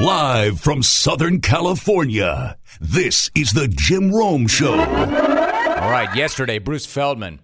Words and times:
Live 0.00 0.60
from 0.60 0.80
Southern 0.80 1.40
California, 1.40 2.56
this 2.80 3.32
is 3.34 3.50
the 3.50 3.66
Jim 3.66 4.12
Rome 4.12 4.46
Show. 4.46 4.78
All 4.78 5.90
right, 5.90 6.08
yesterday, 6.14 6.60
Bruce 6.60 6.86
Feldman 6.86 7.40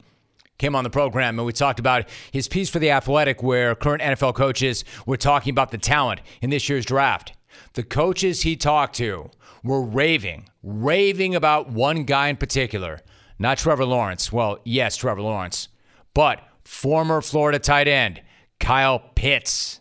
came 0.57 0.77
on 0.77 0.85
the 0.85 0.91
program 0.91 1.37
and 1.37 1.45
we 1.45 1.53
talked 1.53 1.81
about 1.81 2.09
his 2.31 2.47
piece 2.47 2.71
for 2.71 2.79
The 2.79 2.93
Athletic 2.93 3.43
where 3.43 3.75
current 3.75 4.03
NFL 4.03 4.37
coaches 4.37 4.85
were 5.05 5.17
talking 5.17 5.51
about 5.51 5.73
the 5.73 5.79
talent 5.79 6.21
in 6.43 6.51
this 6.51 6.69
year's 6.69 6.85
draft. 6.85 7.33
The 7.73 7.83
coaches 7.83 8.43
he 8.43 8.55
talked 8.55 8.95
to 8.97 9.31
were 9.65 9.83
raving, 9.83 10.49
raving 10.63 11.35
about 11.35 11.71
one 11.71 12.05
guy 12.05 12.29
in 12.29 12.37
particular. 12.37 13.01
Not 13.37 13.59
Trevor 13.59 13.85
Lawrence. 13.85 14.33
Well, 14.33 14.61
yes, 14.63 14.97
Trevor 14.97 15.23
Lawrence, 15.23 15.71
but 16.15 16.41
former 16.63 17.21
Florida 17.21 17.59
tight 17.59 17.89
end 17.89 18.23
Kyle 18.61 19.01
Pitts. 19.01 19.81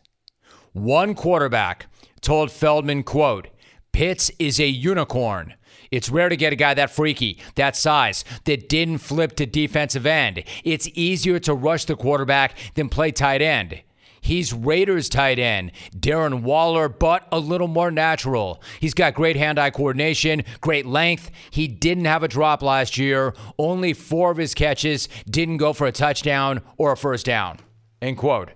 One 0.71 1.13
quarterback 1.13 1.85
told 2.23 2.51
Feldman, 2.51 3.03
quote, 3.03 3.49
Pitts 3.91 4.31
is 4.39 4.59
a 4.59 4.67
unicorn. 4.67 5.53
It's 5.91 6.09
rare 6.09 6.29
to 6.29 6.35
get 6.35 6.53
a 6.53 6.55
guy 6.55 6.73
that 6.73 6.89
freaky, 6.89 7.37
that 7.53 7.75
size, 7.75 8.25
that 8.45 8.67
didn't 8.67 8.97
flip 8.97 9.35
to 9.35 9.45
defensive 9.45 10.07
end. 10.07 10.43
It's 10.63 10.89
easier 10.95 11.37
to 11.41 11.53
rush 11.53 11.85
the 11.85 11.95
quarterback 11.95 12.57
than 12.73 12.89
play 12.89 13.11
tight 13.11 13.43
end. 13.43 13.83
He's 14.19 14.53
Raiders 14.53 15.09
tight 15.09 15.37
end, 15.37 15.73
Darren 15.95 16.41
Waller, 16.43 16.89
but 16.89 17.27
a 17.31 17.39
little 17.39 17.67
more 17.67 17.91
natural. 17.91 18.63
He's 18.79 18.93
got 18.93 19.13
great 19.13 19.35
hand 19.35 19.59
eye 19.59 19.69
coordination, 19.69 20.45
great 20.61 20.85
length. 20.85 21.29
He 21.51 21.67
didn't 21.67 22.05
have 22.05 22.23
a 22.23 22.29
drop 22.29 22.63
last 22.63 22.97
year. 22.97 23.35
Only 23.59 23.93
four 23.93 24.31
of 24.31 24.37
his 24.37 24.55
catches 24.55 25.09
didn't 25.29 25.57
go 25.57 25.73
for 25.73 25.85
a 25.85 25.91
touchdown 25.91 26.61
or 26.77 26.93
a 26.93 26.97
first 26.97 27.25
down. 27.25 27.59
End 28.01 28.17
quote. 28.17 28.49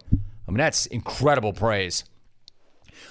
I 0.48 0.52
mean, 0.52 0.58
that's 0.58 0.86
incredible 0.86 1.52
praise. 1.52 2.06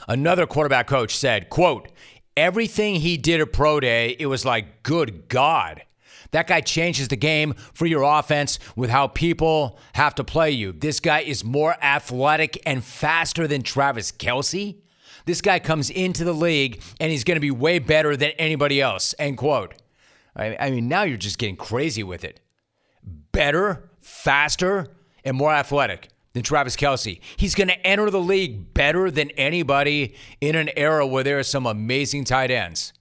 Another 0.08 0.46
quarterback 0.46 0.86
coach 0.86 1.16
said, 1.16 1.50
quote, 1.50 1.90
everything 2.36 2.96
he 2.96 3.16
did 3.16 3.40
at 3.40 3.52
Pro 3.52 3.80
Day, 3.80 4.16
it 4.18 4.26
was 4.26 4.44
like, 4.44 4.82
good 4.82 5.28
God. 5.28 5.82
That 6.32 6.46
guy 6.46 6.60
changes 6.60 7.08
the 7.08 7.16
game 7.16 7.54
for 7.72 7.86
your 7.86 8.02
offense 8.02 8.58
with 8.74 8.90
how 8.90 9.08
people 9.08 9.78
have 9.94 10.14
to 10.16 10.24
play 10.24 10.50
you. 10.50 10.72
This 10.72 11.00
guy 11.00 11.20
is 11.20 11.44
more 11.44 11.76
athletic 11.82 12.60
and 12.66 12.84
faster 12.84 13.46
than 13.46 13.62
Travis 13.62 14.12
Kelce. 14.12 14.76
This 15.24 15.40
guy 15.40 15.58
comes 15.58 15.90
into 15.90 16.24
the 16.24 16.32
league 16.32 16.82
and 17.00 17.10
he's 17.10 17.24
going 17.24 17.36
to 17.36 17.40
be 17.40 17.50
way 17.50 17.78
better 17.78 18.16
than 18.16 18.30
anybody 18.38 18.80
else. 18.80 19.14
End 19.18 19.38
quote. 19.38 19.74
I 20.36 20.70
mean, 20.70 20.86
now 20.88 21.04
you're 21.04 21.16
just 21.16 21.38
getting 21.38 21.56
crazy 21.56 22.02
with 22.02 22.22
it. 22.22 22.40
Better, 23.32 23.88
faster, 24.00 24.88
and 25.24 25.34
more 25.36 25.52
athletic 25.52 26.08
than 26.36 26.42
Travis 26.42 26.76
Kelce. 26.76 27.18
He's 27.38 27.54
going 27.54 27.68
to 27.68 27.86
enter 27.86 28.10
the 28.10 28.20
league 28.20 28.74
better 28.74 29.10
than 29.10 29.30
anybody 29.30 30.14
in 30.42 30.54
an 30.54 30.68
era 30.76 31.06
where 31.06 31.24
there 31.24 31.38
are 31.38 31.42
some 31.42 31.64
amazing 31.64 32.24
tight 32.24 32.50
ends. 32.50 32.92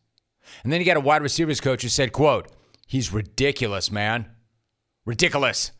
And 0.64 0.72
then 0.72 0.80
you 0.80 0.86
got 0.86 0.95
a 0.95 1.02
wide 1.02 1.22
receivers 1.22 1.59
coach 1.59 1.81
who 1.81 1.89
said, 1.89 2.14
quote, 2.14 2.47
he's 2.88 3.11
ridiculous, 3.11 3.92
man. 3.92 4.27
Ridiculous. 5.05 5.73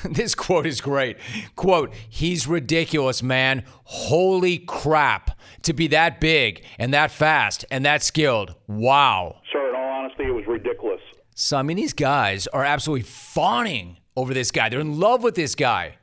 this 0.10 0.34
quote 0.34 0.64
is 0.64 0.80
great. 0.80 1.18
Quote, 1.54 1.92
he's 2.08 2.46
ridiculous, 2.46 3.22
man. 3.22 3.64
Holy 3.84 4.56
crap. 4.56 5.38
To 5.64 5.74
be 5.74 5.88
that 5.88 6.18
big 6.18 6.64
and 6.78 6.94
that 6.94 7.10
fast 7.10 7.66
and 7.70 7.84
that 7.84 8.02
skilled. 8.02 8.54
Wow. 8.66 9.42
Sir, 9.52 9.68
in 9.68 9.74
all 9.74 9.82
honesty, 9.82 10.24
it 10.24 10.30
was 10.30 10.46
ridiculous. 10.46 11.02
So, 11.34 11.58
I 11.58 11.62
mean, 11.62 11.76
these 11.76 11.92
guys 11.92 12.46
are 12.46 12.64
absolutely 12.64 13.02
fawning 13.02 13.98
over 14.16 14.32
this 14.32 14.50
guy. 14.50 14.70
They're 14.70 14.80
in 14.80 14.98
love 14.98 15.22
with 15.22 15.34
this 15.34 15.54
guy. 15.54 15.98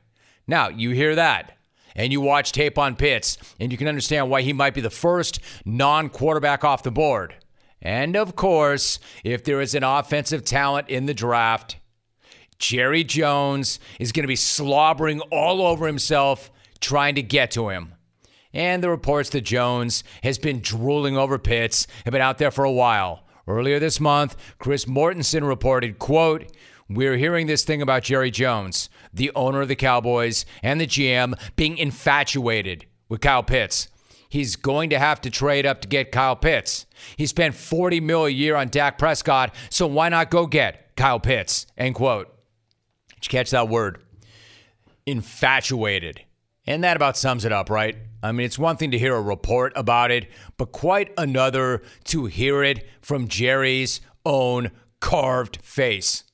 Now, 0.46 0.68
you 0.68 0.90
hear 0.90 1.14
that 1.14 1.56
and 1.96 2.12
you 2.12 2.20
watch 2.20 2.52
tape 2.52 2.78
on 2.78 2.94
Pitts, 2.94 3.38
and 3.58 3.72
you 3.72 3.78
can 3.78 3.88
understand 3.88 4.30
why 4.30 4.42
he 4.42 4.52
might 4.52 4.74
be 4.74 4.82
the 4.82 4.90
first 4.90 5.40
non 5.64 6.08
quarterback 6.08 6.62
off 6.62 6.82
the 6.82 6.90
board. 6.90 7.34
And 7.82 8.16
of 8.16 8.36
course, 8.36 8.98
if 9.24 9.44
there 9.44 9.60
is 9.60 9.74
an 9.74 9.82
offensive 9.82 10.44
talent 10.44 10.88
in 10.88 11.06
the 11.06 11.14
draft, 11.14 11.76
Jerry 12.58 13.04
Jones 13.04 13.80
is 13.98 14.12
going 14.12 14.24
to 14.24 14.28
be 14.28 14.36
slobbering 14.36 15.20
all 15.32 15.62
over 15.62 15.86
himself 15.86 16.50
trying 16.80 17.14
to 17.16 17.22
get 17.22 17.50
to 17.52 17.68
him. 17.68 17.92
And 18.52 18.82
the 18.82 18.90
reports 18.90 19.30
that 19.30 19.42
Jones 19.42 20.04
has 20.22 20.38
been 20.38 20.60
drooling 20.60 21.16
over 21.16 21.38
Pitts 21.38 21.86
have 22.04 22.12
been 22.12 22.22
out 22.22 22.38
there 22.38 22.50
for 22.50 22.64
a 22.64 22.72
while. 22.72 23.24
Earlier 23.46 23.78
this 23.78 24.00
month, 24.00 24.36
Chris 24.58 24.86
Mortensen 24.86 25.46
reported, 25.46 25.98
quote, 25.98 26.50
we're 26.88 27.16
hearing 27.16 27.46
this 27.46 27.64
thing 27.64 27.82
about 27.82 28.04
Jerry 28.04 28.30
Jones, 28.30 28.88
the 29.12 29.30
owner 29.34 29.60
of 29.60 29.68
the 29.68 29.76
Cowboys 29.76 30.46
and 30.62 30.80
the 30.80 30.86
GM, 30.86 31.34
being 31.56 31.78
infatuated 31.78 32.86
with 33.08 33.20
Kyle 33.20 33.42
Pitts. 33.42 33.88
He's 34.28 34.56
going 34.56 34.90
to 34.90 34.98
have 34.98 35.20
to 35.22 35.30
trade 35.30 35.66
up 35.66 35.80
to 35.82 35.88
get 35.88 36.12
Kyle 36.12 36.36
Pitts. 36.36 36.86
He 37.16 37.26
spent 37.26 37.54
40 37.54 38.00
mil 38.00 38.26
a 38.26 38.30
year 38.30 38.56
on 38.56 38.68
Dak 38.68 38.98
Prescott, 38.98 39.54
so 39.70 39.86
why 39.86 40.08
not 40.08 40.30
go 40.30 40.46
get 40.46 40.96
Kyle 40.96 41.20
Pitts? 41.20 41.66
End 41.76 41.94
quote. 41.94 42.32
Did 43.14 43.26
you 43.26 43.38
catch 43.38 43.50
that 43.50 43.68
word? 43.68 44.02
Infatuated. 45.06 46.22
And 46.66 46.82
that 46.82 46.96
about 46.96 47.16
sums 47.16 47.44
it 47.44 47.52
up, 47.52 47.70
right? 47.70 47.96
I 48.22 48.32
mean, 48.32 48.44
it's 48.44 48.58
one 48.58 48.76
thing 48.76 48.90
to 48.90 48.98
hear 48.98 49.14
a 49.14 49.22
report 49.22 49.72
about 49.76 50.10
it, 50.10 50.28
but 50.56 50.72
quite 50.72 51.12
another 51.16 51.82
to 52.04 52.26
hear 52.26 52.64
it 52.64 52.88
from 53.00 53.28
Jerry's 53.28 54.00
own 54.24 54.72
carved 55.00 55.58
face. 55.62 56.24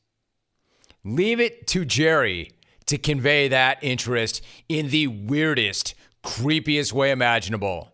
Leave 1.04 1.38
it 1.40 1.66
to 1.66 1.84
Jerry 1.84 2.52
to 2.92 2.98
convey 2.98 3.48
that 3.48 3.78
interest 3.80 4.42
in 4.68 4.90
the 4.90 5.06
weirdest, 5.06 5.94
creepiest 6.22 6.92
way 6.92 7.10
imaginable. 7.10 7.90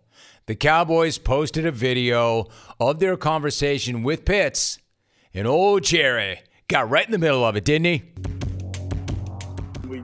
The 0.47 0.57
Cowboys 0.57 1.19
posted 1.19 1.65
a 1.65 1.71
video 1.71 2.49
of 2.81 2.99
their 2.99 3.17
conversation 3.17 4.03
with 4.03 4.25
Pitts, 4.25 4.81
and 5.33 5.47
old 5.47 5.85
Jerry 5.85 6.41
got 6.67 6.91
right 6.91 7.07
in 7.07 7.13
the 7.13 7.19
middle 7.19 7.45
of 7.45 7.55
it, 7.55 7.65
didn't 7.65 7.85
he? 7.85 8.03
We 9.87 10.03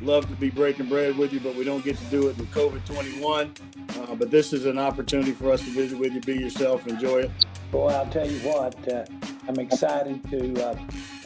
love 0.00 0.28
to 0.28 0.36
be 0.36 0.50
breaking 0.50 0.88
bread 0.88 1.18
with 1.18 1.32
you, 1.32 1.40
but 1.40 1.56
we 1.56 1.64
don't 1.64 1.84
get 1.84 1.98
to 1.98 2.04
do 2.04 2.28
it 2.28 2.38
with 2.38 2.48
COVID 2.52 2.84
21. 2.86 3.52
Uh, 3.98 4.14
but 4.14 4.30
this 4.30 4.52
is 4.52 4.64
an 4.64 4.78
opportunity 4.78 5.32
for 5.32 5.50
us 5.50 5.60
to 5.62 5.70
visit 5.70 5.98
with 5.98 6.12
you, 6.12 6.20
be 6.20 6.34
yourself, 6.34 6.86
enjoy 6.86 7.22
it. 7.22 7.30
Boy, 7.70 7.88
I'll 7.88 8.06
tell 8.06 8.30
you 8.30 8.38
what, 8.40 8.92
uh, 8.92 9.04
I'm 9.48 9.58
excited 9.58 10.22
to 10.30 10.64
uh, 10.64 10.78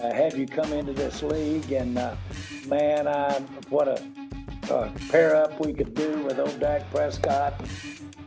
uh, 0.02 0.12
have 0.12 0.36
you 0.36 0.46
come 0.46 0.72
into 0.72 0.92
this 0.92 1.22
league, 1.22 1.70
and 1.72 1.98
uh, 1.98 2.14
man, 2.66 3.06
I, 3.06 3.40
what 3.68 3.88
a 3.88 4.02
pair 5.10 5.36
up 5.36 5.60
we 5.60 5.72
could 5.72 5.94
do 5.94 6.22
with 6.24 6.38
old 6.38 6.58
Dak 6.58 6.90
Prescott. 6.90 7.60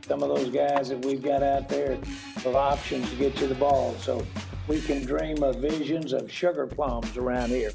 Some 0.08 0.22
of 0.22 0.30
those 0.30 0.50
guys 0.50 0.90
that 0.90 1.04
we've 1.04 1.24
got 1.24 1.42
out 1.42 1.70
there 1.70 1.98
with 2.36 2.56
options 2.56 3.10
to 3.10 3.16
get 3.16 3.40
you 3.42 3.48
the 3.48 3.56
ball, 3.56 3.96
so 3.96 4.26
we 4.68 4.80
can 4.82 5.06
dream 5.06 5.42
of 5.42 5.56
visions 5.56 6.14
of 6.14 6.32
sugar 6.32 6.68
plums 6.68 7.18
around 7.18 7.50
here. 7.50 7.72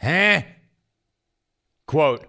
Huh? 0.00 0.42
Quote 1.86 2.26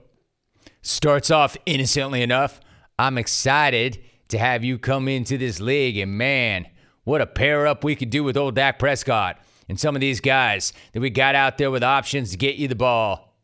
starts 0.81 1.29
off 1.29 1.55
innocently 1.65 2.21
enough. 2.21 2.59
I'm 2.97 3.17
excited 3.17 4.03
to 4.31 4.37
have 4.37 4.63
you 4.63 4.77
come 4.77 5.07
into 5.07 5.37
this 5.37 5.59
league. 5.59 5.97
And 5.97 6.17
man, 6.17 6.67
what 7.03 7.21
a 7.21 7.27
pair 7.27 7.67
up 7.67 7.83
we 7.83 7.95
could 7.95 8.09
do 8.09 8.23
with 8.23 8.37
old 8.37 8.55
Dak 8.55 8.79
Prescott 8.79 9.39
and 9.69 9.79
some 9.79 9.95
of 9.95 10.01
these 10.01 10.19
guys 10.19 10.73
that 10.91 10.99
we 10.99 11.09
got 11.09 11.35
out 11.35 11.57
there 11.57 11.71
with 11.71 11.83
options 11.83 12.31
to 12.31 12.37
get 12.37 12.55
you 12.55 12.67
the 12.67 12.75
ball. 12.75 13.35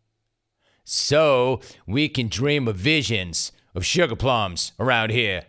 So 0.84 1.62
we 1.86 2.10
can 2.10 2.28
dream 2.30 2.68
of 2.68 2.76
visions 2.76 3.52
of 3.76 3.86
sugar 3.86 4.16
plums 4.16 4.72
around 4.80 5.12
here. 5.12 5.44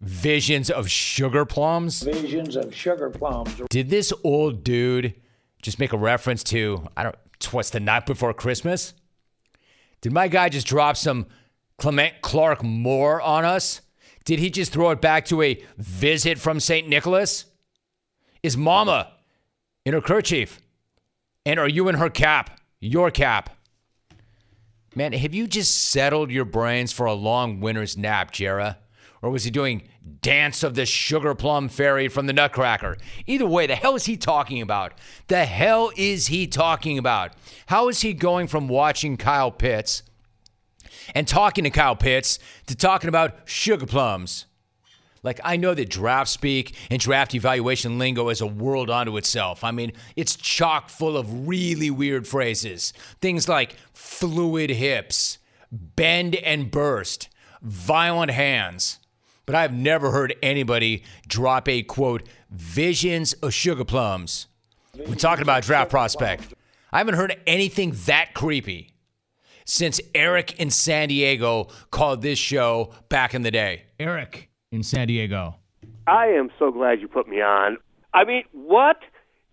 Visions 0.00 0.70
of 0.70 0.90
sugar 0.90 1.44
plums? 1.44 2.02
Visions 2.02 2.56
of 2.56 2.74
sugar 2.74 3.08
plums. 3.08 3.60
Did 3.70 3.88
this 3.88 4.12
old 4.24 4.64
dude 4.64 5.14
just 5.62 5.78
make 5.78 5.92
a 5.92 5.98
reference 5.98 6.42
to, 6.44 6.86
I 6.96 7.04
don't, 7.04 7.16
what's 7.52 7.70
the 7.70 7.80
night 7.80 8.04
before 8.04 8.34
Christmas? 8.34 8.94
Did 10.00 10.12
my 10.12 10.28
guy 10.28 10.48
just 10.48 10.66
drop 10.66 10.96
some 10.96 11.26
Clement 11.78 12.14
Clarke 12.20 12.62
Moore 12.62 13.22
on 13.22 13.44
us? 13.44 13.80
Did 14.24 14.38
he 14.38 14.50
just 14.50 14.72
throw 14.72 14.90
it 14.90 15.00
back 15.00 15.24
to 15.26 15.42
a 15.42 15.62
visit 15.78 16.38
from 16.38 16.60
St. 16.60 16.88
Nicholas? 16.88 17.46
Is 18.42 18.56
Mama 18.56 19.12
in 19.84 19.94
her 19.94 20.00
kerchief? 20.00 20.60
And 21.44 21.58
are 21.58 21.68
you 21.68 21.88
in 21.88 21.96
her 21.96 22.10
cap? 22.10 22.60
Your 22.80 23.10
cap? 23.10 23.50
Man, 24.94 25.12
have 25.12 25.34
you 25.34 25.46
just 25.46 25.90
settled 25.90 26.30
your 26.30 26.44
brains 26.44 26.92
for 26.92 27.06
a 27.06 27.14
long 27.14 27.60
winter's 27.60 27.96
nap, 27.96 28.32
Jera? 28.32 28.76
Or 29.22 29.30
was 29.30 29.44
he 29.44 29.50
doing 29.50 29.88
Dance 30.20 30.64
of 30.64 30.74
the 30.74 30.84
Sugar 30.84 31.34
Plum 31.34 31.68
Fairy 31.68 32.08
from 32.08 32.26
the 32.26 32.32
Nutcracker? 32.32 32.96
Either 33.26 33.46
way, 33.46 33.66
the 33.68 33.76
hell 33.76 33.94
is 33.94 34.04
he 34.04 34.16
talking 34.16 34.60
about? 34.60 34.94
The 35.28 35.44
hell 35.44 35.92
is 35.96 36.26
he 36.26 36.48
talking 36.48 36.98
about? 36.98 37.32
How 37.66 37.88
is 37.88 38.00
he 38.00 38.12
going 38.12 38.48
from 38.48 38.66
watching 38.68 39.16
Kyle 39.16 39.52
Pitts 39.52 40.02
and 41.14 41.26
talking 41.26 41.64
to 41.64 41.70
Kyle 41.70 41.96
Pitts 41.96 42.38
to 42.66 42.76
talking 42.76 43.08
about 43.08 43.36
sugar 43.44 43.86
plums. 43.86 44.46
Like, 45.22 45.40
I 45.44 45.56
know 45.56 45.72
that 45.74 45.88
draft 45.88 46.30
speak 46.30 46.74
and 46.90 46.98
draft 46.98 47.34
evaluation 47.34 47.98
lingo 47.98 48.28
is 48.28 48.40
a 48.40 48.46
world 48.46 48.90
unto 48.90 49.16
itself. 49.16 49.62
I 49.62 49.70
mean, 49.70 49.92
it's 50.16 50.34
chock 50.34 50.88
full 50.88 51.16
of 51.16 51.46
really 51.46 51.90
weird 51.90 52.26
phrases. 52.26 52.92
Things 53.20 53.48
like 53.48 53.76
fluid 53.92 54.70
hips, 54.70 55.38
bend 55.70 56.34
and 56.34 56.70
burst, 56.70 57.28
violent 57.62 58.32
hands. 58.32 58.98
But 59.46 59.54
I've 59.54 59.72
never 59.72 60.10
heard 60.10 60.34
anybody 60.42 61.04
drop 61.28 61.68
a 61.68 61.82
quote, 61.82 62.24
visions 62.50 63.32
of 63.34 63.54
sugar 63.54 63.84
plums. 63.84 64.48
We're 64.94 65.14
talking 65.14 65.42
about 65.42 65.62
draft 65.62 65.90
prospect. 65.90 66.52
I 66.92 66.98
haven't 66.98 67.14
heard 67.14 67.40
anything 67.46 67.94
that 68.06 68.34
creepy 68.34 68.91
since 69.64 70.00
Eric 70.14 70.58
in 70.60 70.70
San 70.70 71.08
Diego 71.08 71.68
called 71.90 72.22
this 72.22 72.38
show 72.38 72.92
back 73.08 73.34
in 73.34 73.42
the 73.42 73.50
day. 73.50 73.84
Eric 73.98 74.48
in 74.70 74.82
San 74.82 75.08
Diego. 75.08 75.56
I 76.06 76.26
am 76.26 76.50
so 76.58 76.70
glad 76.70 77.00
you 77.00 77.08
put 77.08 77.28
me 77.28 77.40
on. 77.40 77.78
I 78.14 78.24
mean, 78.24 78.44
what? 78.52 78.98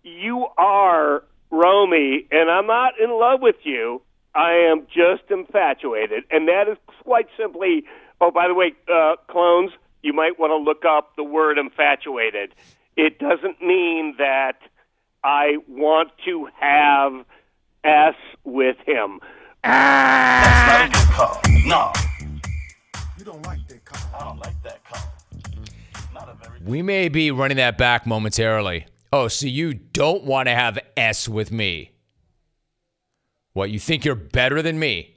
You 0.02 0.46
are 0.56 1.22
Romy, 1.50 2.26
and 2.30 2.50
I'm 2.50 2.66
not 2.66 2.94
in 3.02 3.10
love 3.10 3.40
with 3.40 3.56
you. 3.64 4.02
I 4.34 4.52
am 4.70 4.86
just 4.86 5.30
infatuated. 5.30 6.24
And 6.30 6.48
that 6.48 6.68
is 6.68 6.78
quite 7.02 7.26
simply, 7.36 7.84
oh, 8.20 8.30
by 8.30 8.48
the 8.48 8.54
way, 8.54 8.72
uh, 8.92 9.16
clones, 9.28 9.72
you 10.02 10.12
might 10.12 10.38
want 10.38 10.50
to 10.50 10.56
look 10.56 10.84
up 10.84 11.16
the 11.16 11.24
word 11.24 11.58
infatuated. 11.58 12.54
It 12.96 13.18
doesn't 13.18 13.60
mean 13.60 14.14
that 14.18 14.58
I 15.22 15.56
want 15.68 16.10
to 16.24 16.48
have 16.58 17.24
S 17.84 18.14
with 18.44 18.76
him. 18.86 19.20
That's 19.62 20.66
not 20.68 20.86
a 20.86 20.92
good 20.92 21.08
call. 21.14 21.40
No. 21.66 21.92
You 23.18 23.24
don't 23.24 23.42
like 23.44 23.66
that 23.68 23.84
call. 23.84 24.20
I 24.20 24.24
don't 24.24 24.38
like 24.38 24.62
that 24.62 24.84
call. 24.84 25.00
We 26.64 26.82
may 26.82 27.08
be 27.08 27.30
running 27.30 27.56
that 27.56 27.78
back 27.78 28.06
momentarily. 28.06 28.86
Oh, 29.12 29.28
so 29.28 29.46
you 29.46 29.74
don't 29.74 30.24
want 30.24 30.48
to 30.48 30.54
have 30.54 30.78
S 30.96 31.28
with 31.28 31.50
me? 31.50 31.92
What, 33.54 33.70
you 33.70 33.80
think 33.80 34.04
you're 34.04 34.14
better 34.14 34.62
than 34.62 34.78
me? 34.78 35.16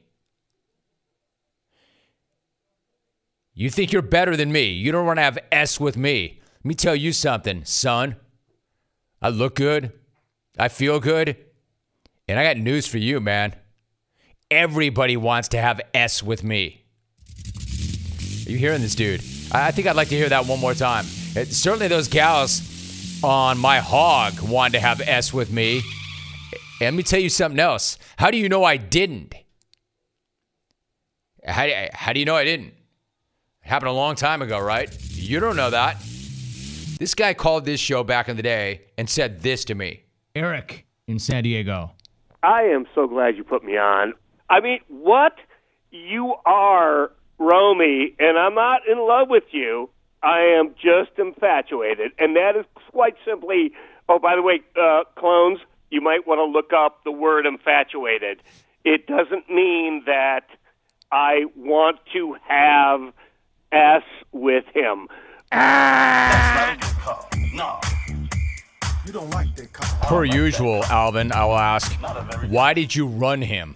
You 3.53 3.69
think 3.69 3.91
you're 3.91 4.01
better 4.01 4.35
than 4.35 4.51
me. 4.51 4.69
You 4.69 4.91
don't 4.91 5.05
want 5.05 5.17
to 5.17 5.23
have 5.23 5.37
S 5.51 5.79
with 5.79 5.95
me. 5.95 6.41
Let 6.63 6.65
me 6.65 6.73
tell 6.73 6.95
you 6.95 7.11
something, 7.11 7.65
son. 7.65 8.15
I 9.21 9.29
look 9.29 9.55
good. 9.55 9.91
I 10.57 10.69
feel 10.69 10.99
good. 10.99 11.37
And 12.27 12.39
I 12.39 12.43
got 12.43 12.57
news 12.57 12.87
for 12.87 12.97
you, 12.97 13.19
man. 13.19 13.53
Everybody 14.53 15.17
wants 15.17 15.47
to 15.50 15.57
have 15.57 15.81
S 15.95 16.21
with 16.21 16.44
me. 16.44 16.83
Are 18.45 18.51
you 18.51 18.57
hearing 18.57 18.81
this, 18.81 18.94
dude? 18.94 19.21
I 19.51 19.71
think 19.71 19.88
I'd 19.88 19.95
like 19.95 20.09
to 20.09 20.15
hear 20.15 20.29
that 20.29 20.45
one 20.45 20.59
more 20.59 20.75
time. 20.75 21.05
It, 21.35 21.47
certainly, 21.51 21.88
those 21.88 22.07
gals 22.07 23.23
on 23.23 23.57
my 23.57 23.79
hog 23.79 24.39
wanted 24.41 24.73
to 24.73 24.79
have 24.79 25.01
S 25.01 25.33
with 25.33 25.51
me. 25.51 25.81
And 26.79 26.81
let 26.81 26.94
me 26.94 27.03
tell 27.03 27.19
you 27.19 27.29
something 27.29 27.59
else. 27.59 27.97
How 28.17 28.29
do 28.29 28.38
you 28.38 28.47
know 28.47 28.63
I 28.63 28.77
didn't? 28.77 29.33
How, 31.45 31.67
how 31.94 32.13
do 32.13 32.19
you 32.19 32.25
know 32.25 32.35
I 32.35 32.44
didn't? 32.44 32.67
It 32.67 33.69
happened 33.69 33.89
a 33.89 33.94
long 33.94 34.15
time 34.15 34.41
ago, 34.44 34.59
right? 34.59 34.95
You 35.11 35.39
don't 35.39 35.55
know 35.55 35.71
that. 35.71 35.97
This 37.00 37.15
guy 37.15 37.33
called 37.33 37.65
this 37.65 37.79
show 37.79 38.03
back 38.03 38.29
in 38.29 38.38
the 38.38 38.44
day 38.44 38.81
and 39.00 39.09
said 39.09 39.41
this 39.41 39.65
to 39.65 39.75
me 39.75 40.03
Eric 40.35 40.85
in 41.07 41.17
San 41.17 41.44
Diego. 41.44 41.91
I 42.44 42.63
am 42.63 42.85
so 42.94 43.07
glad 43.07 43.35
you 43.35 43.44
put 43.44 43.63
me 43.63 43.77
on. 43.77 44.13
I 44.49 44.59
mean, 44.59 44.79
what? 44.87 45.35
You 45.91 46.35
are 46.45 47.11
Romy, 47.37 48.15
and 48.19 48.37
I'm 48.37 48.55
not 48.55 48.81
in 48.87 48.97
love 48.99 49.29
with 49.29 49.43
you. 49.51 49.89
I 50.21 50.39
am 50.57 50.73
just 50.75 51.11
infatuated. 51.17 52.11
And 52.17 52.35
that 52.35 52.55
is 52.55 52.65
quite 52.91 53.15
simply, 53.25 53.73
oh, 54.07 54.19
by 54.19 54.35
the 54.35 54.41
way, 54.41 54.61
uh, 54.79 55.03
clones, 55.17 55.59
you 55.89 56.01
might 56.01 56.25
want 56.25 56.39
to 56.39 56.45
look 56.45 56.71
up 56.73 57.03
the 57.03 57.11
word 57.11 57.45
infatuated. 57.45 58.41
It 58.85 59.05
doesn't 59.05 59.49
mean 59.49 60.03
that 60.05 60.47
I 61.11 61.45
want 61.55 61.99
to 62.13 62.35
have 62.47 63.13
S 63.71 64.03
with 64.31 64.65
him. 64.73 65.07
Per 70.07 70.25
usual, 70.25 70.83
Alvin, 70.85 71.31
I 71.31 71.45
will 71.45 71.57
ask, 71.57 71.91
why 72.49 72.73
did 72.73 72.95
you 72.95 73.05
run 73.05 73.41
him? 73.41 73.75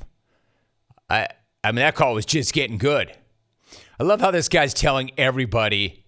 I, 1.10 1.28
I 1.64 1.72
mean, 1.72 1.78
that 1.78 1.96
call 1.96 2.14
was 2.14 2.26
just 2.26 2.54
getting 2.54 2.78
good. 2.78 3.12
I 4.00 4.04
love 4.04 4.22
how 4.22 4.32
this 4.32 4.50
guy's 4.50 4.74
telling 4.74 5.12
everybody 5.18 6.06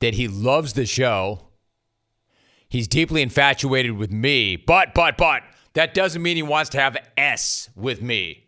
that 0.00 0.14
he 0.14 0.28
loves 0.28 0.74
the 0.74 0.86
show. 0.86 1.48
He's 2.68 2.88
deeply 2.88 3.22
infatuated 3.22 3.92
with 3.92 4.10
me, 4.10 4.56
but, 4.56 4.94
but, 4.94 5.16
but, 5.16 5.42
that 5.74 5.94
doesn't 5.94 6.22
mean 6.22 6.36
he 6.36 6.42
wants 6.42 6.70
to 6.70 6.80
have 6.80 6.96
S 7.16 7.70
with 7.74 8.02
me. 8.02 8.46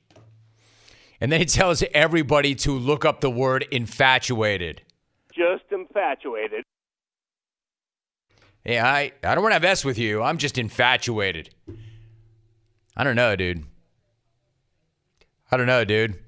And 1.21 1.33
then 1.33 1.41
he 1.41 1.47
tells 1.47 1.83
everybody 1.95 2.55
to 2.57 2.73
look 2.73 3.05
up 3.05 3.21
the 3.21 3.31
word 3.31 3.67
infatuated. 3.71 4.83
Just 5.35 5.65
infatuated. 5.71 6.65
Yeah, 8.65 8.87
I, 8.87 9.13
I 9.23 9.35
don't 9.35 9.43
want 9.43 9.53
to 9.53 9.55
have 9.55 9.65
S 9.65 9.85
with 9.85 9.99
you. 9.99 10.23
I'm 10.23 10.39
just 10.39 10.59
infatuated. 10.59 11.51
I 12.97 13.05
don't 13.05 13.17
know, 13.17 13.37
dude. 13.37 13.65
I 15.51 15.57
don't 15.57 15.67
know, 15.67 15.85
dude. 15.85 16.19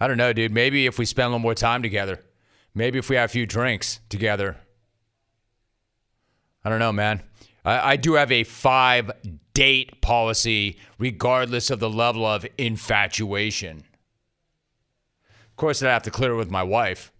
I 0.00 0.08
don't 0.08 0.16
know, 0.16 0.32
dude. 0.32 0.52
Maybe 0.52 0.86
if 0.86 0.98
we 0.98 1.04
spend 1.04 1.26
a 1.26 1.28
little 1.28 1.38
more 1.40 1.54
time 1.54 1.82
together. 1.82 2.24
Maybe 2.74 2.98
if 2.98 3.08
we 3.08 3.16
have 3.16 3.30
a 3.30 3.32
few 3.32 3.46
drinks 3.46 4.00
together. 4.08 4.56
I 6.64 6.68
don't 6.68 6.78
know, 6.78 6.92
man. 6.92 7.22
I, 7.64 7.92
I 7.92 7.96
do 7.96 8.14
have 8.14 8.30
a 8.30 8.44
five 8.44 9.10
date 9.54 10.00
policy, 10.00 10.78
regardless 10.98 11.70
of 11.70 11.80
the 11.80 11.90
level 11.90 12.24
of 12.24 12.46
infatuation. 12.56 13.84
Of 15.50 15.56
course, 15.56 15.82
I'd 15.82 15.88
have 15.88 16.04
to 16.04 16.10
clear 16.10 16.32
it 16.32 16.36
with 16.36 16.50
my 16.50 16.62
wife. 16.62 17.12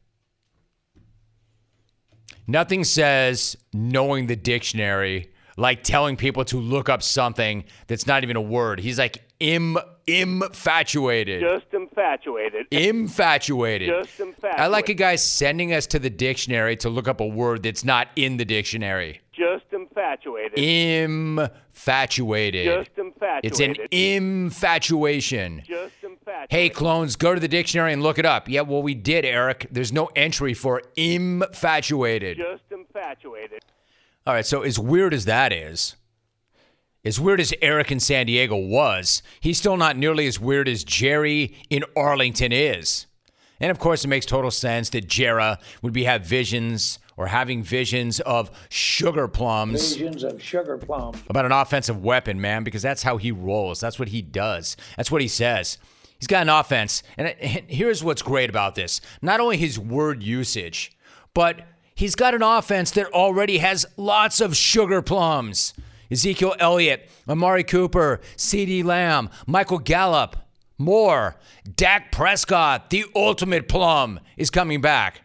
Nothing 2.46 2.84
says 2.84 3.56
knowing 3.72 4.26
the 4.26 4.36
dictionary 4.36 5.32
like 5.58 5.82
telling 5.82 6.16
people 6.16 6.44
to 6.44 6.56
look 6.56 6.88
up 6.88 7.02
something 7.02 7.64
that's 7.88 8.06
not 8.06 8.22
even 8.22 8.36
a 8.36 8.40
word. 8.40 8.78
He's 8.78 8.98
like 8.98 9.19
im 9.40 9.76
infatuated. 10.08 11.43
Just 11.43 11.66
infatuated. 11.72 12.66
Infatuated. 12.70 13.88
Just 13.88 14.19
infatuated. 14.19 14.60
I 14.60 14.66
like 14.66 14.88
a 14.88 14.94
guy 14.94 15.16
sending 15.16 15.75
us 15.75 15.87
to 15.88 15.99
the 15.99 16.08
dictionary 16.10 16.76
to 16.78 16.88
look 16.88 17.06
up 17.06 17.20
a 17.20 17.26
word 17.26 17.62
that's 17.62 17.84
not 17.84 18.08
in 18.16 18.38
the 18.38 18.44
dictionary. 18.44 19.20
Just 19.32 19.66
infatuated. 19.72 20.58
Infatuated. 20.58 22.64
Just 22.64 22.99
infatuated. 22.99 23.44
It's 23.44 23.60
an 23.60 23.76
infatuation. 23.93 25.62
Just 25.64 25.94
infatuated. 26.02 26.50
Hey, 26.50 26.70
clones, 26.70 27.14
go 27.14 27.34
to 27.34 27.40
the 27.40 27.46
dictionary 27.46 27.93
and 27.93 28.02
look 28.02 28.19
it 28.19 28.26
up. 28.26 28.49
Yeah, 28.49 28.62
well, 28.62 28.82
we 28.82 28.94
did, 28.94 29.25
Eric. 29.25 29.69
There's 29.70 29.93
no 29.93 30.06
entry 30.17 30.55
for 30.55 30.82
infatuated. 30.96 32.38
Just 32.38 32.65
infatuated. 32.70 33.60
All 34.27 34.34
right, 34.34 34.44
so 34.44 34.62
as 34.62 34.77
weird 34.79 35.15
as 35.15 35.24
that 35.27 35.53
is, 35.53 35.94
as 37.08 37.19
weird 37.19 37.41
as 37.41 37.55
Eric 37.62 37.91
in 37.91 38.00
San 38.00 38.27
Diego 38.27 38.55
was, 38.55 39.22
he's 39.41 39.56
still 39.56 39.79
not 39.79 39.96
nearly 39.96 40.27
as 40.27 40.38
weird 40.38 40.69
as 40.69 40.84
Jerry 40.84 41.55
in 41.70 41.82
Arlington 41.96 42.53
is. 42.53 43.06
And 43.60 43.70
of 43.70 43.79
course, 43.79 44.05
it 44.05 44.08
makes 44.08 44.27
total 44.27 44.50
sense 44.50 44.91
that 44.91 45.08
Jera 45.08 45.58
would 45.81 45.94
be 45.94 46.05
have 46.05 46.27
visions 46.27 46.98
or 47.17 47.27
having 47.27 47.62
visions 47.62 48.20
of 48.20 48.50
sugar 48.69 49.27
plums. 49.27 49.94
Visions 49.94 50.22
of 50.22 50.43
sugar 50.43 50.77
plums. 50.77 51.17
About 51.31 51.46
an 51.46 51.53
offensive 51.53 52.05
weapon, 52.05 52.43
man, 52.43 52.62
because 52.62 52.82
that's 52.82 53.03
how 53.03 53.17
he 53.17 53.32
rolls. 53.32 53.81
That's 53.81 53.98
what 53.98 54.08
he 54.08 54.20
does. 54.20 54.77
That's 54.98 55.10
what 55.10 55.22
he 55.22 55.29
says. 55.29 55.79
He's 56.20 56.27
got 56.27 56.43
an 56.43 56.50
offense. 56.50 57.03
And 57.17 57.29
uh, 57.29 57.32
here's 57.41 58.05
what's 58.05 58.20
great 58.20 58.50
about 58.50 58.74
this 58.74 59.00
not 59.22 59.41
only 59.41 59.56
his 59.56 59.79
word 59.79 60.22
usage, 60.22 60.93
but 61.32 61.62
he's 61.94 62.15
got 62.15 62.34
an 62.34 62.43
offense 62.43 62.91
that 62.91 63.06
already 63.15 63.58
has 63.58 63.86
lots 63.96 64.43
of 64.43 64.55
sugar 64.55 65.00
plums. 65.00 65.72
Ezekiel 66.10 66.55
Elliott, 66.58 67.08
Amari 67.29 67.65
Cooper, 67.65 68.20
CeeDee 68.36 68.84
Lamb, 68.84 69.31
Michael 69.46 69.79
Gallup, 69.79 70.36
more. 70.79 71.36
Dak 71.77 72.12
Prescott, 72.12 72.91
the 72.91 73.05
ultimate 73.15 73.69
plum, 73.69 74.20
is 74.36 74.50
coming 74.50 74.81
back. 74.81 75.22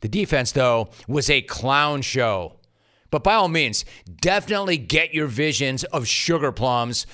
The 0.00 0.08
defense, 0.08 0.52
though, 0.52 0.88
was 1.06 1.30
a 1.30 1.42
clown 1.42 2.02
show. 2.02 2.56
But 3.10 3.22
by 3.22 3.34
all 3.34 3.48
means, 3.48 3.84
definitely 4.20 4.76
get 4.76 5.14
your 5.14 5.28
visions 5.28 5.84
of 5.84 6.08
sugar 6.08 6.50
plums 6.50 7.06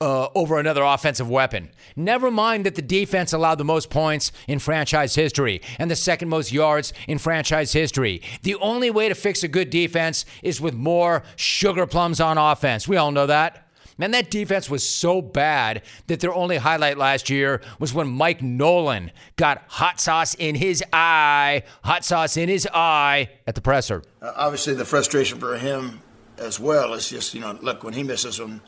uh, 0.00 0.28
over 0.34 0.58
another 0.58 0.82
offensive 0.82 1.28
weapon. 1.28 1.70
Never 1.96 2.30
mind 2.30 2.66
that 2.66 2.76
the 2.76 2.82
defense 2.82 3.32
allowed 3.32 3.56
the 3.56 3.64
most 3.64 3.90
points 3.90 4.30
in 4.46 4.58
franchise 4.58 5.14
history 5.14 5.60
and 5.78 5.90
the 5.90 5.96
second 5.96 6.28
most 6.28 6.52
yards 6.52 6.92
in 7.08 7.18
franchise 7.18 7.72
history. 7.72 8.22
The 8.42 8.54
only 8.56 8.90
way 8.90 9.08
to 9.08 9.14
fix 9.14 9.42
a 9.42 9.48
good 9.48 9.70
defense 9.70 10.24
is 10.42 10.60
with 10.60 10.74
more 10.74 11.24
sugar 11.36 11.86
plums 11.86 12.20
on 12.20 12.38
offense. 12.38 12.86
We 12.86 12.96
all 12.96 13.10
know 13.10 13.26
that. 13.26 13.64
Man, 14.00 14.12
that 14.12 14.30
defense 14.30 14.70
was 14.70 14.88
so 14.88 15.20
bad 15.20 15.82
that 16.06 16.20
their 16.20 16.32
only 16.32 16.58
highlight 16.58 16.96
last 16.98 17.28
year 17.28 17.60
was 17.80 17.92
when 17.92 18.06
Mike 18.06 18.40
Nolan 18.40 19.10
got 19.34 19.64
hot 19.66 20.00
sauce 20.00 20.34
in 20.34 20.54
his 20.54 20.84
eye, 20.92 21.64
hot 21.82 22.04
sauce 22.04 22.36
in 22.36 22.48
his 22.48 22.68
eye 22.72 23.28
at 23.48 23.56
the 23.56 23.60
presser. 23.60 24.04
Uh, 24.22 24.32
obviously, 24.36 24.74
the 24.74 24.84
frustration 24.84 25.40
for 25.40 25.58
him 25.58 26.00
as 26.36 26.60
well 26.60 26.94
is 26.94 27.08
just, 27.08 27.34
you 27.34 27.40
know, 27.40 27.58
look, 27.60 27.82
when 27.82 27.94
he 27.94 28.04
misses 28.04 28.40
one, 28.40 28.60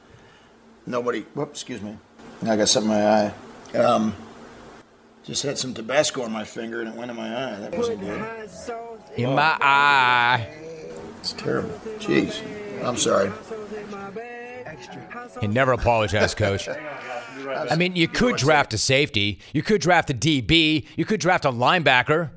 nobody, 0.87 1.23
whoops, 1.35 1.61
excuse 1.61 1.83
me. 1.83 1.97
I 2.43 2.57
got 2.57 2.69
something 2.69 2.91
in 2.93 2.99
my 2.99 3.07
eye. 3.07 3.79
Um, 3.79 4.15
Just 5.25 5.43
had 5.43 5.59
some 5.59 5.75
Tabasco 5.75 6.23
on 6.23 6.33
my 6.33 6.45
finger 6.45 6.81
and 6.81 6.89
it 6.89 6.95
went 6.97 7.11
in 7.11 7.17
my 7.17 7.29
eye. 7.29 7.61
That 7.61 7.77
wasn't 7.77 8.01
good. 8.01 8.51
In 9.17 9.35
my 9.35 9.57
eye. 9.61 10.49
It's 11.21 11.33
terrible. 11.35 11.71
Jeez. 11.99 12.43
I'm 12.85 12.97
sorry. 12.97 13.31
He 15.41 15.47
never 15.47 15.73
apologized, 15.73 16.37
coach. 16.37 16.69
I 16.69 17.77
mean, 17.77 17.97
you 17.97 18.09
could 18.09 18.37
draft 18.37 18.73
a 18.75 18.79
safety, 18.79 19.41
you 19.53 19.63
could 19.63 19.81
draft 19.81 20.11
a 20.11 20.15
DB, 20.15 20.87
you 20.97 21.05
could 21.05 21.21
draft 21.21 21.45
a 21.45 21.53
linebacker, 21.53 22.31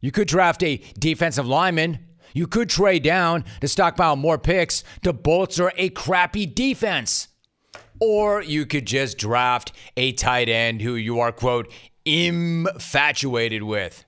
you 0.00 0.10
could 0.10 0.28
draft 0.28 0.62
a 0.62 0.76
defensive 0.98 1.46
lineman, 1.46 1.98
you 2.34 2.46
could 2.46 2.68
trade 2.68 3.02
down 3.02 3.44
to 3.60 3.68
stockpile 3.68 4.16
more 4.16 4.38
picks 4.38 4.84
to 5.02 5.12
bolster 5.12 5.72
a 5.76 5.88
crappy 5.90 6.46
defense. 6.46 7.28
Or 8.00 8.42
you 8.42 8.66
could 8.66 8.86
just 8.86 9.18
draft 9.18 9.72
a 9.96 10.12
tight 10.12 10.48
end 10.48 10.82
who 10.82 10.94
you 10.94 11.20
are, 11.20 11.32
quote, 11.32 11.72
infatuated 12.04 13.62
with. 13.62 14.04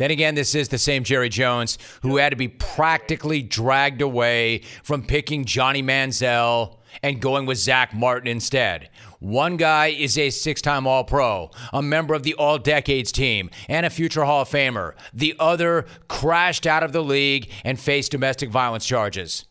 Then 0.00 0.10
again, 0.10 0.34
this 0.34 0.54
is 0.54 0.70
the 0.70 0.78
same 0.78 1.04
Jerry 1.04 1.28
Jones 1.28 1.76
who 2.00 2.16
had 2.16 2.30
to 2.30 2.36
be 2.36 2.48
practically 2.48 3.42
dragged 3.42 4.00
away 4.00 4.62
from 4.82 5.02
picking 5.02 5.44
Johnny 5.44 5.82
Manziel 5.82 6.78
and 7.02 7.20
going 7.20 7.44
with 7.44 7.58
Zack 7.58 7.92
Martin 7.92 8.26
instead. 8.26 8.88
One 9.18 9.58
guy 9.58 9.88
is 9.88 10.16
a 10.16 10.30
six 10.30 10.62
time 10.62 10.86
All 10.86 11.04
Pro, 11.04 11.50
a 11.74 11.82
member 11.82 12.14
of 12.14 12.22
the 12.22 12.32
All 12.34 12.56
Decades 12.56 13.12
team, 13.12 13.50
and 13.68 13.84
a 13.84 13.90
future 13.90 14.24
Hall 14.24 14.40
of 14.40 14.48
Famer. 14.48 14.94
The 15.12 15.36
other 15.38 15.84
crashed 16.08 16.66
out 16.66 16.82
of 16.82 16.92
the 16.92 17.04
league 17.04 17.50
and 17.62 17.78
faced 17.78 18.12
domestic 18.12 18.48
violence 18.48 18.86
charges. 18.86 19.44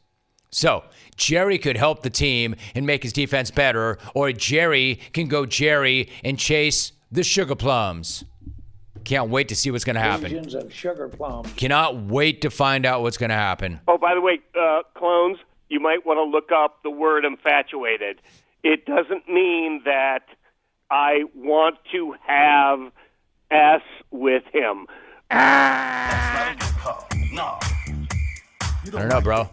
So, 0.51 0.83
Jerry 1.19 1.59
could 1.59 1.77
help 1.77 2.01
the 2.01 2.09
team 2.09 2.55
and 2.73 2.87
make 2.87 3.03
his 3.03 3.13
defense 3.13 3.51
better, 3.51 3.99
or 4.15 4.31
Jerry 4.31 4.99
can 5.13 5.27
go 5.27 5.45
Jerry 5.45 6.09
and 6.23 6.39
chase 6.39 6.93
the 7.11 7.23
sugar 7.23 7.55
plums. 7.55 8.23
Can't 9.03 9.29
wait 9.29 9.49
to 9.49 9.55
see 9.55 9.69
what's 9.69 9.83
going 9.83 9.95
to 9.95 10.01
happen. 10.01 10.31
Legions 10.31 10.55
of 10.55 10.73
sugar 10.73 11.07
plums. 11.07 11.51
Cannot 11.53 12.03
wait 12.03 12.41
to 12.41 12.49
find 12.49 12.85
out 12.85 13.01
what's 13.01 13.17
going 13.17 13.29
to 13.29 13.35
happen. 13.35 13.79
Oh, 13.87 13.97
by 13.97 14.13
the 14.13 14.21
way, 14.21 14.39
uh, 14.59 14.81
clones, 14.95 15.37
you 15.69 15.79
might 15.79 16.05
want 16.05 16.17
to 16.17 16.23
look 16.23 16.51
up 16.51 16.81
the 16.83 16.89
word 16.89 17.25
infatuated. 17.25 18.21
It 18.63 18.85
doesn't 18.85 19.27
mean 19.27 19.81
that 19.85 20.25
I 20.89 21.23
want 21.35 21.77
to 21.91 22.15
have 22.25 22.91
S 23.51 23.81
with 24.11 24.43
him. 24.53 24.87
That's 25.29 26.69
I 28.95 28.99
don't 28.99 29.09
know, 29.09 29.21
bro. 29.21 29.49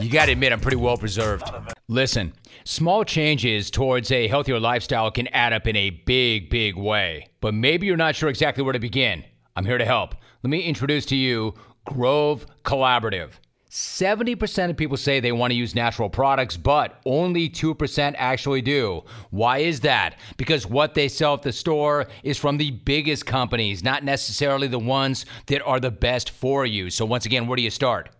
You 0.00 0.10
got 0.10 0.26
to 0.26 0.32
admit, 0.32 0.52
I'm 0.52 0.60
pretty 0.60 0.76
well 0.76 0.96
preserved. 0.96 1.44
Listen, 1.88 2.32
small 2.64 3.04
changes 3.04 3.70
towards 3.70 4.10
a 4.10 4.28
healthier 4.28 4.58
lifestyle 4.58 5.10
can 5.10 5.26
add 5.28 5.52
up 5.52 5.66
in 5.66 5.76
a 5.76 5.90
big, 5.90 6.50
big 6.50 6.76
way. 6.76 7.28
But 7.40 7.54
maybe 7.54 7.86
you're 7.86 7.96
not 7.96 8.16
sure 8.16 8.28
exactly 8.28 8.64
where 8.64 8.72
to 8.72 8.78
begin. 8.78 9.24
I'm 9.56 9.64
here 9.64 9.78
to 9.78 9.84
help. 9.84 10.14
Let 10.42 10.50
me 10.50 10.62
introduce 10.62 11.04
to 11.06 11.16
you 11.16 11.54
Grove 11.84 12.46
Collaborative. 12.64 13.32
70% 13.70 14.70
of 14.70 14.76
people 14.78 14.96
say 14.96 15.20
they 15.20 15.32
want 15.32 15.50
to 15.50 15.56
use 15.56 15.74
natural 15.74 16.08
products, 16.08 16.56
but 16.56 17.00
only 17.04 17.50
2% 17.50 18.14
actually 18.16 18.62
do. 18.62 19.04
Why 19.30 19.58
is 19.58 19.80
that? 19.80 20.16
Because 20.38 20.66
what 20.66 20.94
they 20.94 21.06
sell 21.06 21.34
at 21.34 21.42
the 21.42 21.52
store 21.52 22.06
is 22.22 22.38
from 22.38 22.56
the 22.56 22.70
biggest 22.70 23.26
companies, 23.26 23.84
not 23.84 24.04
necessarily 24.04 24.68
the 24.68 24.78
ones 24.78 25.26
that 25.46 25.62
are 25.62 25.80
the 25.80 25.90
best 25.90 26.30
for 26.30 26.64
you. 26.64 26.88
So, 26.88 27.04
once 27.04 27.26
again, 27.26 27.46
where 27.46 27.56
do 27.56 27.62
you 27.62 27.70
start? 27.70 28.10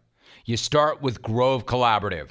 You 0.48 0.56
start 0.56 1.02
with 1.02 1.20
Grove 1.20 1.66
Collaborative. 1.66 2.30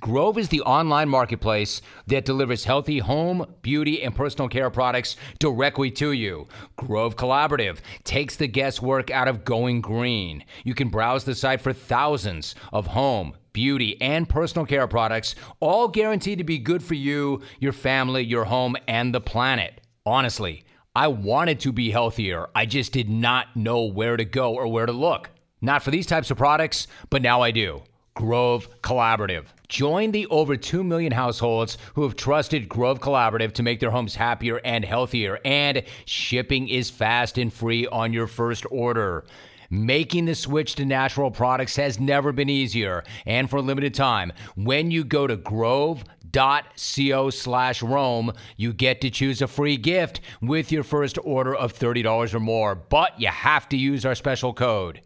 Grove 0.00 0.38
is 0.38 0.48
the 0.48 0.62
online 0.62 1.08
marketplace 1.08 1.80
that 2.08 2.24
delivers 2.24 2.64
healthy 2.64 2.98
home, 2.98 3.46
beauty, 3.62 4.02
and 4.02 4.12
personal 4.12 4.48
care 4.48 4.70
products 4.70 5.14
directly 5.38 5.88
to 5.92 6.10
you. 6.10 6.48
Grove 6.74 7.14
Collaborative 7.14 7.78
takes 8.02 8.34
the 8.34 8.48
guesswork 8.48 9.12
out 9.12 9.28
of 9.28 9.44
going 9.44 9.80
green. 9.80 10.44
You 10.64 10.74
can 10.74 10.88
browse 10.88 11.22
the 11.22 11.36
site 11.36 11.60
for 11.60 11.72
thousands 11.72 12.56
of 12.72 12.88
home, 12.88 13.34
beauty, 13.52 14.02
and 14.02 14.28
personal 14.28 14.66
care 14.66 14.88
products, 14.88 15.36
all 15.60 15.86
guaranteed 15.86 16.38
to 16.38 16.44
be 16.44 16.58
good 16.58 16.82
for 16.82 16.94
you, 16.94 17.42
your 17.60 17.72
family, 17.72 18.24
your 18.24 18.46
home, 18.46 18.74
and 18.88 19.14
the 19.14 19.20
planet. 19.20 19.80
Honestly, 20.04 20.64
I 20.96 21.06
wanted 21.06 21.60
to 21.60 21.70
be 21.70 21.92
healthier. 21.92 22.48
I 22.56 22.66
just 22.66 22.90
did 22.90 23.08
not 23.08 23.54
know 23.54 23.84
where 23.84 24.16
to 24.16 24.24
go 24.24 24.54
or 24.54 24.66
where 24.66 24.86
to 24.86 24.92
look. 24.92 25.30
Not 25.60 25.82
for 25.82 25.90
these 25.90 26.06
types 26.06 26.30
of 26.30 26.38
products, 26.38 26.86
but 27.10 27.22
now 27.22 27.42
I 27.42 27.50
do. 27.50 27.82
Grove 28.14 28.68
Collaborative. 28.80 29.44
Join 29.68 30.10
the 30.10 30.26
over 30.26 30.56
2 30.56 30.82
million 30.82 31.12
households 31.12 31.78
who 31.94 32.02
have 32.02 32.16
trusted 32.16 32.68
Grove 32.68 33.00
Collaborative 33.00 33.52
to 33.52 33.62
make 33.62 33.80
their 33.80 33.90
homes 33.90 34.16
happier 34.16 34.60
and 34.64 34.84
healthier, 34.84 35.38
and 35.44 35.82
shipping 36.04 36.68
is 36.68 36.90
fast 36.90 37.38
and 37.38 37.52
free 37.52 37.86
on 37.86 38.12
your 38.12 38.26
first 38.26 38.66
order. 38.70 39.24
Making 39.70 40.24
the 40.24 40.34
switch 40.34 40.74
to 40.76 40.84
natural 40.84 41.30
products 41.30 41.76
has 41.76 42.00
never 42.00 42.32
been 42.32 42.48
easier, 42.48 43.04
and 43.26 43.50
for 43.50 43.58
a 43.58 43.62
limited 43.62 43.94
time, 43.94 44.32
when 44.56 44.90
you 44.90 45.04
go 45.04 45.26
to 45.26 45.36
grove.co 45.36 47.30
slash 47.30 47.82
Rome, 47.82 48.32
you 48.56 48.72
get 48.72 49.00
to 49.02 49.10
choose 49.10 49.42
a 49.42 49.46
free 49.46 49.76
gift 49.76 50.22
with 50.40 50.72
your 50.72 50.82
first 50.82 51.18
order 51.22 51.54
of 51.54 51.72
$30 51.72 52.34
or 52.34 52.40
more, 52.40 52.74
but 52.74 53.20
you 53.20 53.28
have 53.28 53.68
to 53.68 53.76
use 53.76 54.06
our 54.06 54.14
special 54.14 54.54
code. 54.54 55.02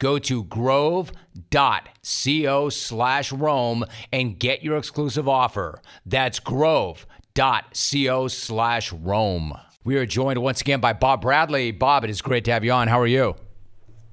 Go 0.00 0.18
to 0.18 0.44
grove.co 0.44 1.08
slash 2.70 3.32
Rome 3.32 3.84
and 4.12 4.38
get 4.38 4.64
your 4.64 4.76
exclusive 4.78 5.28
offer. 5.28 5.80
That's 6.04 6.40
grove.co 6.40 8.28
slash 8.28 8.92
Rome. 8.92 9.52
We 9.84 9.96
are 9.96 10.06
joined 10.06 10.38
once 10.42 10.60
again 10.60 10.80
by 10.80 10.94
Bob 10.94 11.20
Bradley. 11.20 11.70
Bob, 11.70 12.04
it 12.04 12.10
is 12.10 12.20
great 12.22 12.44
to 12.46 12.52
have 12.52 12.64
you 12.64 12.72
on. 12.72 12.88
How 12.88 12.98
are 13.00 13.06
you? 13.06 13.36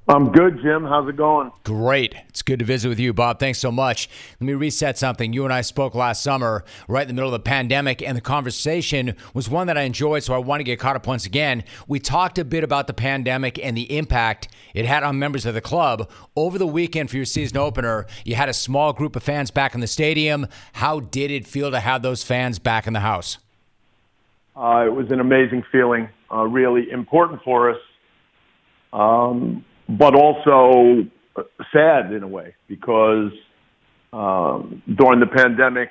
I'm 0.10 0.32
good, 0.32 0.62
Jim. 0.62 0.86
How's 0.86 1.10
it 1.10 1.18
going? 1.18 1.52
Great. 1.66 2.16
It's 2.30 2.42
good 2.42 2.60
to 2.60 2.66
visit 2.66 2.88
with 2.88 3.00
you, 3.00 3.14
Bob. 3.14 3.40
Thanks 3.40 3.60
so 3.60 3.74
much. 3.74 4.10
Let 4.40 4.48
me 4.48 4.54
reset 4.54 4.98
something. 4.98 5.34
You 5.34 5.44
and 5.44 5.54
I 5.54 5.60
spoke 5.60 5.96
last 5.96 6.24
summer, 6.24 6.64
right 6.88 7.02
in 7.02 7.10
the 7.10 7.14
middle 7.14 7.28
of 7.28 7.34
the 7.34 7.44
pandemic, 7.44 8.02
and 8.02 8.16
the 8.16 8.22
conversation 8.22 9.18
was 9.34 9.50
one 9.50 9.68
that 9.68 9.78
I 9.78 9.82
enjoyed, 9.82 10.24
so 10.24 10.34
I 10.34 10.38
want 10.38 10.62
to 10.62 10.64
get 10.64 10.80
caught 10.80 10.96
up 10.96 11.08
once 11.08 11.26
again. 11.26 11.66
We 11.90 12.00
talked 12.00 12.40
a 12.40 12.46
bit 12.46 12.64
about 12.64 12.88
the 12.88 12.94
pandemic 12.94 13.60
and 13.60 13.76
the 13.76 13.98
impact 13.98 14.48
it 14.74 14.86
had 14.86 15.04
on 15.04 15.20
members 15.20 15.46
of 15.46 15.54
the 15.54 15.62
club. 15.62 16.10
Over 16.38 16.58
the 16.58 16.68
weekend 16.68 17.10
for 17.10 17.18
your 17.18 17.26
season 17.26 17.58
opener, 17.58 18.06
you 18.24 18.36
had 18.36 18.48
a 18.48 18.54
small 18.54 18.94
group 18.94 19.18
of 19.18 19.24
fans 19.24 19.52
back 19.52 19.76
in 19.76 19.82
the 19.82 19.88
stadium. 19.88 20.48
How 20.72 21.02
did 21.02 21.32
it 21.32 21.46
feel 21.46 21.70
to 21.72 21.82
have 21.82 22.02
those 22.02 22.24
fans 22.24 22.60
back 22.60 22.88
in 22.88 22.94
the 22.94 23.02
house? 23.02 23.40
Uh, 24.56 24.86
it 24.86 24.94
was 24.94 25.12
an 25.12 25.20
amazing 25.20 25.66
feeling, 25.70 26.08
uh, 26.32 26.44
really 26.44 26.90
important 26.92 27.44
for 27.44 27.72
us, 27.72 27.80
um, 28.94 29.66
but 29.90 30.16
also 30.16 31.08
sad 31.74 32.12
in 32.12 32.24
a 32.24 32.28
way 32.28 32.56
because 32.68 33.32
um, 34.14 34.82
during 34.98 35.20
the 35.20 35.28
pandemic, 35.28 35.90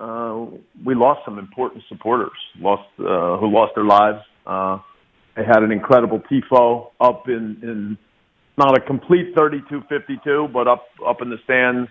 uh, 0.00 0.46
we 0.84 0.94
lost 0.94 1.20
some 1.24 1.38
important 1.38 1.82
supporters, 1.88 2.30
lost 2.58 2.88
uh, 3.00 3.36
who 3.38 3.50
lost 3.50 3.72
their 3.74 3.84
lives. 3.84 4.18
Uh, 4.46 4.78
they 5.36 5.44
had 5.44 5.62
an 5.62 5.72
incredible 5.72 6.20
tifo 6.30 6.90
up 7.00 7.28
in, 7.28 7.58
in 7.62 7.98
not 8.56 8.76
a 8.76 8.80
complete 8.80 9.34
32-52, 9.36 10.52
but 10.52 10.66
up 10.66 10.84
up 11.06 11.22
in 11.22 11.30
the 11.30 11.38
stands, 11.44 11.88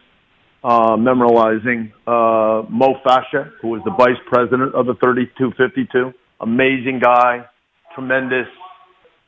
uh, 0.63 0.95
memorializing 0.95 1.91
uh, 2.05 2.67
Mo 2.69 2.95
Fascia, 3.03 3.51
who 3.61 3.69
was 3.69 3.81
the 3.85 3.91
vice 3.91 4.19
president 4.27 4.75
of 4.75 4.85
the 4.85 4.93
32-52. 4.95 6.13
Amazing 6.41 6.99
guy, 6.99 7.45
tremendous 7.95 8.47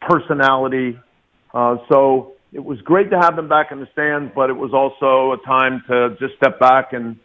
personality. 0.02 0.98
Uh, 1.54 1.78
so 1.92 2.34
it 2.52 2.64
was 2.64 2.80
great 2.82 3.10
to 3.12 3.20
have 3.20 3.36
them 3.36 3.48
back 3.48 3.72
in 3.72 3.80
the 3.80 3.88
stands, 3.94 4.32
but 4.36 4.50
it 4.50 4.58
was 4.58 4.74
also 4.74 5.34
a 5.34 5.46
time 5.46 5.84
to 5.88 6.16
just 6.20 6.36
step 6.38 6.60
back 6.60 6.94
and 6.94 7.18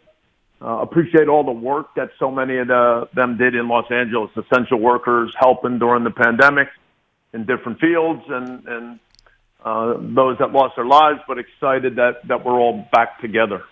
uh, 0.61 0.79
appreciate 0.81 1.27
all 1.27 1.43
the 1.43 1.51
work 1.51 1.87
that 1.95 2.09
so 2.19 2.31
many 2.31 2.57
of 2.57 2.67
the, 2.67 3.09
them 3.13 3.37
did 3.37 3.55
in 3.55 3.67
Los 3.67 3.85
Angeles, 3.91 4.31
essential 4.37 4.79
workers 4.79 5.33
helping 5.39 5.79
during 5.79 6.03
the 6.03 6.11
pandemic 6.11 6.67
in 7.33 7.45
different 7.45 7.79
fields 7.79 8.21
and, 8.29 8.67
and 8.67 8.99
uh, 9.63 9.93
those 9.99 10.37
that 10.39 10.51
lost 10.51 10.75
their 10.75 10.85
lives, 10.85 11.19
but 11.27 11.37
excited 11.37 11.95
that, 11.97 12.25
that 12.27 12.45
we're 12.45 12.59
all 12.59 12.87
back 12.91 13.19
together. 13.19 13.63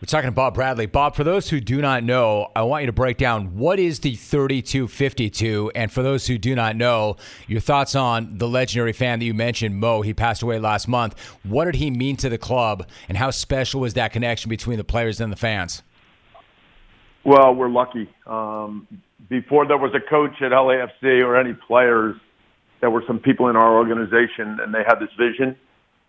We're 0.00 0.06
talking 0.06 0.28
to 0.28 0.32
Bob 0.32 0.54
Bradley. 0.54 0.86
Bob, 0.86 1.14
for 1.14 1.22
those 1.22 1.48
who 1.48 1.60
do 1.60 1.80
not 1.80 2.02
know, 2.02 2.50
I 2.56 2.62
want 2.62 2.82
you 2.82 2.86
to 2.86 2.92
break 2.92 3.16
down 3.16 3.56
what 3.56 3.78
is 3.78 4.00
the 4.00 4.16
3252, 4.16 5.70
and 5.74 5.90
for 5.90 6.02
those 6.02 6.26
who 6.26 6.36
do 6.36 6.54
not 6.56 6.74
know, 6.74 7.16
your 7.46 7.60
thoughts 7.60 7.94
on 7.94 8.36
the 8.36 8.48
legendary 8.48 8.92
fan 8.92 9.20
that 9.20 9.24
you 9.24 9.34
mentioned, 9.34 9.76
Mo. 9.76 10.02
He 10.02 10.12
passed 10.12 10.42
away 10.42 10.58
last 10.58 10.88
month. 10.88 11.18
What 11.44 11.66
did 11.66 11.76
he 11.76 11.90
mean 11.90 12.16
to 12.16 12.28
the 12.28 12.36
club, 12.36 12.88
and 13.08 13.16
how 13.16 13.30
special 13.30 13.80
was 13.80 13.94
that 13.94 14.12
connection 14.12 14.48
between 14.48 14.78
the 14.78 14.84
players 14.84 15.20
and 15.20 15.32
the 15.32 15.36
fans? 15.36 15.82
Well, 17.22 17.54
we're 17.54 17.70
lucky. 17.70 18.10
Um, 18.26 18.88
before 19.30 19.64
there 19.66 19.78
was 19.78 19.94
a 19.94 20.00
coach 20.10 20.42
at 20.42 20.50
LAFC 20.50 21.24
or 21.24 21.36
any 21.36 21.54
players, 21.54 22.16
there 22.80 22.90
were 22.90 23.04
some 23.06 23.20
people 23.20 23.48
in 23.48 23.54
our 23.56 23.72
organization, 23.72 24.58
and 24.60 24.74
they 24.74 24.82
had 24.84 24.96
this 24.96 25.10
vision 25.16 25.56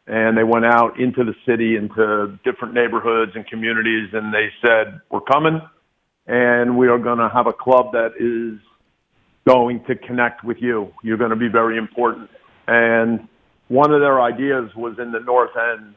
and 0.07 0.37
they 0.37 0.43
went 0.43 0.65
out 0.65 0.99
into 0.99 1.23
the 1.23 1.33
city, 1.47 1.75
into 1.75 2.37
different 2.43 2.73
neighborhoods 2.73 3.31
and 3.35 3.45
communities, 3.47 4.09
and 4.13 4.33
they 4.33 4.49
said, 4.61 5.01
"We're 5.09 5.21
coming, 5.21 5.61
and 6.27 6.77
we 6.77 6.87
are 6.87 6.99
going 6.99 7.19
to 7.19 7.29
have 7.29 7.47
a 7.47 7.53
club 7.53 7.91
that 7.93 8.13
is 8.19 8.59
going 9.47 9.83
to 9.87 9.95
connect 9.95 10.43
with 10.43 10.57
you. 10.59 10.91
You're 11.03 11.17
going 11.17 11.29
to 11.29 11.35
be 11.35 11.49
very 11.49 11.77
important. 11.77 12.29
And 12.67 13.27
one 13.67 13.91
of 13.91 14.01
their 14.01 14.21
ideas 14.21 14.71
was 14.75 14.97
in 14.99 15.11
the 15.11 15.19
north 15.19 15.51
end 15.55 15.95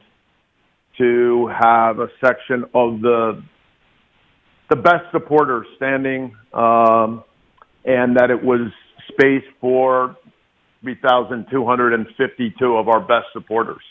to 0.97 1.47
have 1.47 1.99
a 1.99 2.07
section 2.23 2.63
of 2.73 3.01
the 3.01 3.43
the 4.69 4.75
best 4.75 5.05
supporters 5.11 5.65
standing, 5.77 6.35
um, 6.53 7.23
and 7.85 8.15
that 8.15 8.29
it 8.29 8.43
was 8.43 8.71
space 9.11 9.43
for 9.59 10.15
3,252 10.81 12.75
of 12.75 12.87
our 12.87 12.99
best 12.99 13.25
supporters. 13.33 13.81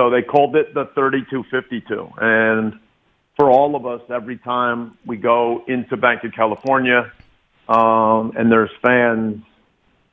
So 0.00 0.08
they 0.08 0.22
called 0.22 0.56
it 0.56 0.72
the 0.72 0.86
3252. 0.94 2.08
And 2.16 2.80
for 3.36 3.50
all 3.50 3.76
of 3.76 3.84
us, 3.84 4.00
every 4.08 4.38
time 4.38 4.96
we 5.04 5.18
go 5.18 5.62
into 5.68 5.98
Banc 5.98 6.24
of 6.24 6.32
California 6.32 7.12
um, 7.68 8.32
and 8.34 8.50
there's 8.50 8.70
fans, 8.80 9.42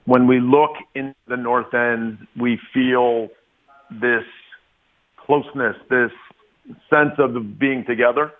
when 0.03 0.27
we 0.27 0.41
look 0.41 0.71
in 0.93 1.15
the 1.29 1.37
North 1.37 1.73
End, 1.73 2.27
we 2.37 2.59
feel 2.73 3.29
this 3.89 4.25
closeness, 5.25 5.77
this 5.89 6.11
sense 6.89 7.13
of 7.17 7.57
being 7.57 7.85
together. 7.85 8.33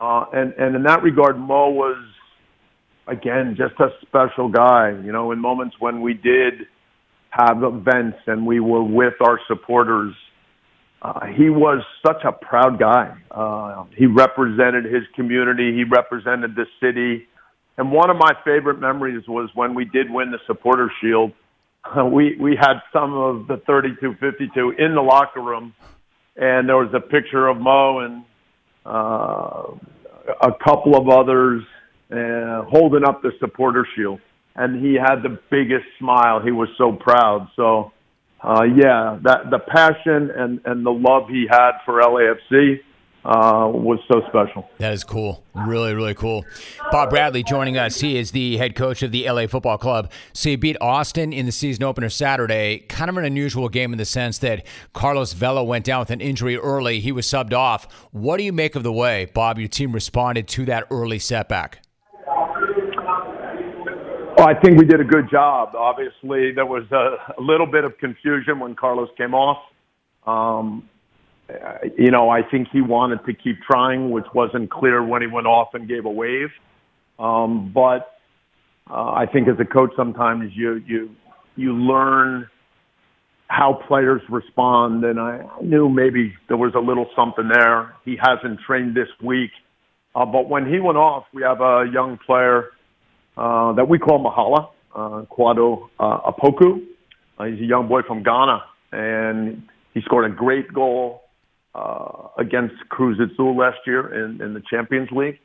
Uh, 0.00 0.24
and, 0.32 0.54
and 0.54 0.74
in 0.74 0.84
that 0.84 1.02
regard, 1.02 1.38
Mo 1.38 1.68
was, 1.68 2.02
again, 3.06 3.56
just 3.58 3.78
a 3.78 3.90
special 4.06 4.48
guy. 4.48 4.98
You 5.04 5.12
know, 5.12 5.32
in 5.32 5.38
moments 5.38 5.76
when 5.80 6.00
we 6.00 6.14
did 6.14 6.66
have 7.28 7.62
events 7.62 8.20
and 8.26 8.46
we 8.46 8.58
were 8.58 8.82
with 8.82 9.20
our 9.20 9.38
supporters, 9.48 10.14
uh, 11.00 11.26
he 11.26 11.48
was 11.48 11.82
such 12.04 12.24
a 12.24 12.32
proud 12.32 12.78
guy. 12.78 13.16
Uh, 13.30 13.84
he 13.96 14.06
represented 14.06 14.84
his 14.84 15.04
community. 15.14 15.72
He 15.74 15.84
represented 15.84 16.56
the 16.56 16.66
city. 16.80 17.28
And 17.76 17.92
one 17.92 18.10
of 18.10 18.16
my 18.16 18.32
favorite 18.44 18.80
memories 18.80 19.22
was 19.28 19.48
when 19.54 19.74
we 19.74 19.84
did 19.84 20.10
win 20.10 20.32
the 20.32 20.38
Supporter 20.46 20.90
Shield. 21.00 21.32
Uh, 21.84 22.04
we 22.04 22.36
we 22.36 22.56
had 22.56 22.80
some 22.92 23.14
of 23.14 23.46
the 23.46 23.58
3252 23.66 24.74
in 24.78 24.96
the 24.96 25.00
locker 25.00 25.40
room, 25.40 25.72
and 26.36 26.68
there 26.68 26.76
was 26.76 26.92
a 26.92 27.00
picture 27.00 27.46
of 27.46 27.58
Mo 27.58 28.00
and 28.00 28.24
uh, 28.84 29.62
a 30.42 30.52
couple 30.64 30.96
of 30.96 31.08
others 31.08 31.62
uh, 32.10 32.64
holding 32.64 33.04
up 33.04 33.22
the 33.22 33.30
Supporter 33.38 33.86
Shield, 33.94 34.20
and 34.56 34.84
he 34.84 34.94
had 34.94 35.22
the 35.22 35.38
biggest 35.50 35.86
smile. 36.00 36.40
He 36.40 36.50
was 36.50 36.68
so 36.76 36.92
proud. 36.92 37.48
So 37.54 37.92
uh, 38.42 38.62
yeah, 38.62 39.18
that 39.22 39.50
the 39.50 39.58
passion 39.58 40.30
and 40.36 40.60
and 40.64 40.86
the 40.86 40.90
love 40.90 41.28
he 41.28 41.46
had 41.50 41.72
for 41.84 42.00
LAFC 42.00 42.80
uh, 43.24 43.68
was 43.68 43.98
so 44.10 44.22
special. 44.28 44.68
That 44.78 44.92
is 44.92 45.04
cool. 45.04 45.44
Really, 45.54 45.92
really 45.92 46.14
cool. 46.14 46.46
Bob 46.90 47.10
Bradley 47.10 47.42
joining 47.42 47.76
us. 47.76 48.00
He 48.00 48.16
is 48.16 48.30
the 48.30 48.56
head 48.56 48.74
coach 48.74 49.02
of 49.02 49.12
the 49.12 49.28
LA 49.28 49.46
Football 49.46 49.76
Club. 49.76 50.10
So 50.32 50.50
you 50.50 50.56
beat 50.56 50.76
Austin 50.80 51.32
in 51.32 51.44
the 51.44 51.52
season 51.52 51.82
opener 51.84 52.08
Saturday. 52.08 52.78
Kind 52.88 53.10
of 53.10 53.16
an 53.16 53.24
unusual 53.24 53.68
game 53.68 53.92
in 53.92 53.98
the 53.98 54.04
sense 54.04 54.38
that 54.38 54.66
Carlos 54.94 55.32
Vela 55.32 55.64
went 55.64 55.84
down 55.84 56.00
with 56.00 56.10
an 56.10 56.20
injury 56.20 56.56
early. 56.56 57.00
He 57.00 57.12
was 57.12 57.26
subbed 57.26 57.52
off. 57.52 58.08
What 58.12 58.38
do 58.38 58.44
you 58.44 58.52
make 58.52 58.76
of 58.76 58.82
the 58.82 58.92
way, 58.92 59.26
Bob, 59.26 59.58
your 59.58 59.68
team 59.68 59.92
responded 59.92 60.46
to 60.48 60.64
that 60.66 60.84
early 60.90 61.18
setback? 61.18 61.82
Well, 64.38 64.46
I 64.46 64.54
think 64.54 64.78
we 64.78 64.86
did 64.86 65.00
a 65.00 65.04
good 65.04 65.28
job. 65.28 65.74
Obviously, 65.74 66.52
there 66.52 66.64
was 66.64 66.84
a, 66.92 67.16
a 67.36 67.42
little 67.42 67.66
bit 67.66 67.82
of 67.82 67.98
confusion 67.98 68.60
when 68.60 68.76
Carlos 68.76 69.08
came 69.16 69.34
off. 69.34 69.58
Um, 70.28 70.88
you 71.98 72.12
know, 72.12 72.30
I 72.30 72.42
think 72.48 72.68
he 72.72 72.80
wanted 72.80 73.26
to 73.26 73.34
keep 73.34 73.56
trying, 73.68 74.12
which 74.12 74.26
wasn't 74.32 74.70
clear 74.70 75.02
when 75.02 75.22
he 75.22 75.26
went 75.26 75.48
off 75.48 75.74
and 75.74 75.88
gave 75.88 76.04
a 76.04 76.10
wave. 76.10 76.50
Um, 77.18 77.72
but 77.74 78.16
uh, 78.88 79.10
I 79.10 79.26
think 79.26 79.48
as 79.48 79.56
a 79.58 79.64
coach, 79.64 79.90
sometimes 79.96 80.52
you 80.54 80.84
you 80.86 81.10
you 81.56 81.72
learn 81.72 82.48
how 83.48 83.80
players 83.88 84.22
respond, 84.30 85.04
and 85.04 85.18
I 85.18 85.44
knew 85.60 85.88
maybe 85.88 86.32
there 86.46 86.58
was 86.58 86.74
a 86.76 86.80
little 86.80 87.06
something 87.16 87.48
there. 87.52 87.96
He 88.04 88.16
hasn't 88.22 88.60
trained 88.64 88.94
this 88.94 89.08
week, 89.20 89.50
uh, 90.14 90.24
but 90.24 90.48
when 90.48 90.72
he 90.72 90.78
went 90.78 90.96
off, 90.96 91.24
we 91.34 91.42
have 91.42 91.60
a 91.60 91.86
young 91.92 92.20
player 92.24 92.70
uh, 93.38 93.72
that 93.74 93.88
we 93.88 93.98
call 93.98 94.18
Mahala, 94.18 94.68
uh, 94.94 95.24
Kwadwo 95.26 95.88
uh, 96.00 96.30
Opoku. 96.32 96.82
Uh, 97.38 97.44
he's 97.44 97.60
a 97.60 97.64
young 97.64 97.86
boy 97.88 98.02
from 98.02 98.22
Ghana, 98.22 98.64
and 98.92 99.62
he 99.94 100.00
scored 100.02 100.30
a 100.30 100.34
great 100.34 100.72
goal 100.72 101.22
uh, 101.74 102.28
against 102.36 102.74
Cruz 102.88 103.18
Azul 103.20 103.56
last 103.56 103.78
year 103.86 104.24
in, 104.24 104.42
in 104.42 104.54
the 104.54 104.62
Champions 104.68 105.10
League. 105.12 105.38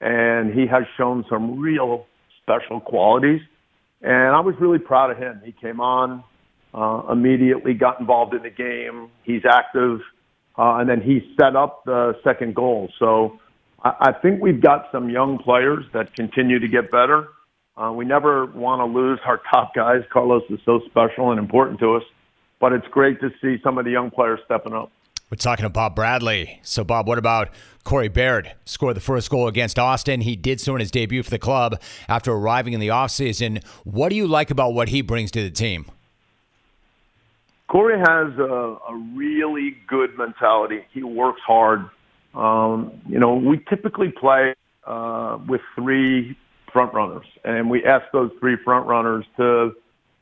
And 0.00 0.54
he 0.54 0.66
has 0.66 0.84
shown 0.96 1.24
some 1.28 1.58
real 1.58 2.06
special 2.42 2.80
qualities. 2.80 3.40
And 4.02 4.36
I 4.36 4.40
was 4.40 4.54
really 4.60 4.78
proud 4.78 5.10
of 5.10 5.16
him. 5.16 5.40
He 5.44 5.52
came 5.52 5.80
on, 5.80 6.22
uh, 6.74 7.02
immediately 7.10 7.74
got 7.74 7.98
involved 8.00 8.34
in 8.34 8.42
the 8.42 8.50
game. 8.50 9.08
He's 9.22 9.42
active. 9.48 10.00
Uh, 10.56 10.76
and 10.76 10.88
then 10.88 11.00
he 11.00 11.34
set 11.40 11.56
up 11.56 11.84
the 11.84 12.16
second 12.22 12.54
goal. 12.54 12.90
So 12.98 13.40
I, 13.84 14.12
think 14.12 14.40
we've 14.40 14.62
got 14.62 14.88
some 14.90 15.10
young 15.10 15.38
players 15.38 15.84
that 15.92 16.14
continue 16.14 16.58
to 16.58 16.68
get 16.68 16.90
better. 16.90 17.28
Uh, 17.76 17.92
we 17.92 18.06
never 18.06 18.46
want 18.46 18.80
to 18.80 18.86
lose 18.86 19.20
our 19.26 19.40
top 19.50 19.74
guys. 19.74 20.02
Carlos 20.10 20.42
is 20.48 20.58
so 20.64 20.80
special 20.86 21.32
and 21.32 21.38
important 21.38 21.80
to 21.80 21.96
us, 21.96 22.02
but 22.60 22.72
it's 22.72 22.86
great 22.88 23.20
to 23.20 23.30
see 23.42 23.60
some 23.62 23.76
of 23.76 23.84
the 23.84 23.90
young 23.90 24.10
players 24.10 24.40
stepping 24.46 24.72
up. 24.72 24.90
We're 25.30 25.36
talking 25.36 25.64
to 25.64 25.70
Bob 25.70 25.96
Bradley. 25.96 26.60
So, 26.62 26.84
Bob, 26.84 27.08
what 27.08 27.18
about 27.18 27.50
Corey 27.82 28.08
Baird? 28.08 28.52
Scored 28.64 28.96
the 28.96 29.00
first 29.00 29.28
goal 29.30 29.48
against 29.48 29.78
Austin. 29.78 30.20
He 30.20 30.36
did 30.36 30.60
so 30.60 30.74
in 30.74 30.80
his 30.80 30.90
debut 30.90 31.22
for 31.22 31.30
the 31.30 31.38
club 31.38 31.80
after 32.08 32.32
arriving 32.32 32.72
in 32.72 32.80
the 32.80 32.88
offseason. 32.88 33.64
What 33.84 34.10
do 34.10 34.16
you 34.16 34.26
like 34.26 34.50
about 34.50 34.74
what 34.74 34.90
he 34.90 35.02
brings 35.02 35.30
to 35.32 35.42
the 35.42 35.50
team? 35.50 35.86
Corey 37.68 37.98
has 37.98 38.38
a, 38.38 38.76
a 38.88 38.96
really 39.14 39.76
good 39.88 40.16
mentality. 40.16 40.84
He 40.92 41.02
works 41.02 41.40
hard. 41.44 41.88
Um, 42.34 42.92
you 43.08 43.18
know, 43.18 43.34
we 43.34 43.60
typically 43.68 44.12
play 44.18 44.54
uh, 44.86 45.38
with 45.48 45.60
three 45.74 46.36
front 46.72 46.92
runners, 46.92 47.26
and 47.44 47.70
we 47.70 47.84
ask 47.84 48.04
those 48.12 48.30
three 48.40 48.56
front 48.64 48.86
runners 48.86 49.24
to 49.36 49.72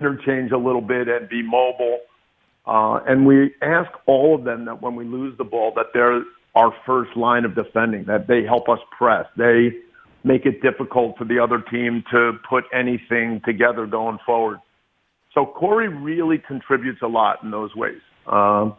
interchange 0.01 0.53
a 0.53 0.59
little 0.59 0.81
bit 0.81 1.09
and 1.09 1.29
be 1.29 1.43
mobile. 1.43 2.01
Uh, 2.67 3.01
and 3.07 3.27
we 3.27 3.53
ask 3.63 3.91
all 4.07 4.35
of 4.35 4.45
them 4.45 4.67
that 4.67 4.83
when 4.83 4.95
we 4.95 5.05
lose 5.05 5.37
the 5.39 5.45
ball, 5.45 5.73
that 5.75 5.87
they're 5.95 6.23
our 6.55 6.75
first 6.85 7.17
line 7.17 7.45
of 7.45 7.55
defending, 7.55 8.05
that 8.05 8.27
they 8.29 8.43
help 8.45 8.69
us 8.69 8.79
press. 8.97 9.27
They 9.37 9.73
make 10.23 10.47
it 10.47 10.63
difficult 10.63 11.17
for 11.17 11.25
the 11.25 11.39
other 11.39 11.61
team 11.61 12.05
to 12.13 12.33
put 12.49 12.65
anything 12.73 13.41
together 13.45 13.87
going 13.87 14.19
forward. 14.25 14.59
So 15.35 15.47
Corey 15.47 15.89
really 15.89 16.39
contributes 16.39 17.01
a 17.03 17.07
lot 17.07 17.43
in 17.43 17.51
those 17.51 17.75
ways. 17.75 18.01
Um, 18.27 18.77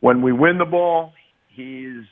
when 0.00 0.22
we 0.22 0.32
win 0.32 0.58
the 0.58 0.64
ball, 0.64 1.12
he's 1.48 2.04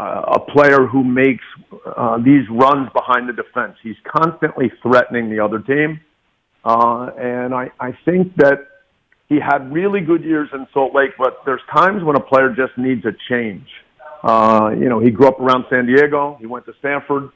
uh, 0.00 0.38
a 0.38 0.40
player 0.40 0.86
who 0.86 1.04
makes 1.04 1.44
uh, 1.84 2.16
these 2.18 2.48
runs 2.50 2.88
behind 2.94 3.28
the 3.28 3.34
defense. 3.34 3.76
He's 3.82 4.00
constantly 4.16 4.72
threatening 4.82 5.28
the 5.28 5.40
other 5.44 5.58
team. 5.58 6.00
Uh, 6.64 7.10
and 7.18 7.54
I, 7.54 7.70
I 7.78 7.90
think 8.06 8.34
that 8.36 8.66
he 9.28 9.38
had 9.38 9.70
really 9.70 10.00
good 10.00 10.24
years 10.24 10.48
in 10.54 10.66
Salt 10.72 10.94
Lake, 10.94 11.10
but 11.18 11.42
there's 11.44 11.60
times 11.74 12.02
when 12.02 12.16
a 12.16 12.20
player 12.20 12.48
just 12.48 12.76
needs 12.78 13.04
a 13.04 13.12
change. 13.28 13.66
Uh, 14.22 14.70
you 14.78 14.88
know, 14.88 15.00
he 15.00 15.10
grew 15.10 15.28
up 15.28 15.38
around 15.38 15.64
San 15.68 15.86
Diego. 15.86 16.36
He 16.40 16.46
went 16.46 16.64
to 16.66 16.72
Stanford. 16.78 17.30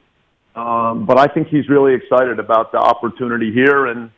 Um, 0.55 1.05
but 1.05 1.19
I 1.19 1.27
think 1.27 1.49
he's 1.49 1.69
really 1.69 1.93
excited 1.93 2.39
about 2.39 2.71
the 2.71 2.79
opportunity 2.79 3.51
here. 3.53 3.87
And 3.87 4.09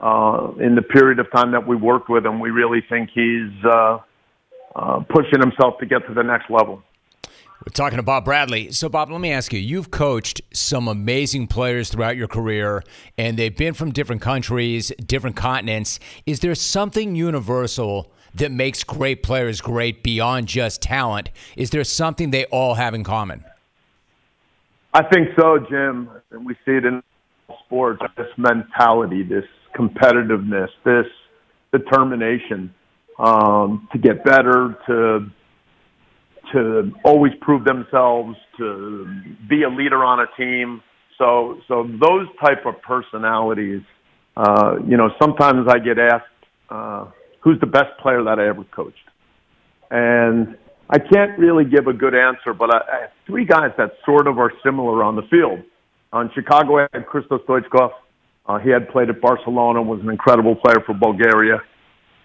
uh, 0.00 0.52
in 0.60 0.74
the 0.74 0.82
period 0.82 1.18
of 1.18 1.30
time 1.32 1.52
that 1.52 1.66
we 1.66 1.76
worked 1.76 2.10
with 2.10 2.26
him, 2.26 2.40
we 2.40 2.50
really 2.50 2.82
think 2.90 3.10
he's 3.14 3.64
uh, 3.64 3.98
uh, 4.74 5.00
pushing 5.08 5.40
himself 5.40 5.78
to 5.80 5.86
get 5.86 6.06
to 6.08 6.14
the 6.14 6.22
next 6.22 6.50
level. 6.50 6.82
We're 7.66 7.72
talking 7.72 7.96
to 7.96 8.04
Bob 8.04 8.24
Bradley. 8.24 8.70
So, 8.70 8.88
Bob, 8.88 9.10
let 9.10 9.20
me 9.20 9.32
ask 9.32 9.52
you 9.52 9.58
you've 9.58 9.90
coached 9.90 10.40
some 10.52 10.86
amazing 10.86 11.48
players 11.48 11.88
throughout 11.88 12.16
your 12.16 12.28
career, 12.28 12.84
and 13.18 13.36
they've 13.36 13.56
been 13.56 13.74
from 13.74 13.90
different 13.90 14.22
countries, 14.22 14.92
different 15.04 15.34
continents. 15.34 15.98
Is 16.26 16.38
there 16.38 16.54
something 16.54 17.16
universal 17.16 18.12
that 18.34 18.52
makes 18.52 18.84
great 18.84 19.24
players 19.24 19.60
great 19.60 20.04
beyond 20.04 20.46
just 20.46 20.80
talent? 20.80 21.30
Is 21.56 21.70
there 21.70 21.82
something 21.82 22.30
they 22.30 22.44
all 22.46 22.74
have 22.74 22.94
in 22.94 23.02
common? 23.02 23.44
I 24.94 25.02
think 25.02 25.30
so, 25.36 25.58
Jim. 25.68 26.08
And 26.30 26.46
we 26.46 26.54
see 26.64 26.76
it 26.76 26.84
in 26.84 27.02
sports 27.64 28.00
this 28.16 28.28
mentality, 28.36 29.24
this 29.24 29.44
competitiveness, 29.76 30.68
this 30.84 31.06
determination 31.72 32.72
um, 33.18 33.88
to 33.90 33.98
get 33.98 34.24
better, 34.24 34.78
to 34.86 35.28
to 36.52 36.92
always 37.04 37.32
prove 37.40 37.64
themselves, 37.64 38.36
to 38.58 39.06
be 39.48 39.62
a 39.62 39.68
leader 39.68 40.04
on 40.04 40.20
a 40.20 40.26
team. 40.36 40.82
So, 41.18 41.60
so 41.68 41.88
those 42.00 42.26
type 42.44 42.66
of 42.66 42.80
personalities, 42.82 43.82
uh, 44.36 44.76
you 44.86 44.96
know, 44.96 45.10
sometimes 45.20 45.66
I 45.68 45.78
get 45.78 45.98
asked, 45.98 46.24
uh, 46.68 47.06
who's 47.40 47.58
the 47.60 47.66
best 47.66 47.98
player 48.02 48.22
that 48.24 48.38
I 48.38 48.48
ever 48.48 48.64
coached? 48.64 48.96
And 49.90 50.56
I 50.90 50.98
can't 50.98 51.38
really 51.38 51.64
give 51.64 51.86
a 51.86 51.92
good 51.92 52.14
answer, 52.14 52.52
but 52.52 52.74
I, 52.74 52.78
I 52.78 53.00
have 53.02 53.10
three 53.26 53.44
guys 53.44 53.70
that 53.78 53.92
sort 54.04 54.26
of 54.26 54.38
are 54.38 54.52
similar 54.64 55.02
on 55.02 55.16
the 55.16 55.22
field. 55.30 55.60
On 56.12 56.30
Chicago, 56.34 56.78
I 56.78 56.86
had 56.92 57.06
Christos 57.06 57.40
Stoichkov. 57.48 57.90
Uh, 58.46 58.58
he 58.58 58.70
had 58.70 58.88
played 58.90 59.08
at 59.10 59.20
Barcelona, 59.20 59.80
and 59.80 59.88
was 59.88 60.00
an 60.00 60.10
incredible 60.10 60.54
player 60.54 60.80
for 60.86 60.94
Bulgaria. 60.94 61.60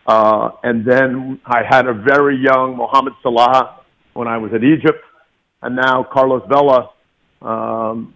Uh, 0.05 0.51
and 0.63 0.85
then 0.85 1.39
I 1.45 1.61
had 1.67 1.87
a 1.87 1.93
very 1.93 2.37
young 2.37 2.77
Mohamed 2.77 3.13
Salah 3.23 3.80
when 4.13 4.27
I 4.27 4.37
was 4.37 4.51
at 4.53 4.63
Egypt, 4.63 5.03
and 5.61 5.75
now 5.75 6.05
Carlos 6.11 6.43
Vela. 6.49 6.89
Um, 7.41 8.13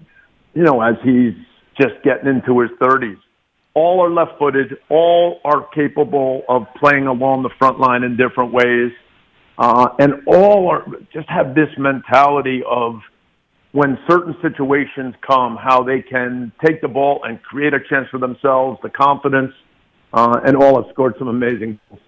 you 0.54 0.64
know, 0.64 0.82
as 0.82 0.96
he's 1.04 1.34
just 1.80 1.96
getting 2.04 2.28
into 2.28 2.62
his 2.62 2.72
30s, 2.80 3.18
all 3.74 4.02
are 4.02 4.10
left-footed. 4.10 4.78
All 4.90 5.42
are 5.44 5.68
capable 5.74 6.44
of 6.48 6.64
playing 6.80 7.08
along 7.08 7.44
the 7.44 7.50
front 7.60 7.80
line 7.80 8.04
in 8.04 8.16
different 8.16 8.54
ways, 8.54 8.92
uh, 9.58 9.90
and 10.00 10.14
all 10.28 10.70
are 10.70 10.86
just 11.14 11.30
have 11.30 11.56
this 11.56 11.70
mentality 11.78 12.62
of 12.70 13.00
when 13.74 14.00
certain 14.10 14.34
situations 14.42 15.14
come, 15.28 15.58
how 15.62 15.84
they 15.84 16.02
can 16.02 16.52
take 16.66 16.80
the 16.82 16.88
ball 16.88 17.20
and 17.26 17.44
create 17.44 17.74
a 17.74 17.80
chance 17.90 18.08
for 18.10 18.18
themselves, 18.18 18.80
the 18.82 18.90
confidence, 18.90 19.52
uh, 20.14 20.40
and 20.46 20.56
all 20.56 20.82
have 20.82 20.90
scored 20.94 21.14
some 21.20 21.28
amazing 21.28 21.78
goals. 21.90 22.02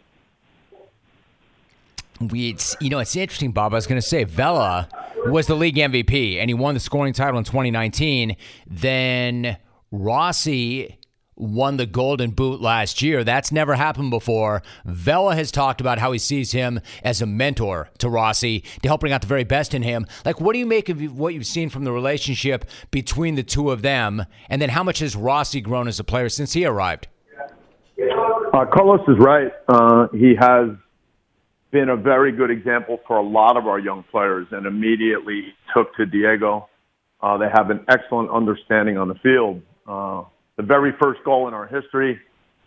We, 2.20 2.50
it's, 2.50 2.76
you 2.80 2.90
know, 2.90 3.00
it's 3.00 3.16
interesting, 3.16 3.52
Bob. 3.52 3.74
I 3.74 3.76
was 3.76 3.88
going 3.88 4.02
to 4.02 4.08
say 4.08 4.24
Vela 4.24 4.90
was 5.28 5.48
the 5.48 5.56
league 5.56 5.76
MVP, 5.76 6.38
and 6.38 6.50
he 6.50 6.54
won 6.54 6.74
the 6.74 6.80
scoring 6.80 7.14
title 7.14 7.38
in 7.38 7.44
2019. 7.44 8.36
Then 8.68 9.58
Rossi 9.92 10.98
won 11.38 11.78
the 11.78 11.86
Golden 11.86 12.32
Boot 12.32 12.62
last 12.62 13.02
year. 13.02 13.24
That's 13.24 13.52
never 13.52 13.76
happened 13.76 14.10
before. 14.10 14.64
Vela 14.86 15.36
has 15.36 15.52
talked 15.52 15.80
about 15.80 16.00
how 16.00 16.12
he 16.12 16.20
sees 16.20 16.52
him 16.52 16.80
as 17.04 17.22
a 17.22 17.26
mentor 17.26 17.90
to 18.00 18.10
Rossi 18.10 18.64
to 18.82 18.88
help 18.88 19.02
bring 19.02 19.14
out 19.14 19.22
the 19.22 19.28
very 19.28 19.44
best 19.44 19.74
in 19.74 19.84
him. 19.84 20.08
Like, 20.26 20.42
what 20.42 20.54
do 20.54 20.60
you 20.60 20.66
make 20.66 20.90
of 20.90 21.00
what 21.18 21.34
you've 21.34 21.46
seen 21.46 21.70
from 21.70 21.84
the 21.84 21.92
relationship 21.92 22.66
between 22.92 23.36
the 23.36 23.44
two 23.44 23.70
of 23.70 23.82
them? 23.82 24.26
And 24.50 24.62
then 24.62 24.70
how 24.70 24.84
much 24.84 25.00
has 25.00 25.16
Rossi 25.16 25.62
grown 25.62 25.88
as 25.88 26.00
a 26.00 26.04
player 26.04 26.30
since 26.30 26.54
he 26.54 26.66
arrived? 26.66 27.08
Uh, 28.54 28.66
Carlos 28.66 29.02
is 29.08 29.18
right. 29.20 29.52
Uh, 29.68 30.08
he 30.14 30.34
has 30.40 30.70
been 31.78 31.90
a 31.90 31.96
very 31.96 32.32
good 32.32 32.50
example 32.50 33.00
for 33.06 33.18
a 33.18 33.24
lot 33.24 33.56
of 33.56 33.68
our 33.68 33.78
young 33.78 34.04
players 34.10 34.48
and 34.52 34.66
immediately 34.66 35.54
took 35.76 35.96
to 35.96 36.08
Diego. 36.08 36.68
Uh, 37.22 37.38
they 37.38 37.46
have 37.54 37.70
an 37.70 37.86
excellent 37.88 38.32
understanding 38.32 38.98
on 38.98 39.08
the 39.08 39.14
field. 39.16 39.62
Uh, 39.88 40.24
the 40.56 40.64
very 40.64 40.92
first 41.00 41.20
goal 41.24 41.48
in 41.48 41.54
our 41.54 41.68
history, 41.68 42.20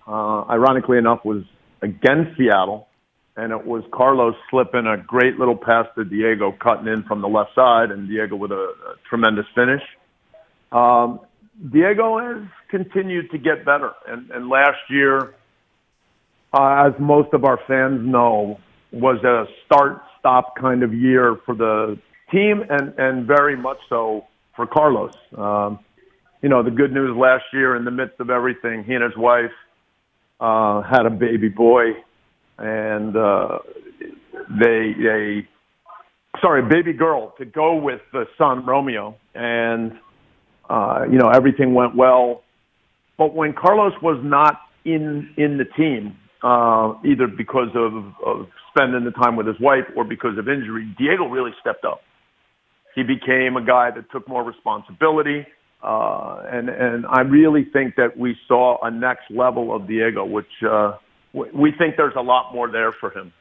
uh, 0.07 0.42
ironically 0.49 0.96
enough, 0.96 1.25
was 1.25 1.42
against 1.83 2.38
Seattle, 2.38 2.87
and 3.37 3.51
it 3.53 3.66
was 3.66 3.83
Carlos 3.92 4.37
slipping 4.49 4.87
a 4.87 4.96
great 4.96 5.40
little 5.40 5.57
pass 5.57 5.87
to 5.96 6.05
Diego, 6.05 6.53
cutting 6.53 6.87
in 6.87 7.03
from 7.03 7.20
the 7.20 7.29
left 7.29 7.51
side, 7.57 7.90
and 7.90 8.09
Diego 8.09 8.37
with 8.37 8.53
a, 8.53 8.55
a 8.55 8.94
tremendous 9.09 9.46
finish. 9.57 9.83
Um, 10.70 11.18
Diego 11.73 12.18
has 12.20 12.49
continued 12.70 13.33
to 13.33 13.38
get 13.38 13.64
better, 13.64 13.90
and, 14.07 14.31
and 14.31 14.49
last 14.49 14.79
year, 14.88 15.35
uh, 16.53 16.87
as 16.87 16.92
most 17.01 17.35
of 17.35 17.44
our 17.44 17.59
fans 17.66 18.01
know, 18.05 18.61
was 18.92 19.22
a 19.24 19.44
start-stop 19.66 20.57
kind 20.57 20.83
of 20.83 20.92
year 20.92 21.37
for 21.46 21.55
the 21.55 21.98
team, 22.31 22.64
and 22.68 22.94
and 22.98 23.26
very 23.26 23.57
much 23.57 23.79
so 23.88 24.24
for 24.57 24.66
Carlos. 24.66 25.14
Um, 25.37 25.79
you 26.42 26.48
know, 26.48 26.62
the 26.62 26.70
good 26.70 26.92
news 26.92 27.16
last 27.16 27.44
year, 27.53 27.76
in 27.76 27.85
the 27.85 27.90
midst 27.90 28.18
of 28.20 28.31
everything, 28.31 28.85
he 28.85 28.94
and 28.94 29.05
his 29.05 29.16
wife 29.16 29.50
uh, 30.40 30.83
had 30.83 31.07
a 31.07 31.11
baby 31.11 31.48
boy, 31.48 31.92
and 32.59 33.16
uh, 33.16 33.59
they 34.48 34.94
they 34.98 35.48
sorry, 36.40 36.62
baby 36.62 36.92
girl 36.92 37.35
to 37.38 37.44
go 37.44 37.74
with 37.76 38.00
the 38.12 38.26
son 38.38 38.64
Romeo, 38.64 39.16
and 39.35 39.98
uh, 40.68 41.05
you 41.11 41.18
know 41.18 41.29
everything 41.29 41.74
went 41.74 41.94
well. 41.94 42.42
But 43.18 43.35
when 43.35 43.53
Carlos 43.53 43.92
was 44.03 44.20
not 44.24 44.61
in 44.85 45.33
in 45.37 45.59
the 45.59 45.64
team, 45.64 46.16
uh, 46.42 46.94
either 47.05 47.26
because 47.26 47.68
of, 47.74 47.92
of 48.24 48.48
spending 48.74 49.05
the 49.05 49.11
time 49.11 49.37
with 49.37 49.46
his 49.46 49.59
wife 49.61 49.85
or 49.96 50.05
because 50.05 50.38
of 50.38 50.48
injury, 50.48 50.94
Diego 50.98 51.26
really 51.26 51.53
stepped 51.61 51.85
up. 51.85 52.00
He 52.94 53.03
became 53.03 53.57
a 53.57 53.64
guy 53.64 53.90
that 53.90 54.11
took 54.11 54.29
more 54.29 54.42
responsibility. 54.42 55.46
Uh, 55.83 56.42
and, 56.50 56.68
and 56.68 57.07
I 57.07 57.22
really 57.22 57.64
think 57.64 57.96
that 57.96 58.16
we 58.16 58.37
saw 58.46 58.79
a 58.83 58.90
next 58.90 59.31
level 59.31 59.74
of 59.74 59.87
Diego, 59.87 60.24
which 60.24 60.50
uh, 60.68 60.96
we 61.33 61.72
think 61.79 61.96
there's 61.96 62.16
a 62.16 62.22
lot 62.22 62.53
more 62.55 62.70
there 62.70 62.92
for 62.92 63.11
him. 63.11 63.33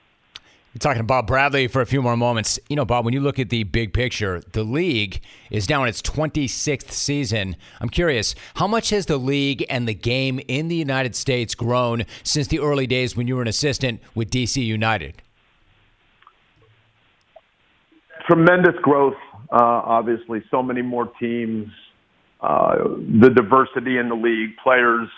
We're 0.73 0.77
talking 0.77 0.99
to 0.99 1.03
Bob 1.03 1.25
Bradley 1.25 1.67
for 1.67 1.81
a 1.81 1.85
few 1.87 1.99
more 1.99 2.15
moments. 2.15 2.59
You 2.69 2.75
know, 2.75 2.85
Bob, 2.85 3.03
when 3.03 3.11
you 3.15 3.21
look 3.21 3.39
at 3.39 3.49
the 3.49 3.63
big 3.63 3.91
picture, 3.91 4.43
the 4.51 4.63
league 4.63 5.19
is 5.49 5.67
now 5.67 5.81
in 5.81 5.89
its 5.89 5.99
26th 6.03 6.91
season. 6.91 7.55
I'm 7.81 7.89
curious, 7.89 8.35
how 8.53 8.67
much 8.67 8.91
has 8.91 9.07
the 9.07 9.17
league 9.17 9.65
and 9.67 9.87
the 9.87 9.95
game 9.95 10.39
in 10.47 10.67
the 10.67 10.75
United 10.75 11.15
States 11.15 11.55
grown 11.55 12.05
since 12.21 12.49
the 12.49 12.59
early 12.59 12.85
days 12.85 13.17
when 13.17 13.27
you 13.27 13.35
were 13.35 13.41
an 13.41 13.47
assistant 13.47 13.99
with 14.13 14.29
DC 14.29 14.63
United? 14.63 15.23
Tremendous 18.27 18.75
growth, 18.83 19.17
uh, 19.51 19.55
obviously. 19.55 20.43
So 20.51 20.61
many 20.61 20.83
more 20.83 21.07
teams, 21.19 21.67
uh, 22.41 22.75
the 22.75 23.31
diversity 23.35 23.97
in 23.97 24.07
the 24.07 24.15
league, 24.15 24.55
players 24.61 25.09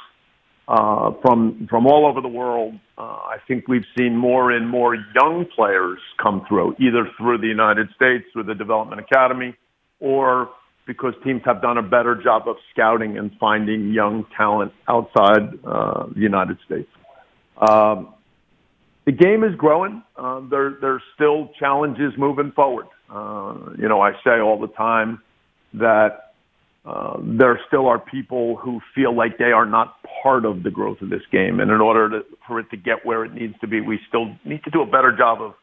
uh, 0.67 1.11
from 1.21 1.67
from 1.69 1.87
all 1.87 2.05
over 2.05 2.21
the 2.21 2.27
world. 2.27 2.75
Uh, 2.97 3.01
I 3.01 3.37
think 3.47 3.67
we've 3.67 3.85
seen 3.97 4.15
more 4.15 4.51
and 4.51 4.69
more 4.69 4.95
young 4.95 5.45
players 5.55 5.99
come 6.21 6.45
through, 6.47 6.75
either 6.79 7.09
through 7.17 7.39
the 7.39 7.47
United 7.47 7.89
States, 7.95 8.25
through 8.31 8.43
the 8.43 8.55
Development 8.55 9.01
Academy, 9.01 9.55
or 9.99 10.49
because 10.85 11.13
teams 11.23 11.41
have 11.45 11.61
done 11.61 11.77
a 11.77 11.83
better 11.83 12.15
job 12.15 12.47
of 12.47 12.57
scouting 12.73 13.17
and 13.17 13.31
finding 13.39 13.91
young 13.91 14.25
talent 14.35 14.71
outside 14.87 15.57
uh, 15.65 16.05
the 16.13 16.19
United 16.19 16.57
States. 16.65 16.89
Um, 17.57 18.13
the 19.05 19.11
game 19.11 19.43
is 19.43 19.55
growing. 19.55 20.03
Uh, 20.15 20.41
there, 20.49 20.77
there's 20.79 21.01
still 21.15 21.51
challenges 21.59 22.13
moving 22.17 22.51
forward. 22.51 22.87
Uh, 23.09 23.55
you 23.77 23.87
know, 23.87 24.01
I 24.01 24.13
say 24.23 24.39
all 24.39 24.59
the 24.59 24.67
time 24.69 25.21
that 25.73 26.30
uh, 26.83 27.17
there 27.21 27.59
still 27.67 27.87
are 27.87 27.99
people 27.99 28.55
who 28.57 28.79
feel 28.95 29.15
like 29.15 29.37
they 29.37 29.51
are 29.51 29.65
not 29.65 29.97
part 30.23 30.45
of 30.45 30.63
the 30.63 30.71
growth 30.71 31.01
of 31.01 31.09
this 31.09 31.21
game. 31.31 31.59
And 31.59 31.69
in 31.69 31.79
order 31.79 32.09
to, 32.09 32.25
for 32.47 32.59
it 32.59 32.69
to 32.71 32.77
get 32.77 33.05
where 33.05 33.23
it 33.23 33.33
needs 33.33 33.53
to 33.61 33.67
be, 33.67 33.81
we 33.81 33.99
still 34.07 34.35
need 34.45 34.63
to 34.63 34.71
do 34.71 34.81
a 34.81 34.85
better 34.85 35.15
job 35.15 35.41
of 35.41 35.53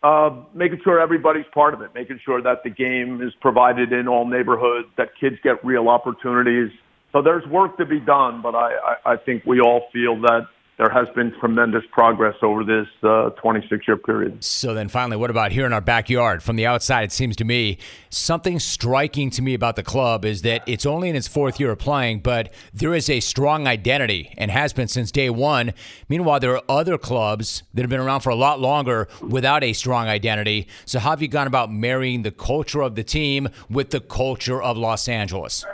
uh, 0.00 0.44
making 0.54 0.78
sure 0.84 1.00
everybody's 1.00 1.46
part 1.52 1.74
of 1.74 1.82
it, 1.82 1.90
making 1.94 2.20
sure 2.24 2.40
that 2.40 2.62
the 2.62 2.70
game 2.70 3.20
is 3.20 3.32
provided 3.40 3.92
in 3.92 4.06
all 4.06 4.24
neighborhoods, 4.24 4.86
that 4.96 5.08
kids 5.20 5.34
get 5.42 5.64
real 5.64 5.88
opportunities. 5.88 6.70
So 7.10 7.20
there's 7.20 7.44
work 7.46 7.76
to 7.78 7.84
be 7.84 7.98
done, 7.98 8.40
but 8.40 8.54
I, 8.54 8.74
I, 9.04 9.12
I 9.14 9.16
think 9.16 9.44
we 9.44 9.60
all 9.60 9.88
feel 9.92 10.20
that 10.20 10.46
there 10.78 10.88
has 10.90 11.08
been 11.14 11.32
tremendous 11.40 11.82
progress 11.90 12.36
over 12.40 12.62
this 12.62 12.86
26 13.02 13.70
uh, 13.70 13.76
year 13.86 13.96
period. 13.96 14.42
So 14.42 14.74
then 14.74 14.88
finally, 14.88 15.16
what 15.16 15.28
about 15.28 15.50
here 15.50 15.66
in 15.66 15.72
our 15.72 15.80
backyard? 15.80 16.40
From 16.40 16.54
the 16.54 16.66
outside, 16.66 17.02
it 17.02 17.12
seems 17.12 17.34
to 17.36 17.44
me 17.44 17.78
something 18.10 18.60
striking 18.60 19.28
to 19.30 19.42
me 19.42 19.54
about 19.54 19.74
the 19.74 19.82
club 19.82 20.24
is 20.24 20.42
that 20.42 20.62
it's 20.68 20.86
only 20.86 21.08
in 21.08 21.16
its 21.16 21.26
fourth 21.26 21.58
year 21.58 21.72
of 21.72 21.78
playing, 21.78 22.20
but 22.20 22.52
there 22.72 22.94
is 22.94 23.10
a 23.10 23.18
strong 23.18 23.66
identity 23.66 24.32
and 24.38 24.52
has 24.52 24.72
been 24.72 24.86
since 24.86 25.10
day 25.10 25.28
one. 25.28 25.74
Meanwhile, 26.08 26.40
there 26.40 26.54
are 26.54 26.62
other 26.68 26.96
clubs 26.96 27.64
that 27.74 27.82
have 27.82 27.90
been 27.90 28.00
around 28.00 28.20
for 28.20 28.30
a 28.30 28.36
lot 28.36 28.60
longer 28.60 29.08
without 29.20 29.64
a 29.64 29.72
strong 29.72 30.06
identity. 30.06 30.68
So 30.84 31.00
how 31.00 31.10
have 31.10 31.22
you 31.22 31.28
gone 31.28 31.48
about 31.48 31.72
marrying 31.72 32.22
the 32.22 32.30
culture 32.30 32.82
of 32.82 32.94
the 32.94 33.04
team 33.04 33.48
with 33.68 33.90
the 33.90 34.00
culture 34.00 34.62
of 34.62 34.76
Los 34.76 35.08
Angeles? 35.08 35.64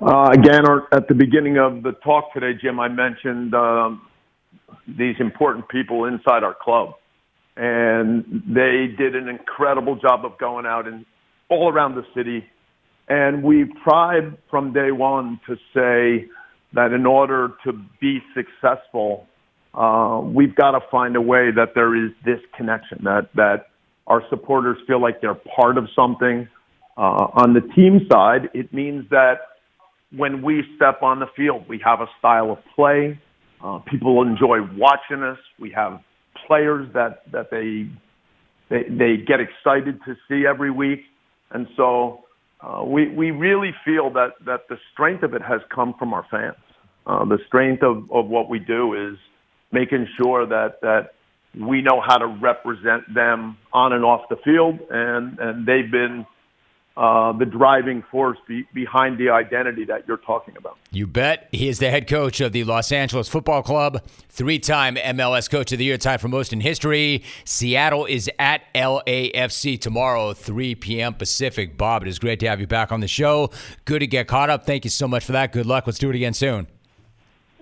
Uh, 0.00 0.30
again, 0.32 0.64
at 0.92 1.06
the 1.08 1.14
beginning 1.14 1.58
of 1.58 1.82
the 1.82 1.92
talk 2.02 2.32
today, 2.32 2.58
Jim, 2.60 2.80
I 2.80 2.88
mentioned 2.88 3.54
um, 3.54 4.02
these 4.88 5.14
important 5.20 5.68
people 5.68 6.06
inside 6.06 6.42
our 6.42 6.54
club, 6.54 6.94
and 7.56 8.24
they 8.48 8.88
did 8.98 9.14
an 9.14 9.28
incredible 9.28 9.94
job 9.96 10.24
of 10.24 10.36
going 10.38 10.66
out 10.66 10.88
and 10.88 11.06
all 11.48 11.72
around 11.72 11.94
the 11.94 12.04
city. 12.14 12.44
And 13.08 13.44
we've 13.44 13.70
tried 13.84 14.36
from 14.50 14.72
day 14.72 14.90
one 14.90 15.38
to 15.46 15.54
say 15.72 16.26
that 16.72 16.92
in 16.92 17.06
order 17.06 17.52
to 17.64 17.72
be 18.00 18.20
successful, 18.34 19.28
uh, 19.74 20.20
we've 20.24 20.56
got 20.56 20.72
to 20.72 20.80
find 20.90 21.14
a 21.14 21.20
way 21.20 21.50
that 21.54 21.74
there 21.74 21.94
is 21.94 22.10
this 22.24 22.40
connection 22.56 23.04
that 23.04 23.28
that 23.34 23.66
our 24.06 24.22
supporters 24.28 24.76
feel 24.86 25.00
like 25.00 25.20
they're 25.20 25.40
part 25.56 25.78
of 25.78 25.88
something. 25.94 26.48
Uh, 26.96 27.28
on 27.34 27.54
the 27.54 27.60
team 27.74 28.06
side, 28.10 28.48
it 28.54 28.72
means 28.72 29.08
that 29.10 29.38
when 30.16 30.42
we 30.42 30.62
step 30.76 31.02
on 31.02 31.20
the 31.20 31.26
field. 31.36 31.68
We 31.68 31.80
have 31.84 32.00
a 32.00 32.06
style 32.18 32.52
of 32.52 32.58
play. 32.74 33.18
Uh, 33.62 33.78
people 33.78 34.22
enjoy 34.22 34.58
watching 34.76 35.22
us. 35.22 35.38
We 35.58 35.70
have 35.70 36.00
players 36.46 36.88
that 36.94 37.30
that 37.32 37.50
they 37.50 37.88
they 38.68 38.88
they 38.88 39.16
get 39.16 39.40
excited 39.40 40.00
to 40.06 40.16
see 40.28 40.46
every 40.46 40.70
week, 40.70 41.00
and 41.50 41.66
so 41.76 42.24
uh, 42.60 42.84
we 42.84 43.08
we 43.08 43.30
really 43.30 43.72
feel 43.84 44.10
that 44.10 44.32
that 44.44 44.68
the 44.68 44.76
strength 44.92 45.22
of 45.22 45.34
it 45.34 45.42
has 45.42 45.60
come 45.74 45.94
from 45.98 46.12
our 46.12 46.26
fans. 46.30 46.56
Uh, 47.06 47.24
the 47.24 47.38
strength 47.46 47.82
of 47.82 48.10
of 48.10 48.26
what 48.26 48.48
we 48.48 48.58
do 48.58 48.94
is 48.94 49.18
making 49.72 50.06
sure 50.16 50.46
that 50.46 50.80
that 50.82 51.14
we 51.58 51.80
know 51.80 52.00
how 52.00 52.18
to 52.18 52.26
represent 52.26 53.02
them 53.14 53.56
on 53.72 53.92
and 53.92 54.04
off 54.04 54.28
the 54.28 54.36
field, 54.44 54.78
and 54.90 55.38
and 55.38 55.66
they've 55.66 55.90
been 55.90 56.26
uh, 56.96 57.32
the 57.32 57.44
driving 57.44 58.02
force 58.10 58.38
be, 58.46 58.64
behind 58.72 59.18
the 59.18 59.28
identity 59.28 59.84
that 59.84 60.06
you're 60.06 60.18
talking 60.18 60.56
about. 60.56 60.78
You 60.92 61.06
bet. 61.06 61.48
He 61.50 61.68
is 61.68 61.80
the 61.80 61.90
head 61.90 62.06
coach 62.06 62.40
of 62.40 62.52
the 62.52 62.62
Los 62.64 62.92
Angeles 62.92 63.28
Football 63.28 63.62
Club, 63.62 64.06
three 64.28 64.58
time 64.60 64.94
MLS 64.96 65.50
Coach 65.50 65.72
of 65.72 65.78
the 65.78 65.84
Year, 65.84 65.98
tied 65.98 66.20
for 66.20 66.28
most 66.28 66.52
in 66.52 66.60
history. 66.60 67.24
Seattle 67.44 68.06
is 68.06 68.30
at 68.38 68.62
LAFC 68.74 69.80
tomorrow, 69.80 70.34
3 70.34 70.76
p.m. 70.76 71.14
Pacific. 71.14 71.76
Bob, 71.76 72.02
it 72.02 72.08
is 72.08 72.18
great 72.18 72.38
to 72.40 72.48
have 72.48 72.60
you 72.60 72.66
back 72.66 72.92
on 72.92 73.00
the 73.00 73.08
show. 73.08 73.50
Good 73.84 74.00
to 74.00 74.06
get 74.06 74.28
caught 74.28 74.50
up. 74.50 74.64
Thank 74.64 74.84
you 74.84 74.90
so 74.90 75.08
much 75.08 75.24
for 75.24 75.32
that. 75.32 75.52
Good 75.52 75.66
luck. 75.66 75.86
Let's 75.86 75.98
do 75.98 76.10
it 76.10 76.16
again 76.16 76.34
soon. 76.34 76.68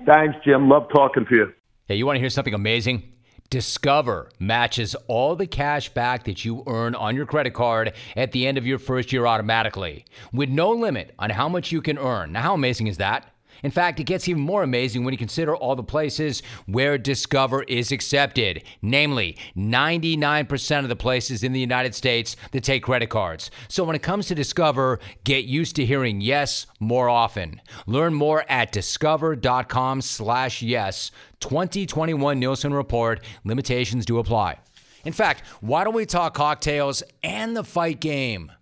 Thanks, 0.04 0.36
Jim. 0.44 0.68
Love 0.68 0.88
talking 0.92 1.24
to 1.26 1.34
you. 1.34 1.52
Hey, 1.88 1.94
you 1.94 2.04
want 2.04 2.16
to 2.16 2.20
hear 2.20 2.30
something 2.30 2.54
amazing? 2.54 3.12
Discover 3.52 4.30
matches 4.38 4.96
all 5.08 5.36
the 5.36 5.46
cash 5.46 5.90
back 5.90 6.24
that 6.24 6.42
you 6.42 6.62
earn 6.66 6.94
on 6.94 7.14
your 7.14 7.26
credit 7.26 7.52
card 7.52 7.92
at 8.16 8.32
the 8.32 8.46
end 8.46 8.56
of 8.56 8.66
your 8.66 8.78
first 8.78 9.12
year 9.12 9.26
automatically, 9.26 10.06
with 10.32 10.48
no 10.48 10.70
limit 10.70 11.14
on 11.18 11.28
how 11.28 11.50
much 11.50 11.70
you 11.70 11.82
can 11.82 11.98
earn. 11.98 12.32
Now, 12.32 12.40
how 12.40 12.54
amazing 12.54 12.86
is 12.86 12.96
that? 12.96 13.30
In 13.62 13.70
fact, 13.70 14.01
it 14.01 14.05
gets 14.05 14.29
even 14.29 14.42
more 14.42 14.62
amazing 14.62 15.05
when 15.05 15.12
you 15.12 15.18
consider 15.18 15.55
all 15.55 15.77
the 15.77 15.83
places 15.83 16.42
where 16.66 16.98
Discover 16.98 17.62
is 17.64 17.92
accepted, 17.92 18.64
namely 18.83 19.37
99% 19.57 20.81
of 20.81 20.88
the 20.88 20.96
places 20.96 21.44
in 21.44 21.53
the 21.53 21.61
United 21.61 21.94
States 21.94 22.37
that 22.51 22.64
take 22.64 22.83
credit 22.83 23.09
cards. 23.09 23.51
So 23.68 23.85
when 23.85 23.96
it 23.96 24.03
comes 24.03 24.27
to 24.27 24.35
Discover, 24.35 24.98
get 25.25 25.44
used 25.44 25.77
to 25.77 25.87
hearing 25.87 26.20
yes 26.20 26.66
more 26.81 27.09
often. 27.09 27.61
Learn 27.87 28.14
more 28.14 28.44
at 28.48 28.72
discover.com 28.72 30.01
slash 30.01 30.62
yes. 30.62 31.11
2021 31.40 32.38
Nielsen 32.38 32.75
Report. 32.75 33.25
Limitations 33.44 34.05
do 34.05 34.18
apply. 34.18 34.59
In 35.05 35.12
fact, 35.12 35.46
why 35.61 35.85
don't 35.85 35.94
we 35.94 36.07
talk 36.07 36.35
cocktails 36.35 37.03
and 37.22 37.57
the 37.57 37.64
fight 37.64 38.01
game? 38.01 38.53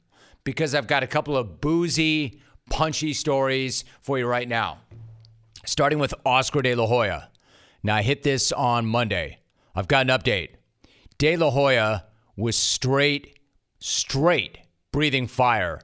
Because 0.45 0.75
I've 0.75 0.87
got 0.87 1.03
a 1.03 1.07
couple 1.07 1.37
of 1.37 1.61
boozy, 1.61 2.41
punchy 2.71 3.13
stories 3.13 3.85
for 4.01 4.19
you 4.19 4.27
right 4.27 4.49
now 4.49 4.79
starting 5.65 5.99
with 5.99 6.15
Oscar 6.25 6.63
De 6.63 6.75
La 6.75 6.87
Hoya. 6.87 7.31
Now, 7.83 7.97
I 7.97 8.03
hit 8.03 8.23
this 8.23 8.53
on 8.53 8.87
Monday. 8.87 9.39
I've 9.75 9.89
got 9.89 10.09
an 10.09 10.19
update. 10.19 10.51
De 11.19 11.37
La 11.37 11.51
Hoya 11.51 12.05
was 12.37 12.57
straight, 12.57 13.39
straight 13.79 14.59
breathing 14.93 15.27
fire 15.27 15.81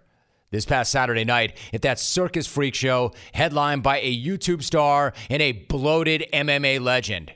this 0.50 0.64
past 0.64 0.90
Saturday 0.90 1.24
night 1.24 1.56
at 1.72 1.82
that 1.82 1.98
Circus 1.98 2.46
Freak 2.46 2.74
show 2.74 3.12
headlined 3.32 3.82
by 3.82 4.00
a 4.00 4.24
YouTube 4.24 4.62
star 4.62 5.12
and 5.28 5.42
a 5.42 5.52
bloated 5.52 6.24
MMA 6.32 6.80
legend 6.80 7.32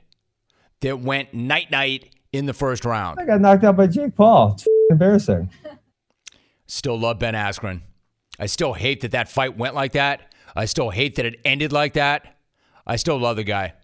that 0.81 1.01
went 1.01 1.35
night 1.35 1.71
night 1.71 2.15
in 2.33 2.47
the 2.47 2.55
first 2.55 2.85
round. 2.85 3.21
I 3.21 3.27
got 3.27 3.41
knocked 3.41 3.65
out 3.65 3.77
by 3.77 3.87
Jake 3.87 4.15
Paul. 4.17 4.53
It's 4.53 4.67
embarrassing. 4.91 5.51
Still 6.67 6.99
love 6.99 7.19
Ben 7.19 7.35
Askren. 7.35 7.83
I 8.39 8.47
still 8.47 8.73
hate 8.73 9.01
that 9.03 9.11
that 9.11 9.29
fight 9.29 9.59
went 9.59 9.75
like 9.75 9.93
that. 9.93 10.30
I 10.55 10.65
still 10.65 10.91
hate 10.91 11.17
that 11.17 11.27
it 11.27 11.41
ended 11.45 11.73
like 11.73 11.95
that. 11.95 12.39
I 12.87 12.97
still 12.97 13.19
love 13.19 13.37
the 13.37 13.45
guy. 13.45 13.75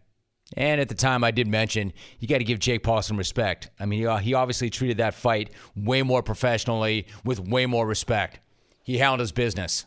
And 0.57 0.81
at 0.81 0.89
the 0.89 0.95
time, 0.95 1.25
I 1.25 1.33
did 1.33 1.49
mention 1.49 1.93
you 2.21 2.29
got 2.29 2.39
to 2.39 2.45
give 2.45 2.61
Jake 2.61 2.83
Paul 2.83 3.03
some 3.03 3.17
respect. 3.17 3.71
I 3.81 3.87
mean, 3.87 4.07
uh, 4.07 4.19
he 4.19 4.35
obviously 4.35 4.71
treated 4.71 4.99
that 4.99 5.15
fight 5.15 5.51
way 5.75 6.03
more 6.03 6.23
professionally, 6.23 7.07
with 7.25 7.41
way 7.41 7.67
more 7.67 7.87
respect. 7.87 8.39
He 8.85 8.99
handled 8.99 9.21
his 9.21 9.33
business. 9.33 9.87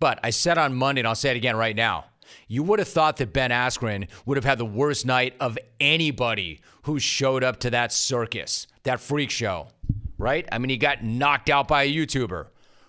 But 0.00 0.18
I 0.24 0.30
said 0.30 0.58
on 0.58 0.74
Monday, 0.74 1.00
and 1.00 1.08
I'll 1.08 1.14
say 1.14 1.30
it 1.30 1.36
again 1.36 1.56
right 1.56 1.76
now 1.76 2.06
you 2.48 2.62
would 2.62 2.78
have 2.78 2.88
thought 2.88 3.16
that 3.18 3.32
Ben 3.32 3.50
Askren 3.50 4.08
would 4.26 4.36
have 4.36 4.44
had 4.44 4.58
the 4.58 4.64
worst 4.64 5.06
night 5.06 5.34
of 5.40 5.58
anybody 5.80 6.60
who 6.82 6.98
showed 6.98 7.44
up 7.44 7.60
to 7.60 7.70
that 7.70 7.92
circus, 7.92 8.66
that 8.82 9.00
freak 9.00 9.30
show, 9.30 9.68
right? 10.18 10.46
I 10.50 10.58
mean, 10.58 10.70
he 10.70 10.76
got 10.76 11.04
knocked 11.04 11.50
out 11.50 11.68
by 11.68 11.84
a 11.84 11.92
YouTuber. 11.92 12.46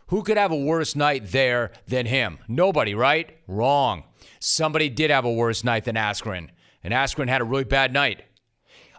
Who 0.07 0.23
could 0.23 0.37
have 0.37 0.51
a 0.51 0.57
worse 0.57 0.95
night 0.95 1.31
there 1.31 1.71
than 1.87 2.05
him? 2.05 2.39
Nobody, 2.47 2.95
right? 2.95 3.37
Wrong. 3.47 4.03
Somebody 4.39 4.89
did 4.89 5.09
have 5.09 5.25
a 5.25 5.31
worse 5.31 5.63
night 5.63 5.85
than 5.85 5.95
Askren, 5.95 6.49
and 6.83 6.93
Askren 6.93 7.29
had 7.29 7.41
a 7.41 7.45
really 7.45 7.63
bad 7.63 7.93
night. 7.93 8.23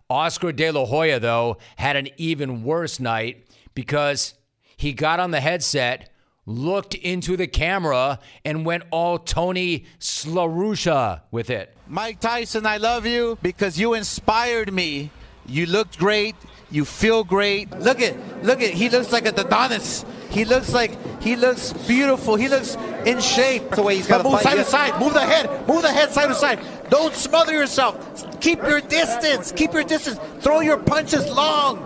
Oscar 0.09 0.53
De 0.53 0.71
La 0.71 0.85
Hoya, 0.85 1.19
though, 1.19 1.59
had 1.77 1.97
an 1.97 2.09
even 2.17 2.62
worse 2.62 3.01
night 3.01 3.47
because 3.75 4.35
he 4.77 4.93
got 4.93 5.21
on 5.21 5.31
the 5.31 5.40
headset, 5.40 6.11
looked 6.47 6.95
into 6.95 7.37
the 7.37 7.47
camera, 7.47 8.19
and 8.45 8.67
went 8.67 8.85
all 8.90 9.19
Tony 9.19 9.87
Slarusha 9.99 11.23
with 11.31 11.51
it. 11.51 11.77
Mike 11.87 12.21
Tyson, 12.21 12.67
I 12.67 12.77
love 12.77 13.07
you 13.07 13.38
because 13.43 13.79
you 13.79 13.95
inspired 13.95 14.73
me. 14.73 15.11
You 15.46 15.66
looked 15.66 15.98
great. 15.98 16.35
You 16.70 16.85
feel 16.85 17.24
great. 17.24 17.70
Look 17.78 18.00
at, 18.00 18.44
look 18.44 18.61
at. 18.61 18.70
He 18.70 18.88
looks 18.88 19.12
like 19.12 19.26
a 19.26 19.30
Adonis. 19.30 20.04
He 20.30 20.44
looks 20.44 20.72
like 20.72 21.22
he 21.22 21.37
looks 21.37 21.72
beautiful. 21.87 22.35
He 22.35 22.48
looks 22.48 22.76
in 23.07 23.20
shape. 23.20 23.70
The 23.70 23.83
way 23.83 23.96
he's 23.96 24.09
got 24.09 24.18
to 24.18 24.24
move 24.28 24.40
side 24.40 24.57
to 24.57 24.64
side. 24.64 24.98
Move 24.98 25.14
the 25.14 25.24
head. 25.24 25.68
Move 25.68 25.83
the 25.83 25.92
head 25.92 26.11
side 26.11 26.26
to 26.26 26.35
side. 26.35 26.59
Don't 26.90 27.14
smother 27.14 27.52
yourself. 27.52 28.40
Keep 28.40 28.62
your 28.62 28.80
distance. 28.80 29.52
Keep 29.52 29.72
your 29.72 29.85
distance. 29.85 30.18
Throw 30.42 30.61
your 30.61 30.78
punches 30.78 31.30
long, 31.30 31.78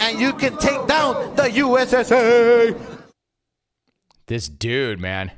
and 0.00 0.18
you 0.18 0.32
can 0.32 0.56
take 0.56 0.86
down 0.86 1.36
the 1.36 1.42
USSA. 1.42 2.80
This 4.26 4.48
dude, 4.48 5.00
man. 5.00 5.32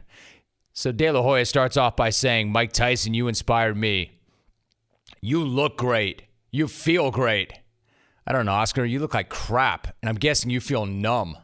So 0.72 0.92
De 0.92 1.10
La 1.10 1.22
Hoya 1.22 1.44
starts 1.44 1.76
off 1.76 1.96
by 1.96 2.10
saying, 2.10 2.52
"Mike 2.52 2.72
Tyson, 2.72 3.14
you 3.14 3.28
inspired 3.28 3.76
me. 3.76 4.12
You 5.20 5.42
look 5.42 5.78
great. 5.78 6.22
You 6.54 6.68
feel 6.68 7.10
great." 7.10 7.52
I 8.28 8.32
don't 8.32 8.46
know, 8.46 8.52
Oscar. 8.52 8.84
You 8.84 9.00
look 9.00 9.12
like 9.12 9.28
crap, 9.28 9.96
and 10.00 10.08
I'm 10.08 10.14
guessing 10.14 10.50
you 10.50 10.60
feel 10.60 10.86
numb. 10.86 11.36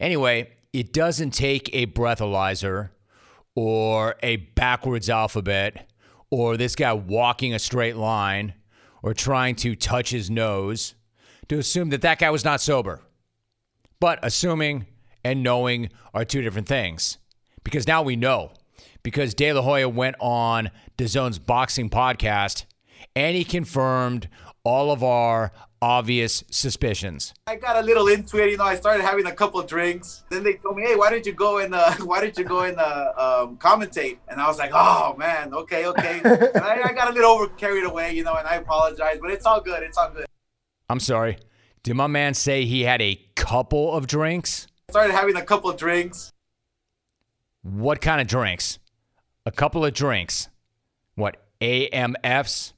Anyway, 0.00 0.50
it 0.72 0.92
doesn't 0.92 1.30
take 1.30 1.70
a 1.72 1.86
breathalyzer 1.86 2.90
or 3.54 4.16
a 4.24 4.36
backwards 4.36 5.08
alphabet 5.08 5.88
or 6.30 6.56
this 6.56 6.74
guy 6.74 6.92
walking 6.92 7.54
a 7.54 7.60
straight 7.60 7.94
line 7.96 8.54
or 9.04 9.14
trying 9.14 9.54
to 9.54 9.76
touch 9.76 10.10
his 10.10 10.28
nose 10.28 10.94
to 11.48 11.56
assume 11.56 11.90
that 11.90 12.02
that 12.02 12.18
guy 12.18 12.30
was 12.30 12.44
not 12.44 12.60
sober. 12.60 13.00
But 14.00 14.18
assuming 14.24 14.86
and 15.24 15.44
knowing 15.44 15.90
are 16.12 16.24
two 16.24 16.42
different 16.42 16.66
things. 16.66 17.18
Because 17.62 17.86
now 17.86 18.02
we 18.02 18.16
know. 18.16 18.50
Because 19.04 19.32
De 19.32 19.52
La 19.52 19.62
Hoya 19.62 19.88
went 19.88 20.16
on 20.18 20.72
DAZN's 20.98 21.38
boxing 21.38 21.88
podcast 21.88 22.64
and 23.16 23.34
he 23.34 23.44
confirmed 23.44 24.28
all 24.62 24.92
of 24.92 25.02
our 25.02 25.50
obvious 25.80 26.44
suspicions. 26.50 27.32
I 27.46 27.56
got 27.56 27.76
a 27.76 27.82
little 27.82 28.08
into 28.08 28.42
it, 28.42 28.50
you 28.50 28.56
know. 28.56 28.64
I 28.64 28.76
started 28.76 29.02
having 29.02 29.26
a 29.26 29.32
couple 29.32 29.62
drinks. 29.62 30.24
Then 30.30 30.44
they 30.44 30.54
told 30.54 30.76
me, 30.76 30.82
"Hey, 30.84 30.96
why 30.96 31.10
don't 31.10 31.24
you 31.24 31.32
go 31.32 31.58
and 31.58 31.74
uh, 31.74 31.94
why 32.04 32.20
don't 32.20 32.36
you 32.36 32.44
go 32.44 32.60
and 32.60 32.78
uh, 32.78 33.12
um, 33.16 33.56
commentate?" 33.56 34.18
And 34.28 34.40
I 34.40 34.46
was 34.46 34.58
like, 34.58 34.70
"Oh 34.74 35.16
man, 35.16 35.54
okay, 35.54 35.86
okay." 35.86 36.20
and 36.24 36.64
I, 36.64 36.82
I 36.84 36.92
got 36.92 37.08
a 37.08 37.12
little 37.12 37.30
over 37.30 37.48
carried 37.48 37.84
away, 37.84 38.12
you 38.12 38.22
know, 38.22 38.34
and 38.34 38.46
I 38.46 38.56
apologize, 38.56 39.18
but 39.20 39.30
it's 39.30 39.46
all 39.46 39.60
good. 39.60 39.82
It's 39.82 39.96
all 39.96 40.10
good. 40.10 40.26
I'm 40.88 41.00
sorry. 41.00 41.38
Did 41.82 41.94
my 41.94 42.06
man 42.06 42.34
say 42.34 42.64
he 42.64 42.82
had 42.82 43.00
a 43.00 43.14
couple 43.34 43.92
of 43.92 44.06
drinks? 44.06 44.66
I 44.88 44.92
started 44.92 45.12
having 45.12 45.36
a 45.36 45.42
couple 45.42 45.70
of 45.70 45.76
drinks. 45.76 46.32
What 47.62 48.00
kind 48.00 48.20
of 48.20 48.26
drinks? 48.26 48.78
A 49.46 49.50
couple 49.50 49.84
of 49.84 49.94
drinks. 49.94 50.48
What 51.14 51.36
AMFs? 51.60 52.72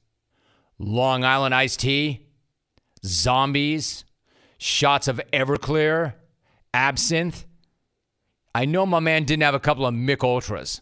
Long 0.79 1.23
Island 1.23 1.53
iced 1.53 1.81
tea? 1.81 2.25
zombies, 3.05 4.05
shots 4.57 5.07
of 5.07 5.21
Everclear, 5.31 6.13
absinthe. 6.73 7.45
I 8.53 8.65
know 8.65 8.85
my 8.85 8.99
man 8.99 9.23
didn't 9.23 9.43
have 9.43 9.55
a 9.55 9.59
couple 9.59 9.85
of 9.85 9.93
Mich 9.93 10.23
Ultras. 10.23 10.81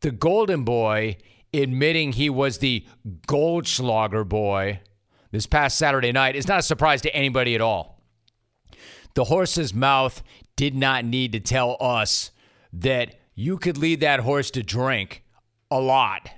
The 0.00 0.10
Golden 0.10 0.64
Boy 0.64 1.16
admitting 1.52 2.12
he 2.12 2.30
was 2.30 2.58
the 2.58 2.86
Goldschlager 3.26 4.28
boy 4.28 4.80
this 5.30 5.46
past 5.46 5.78
Saturday 5.78 6.12
night 6.12 6.36
is 6.36 6.48
not 6.48 6.60
a 6.60 6.62
surprise 6.62 7.02
to 7.02 7.14
anybody 7.14 7.54
at 7.54 7.60
all. 7.60 8.02
The 9.14 9.24
horse's 9.24 9.72
mouth 9.72 10.22
did 10.54 10.74
not 10.74 11.04
need 11.04 11.32
to 11.32 11.40
tell 11.40 11.76
us 11.80 12.30
that 12.72 13.16
you 13.34 13.58
could 13.58 13.78
lead 13.78 14.00
that 14.00 14.20
horse 14.20 14.50
to 14.52 14.62
drink 14.62 15.22
a 15.70 15.80
lot. 15.80 16.30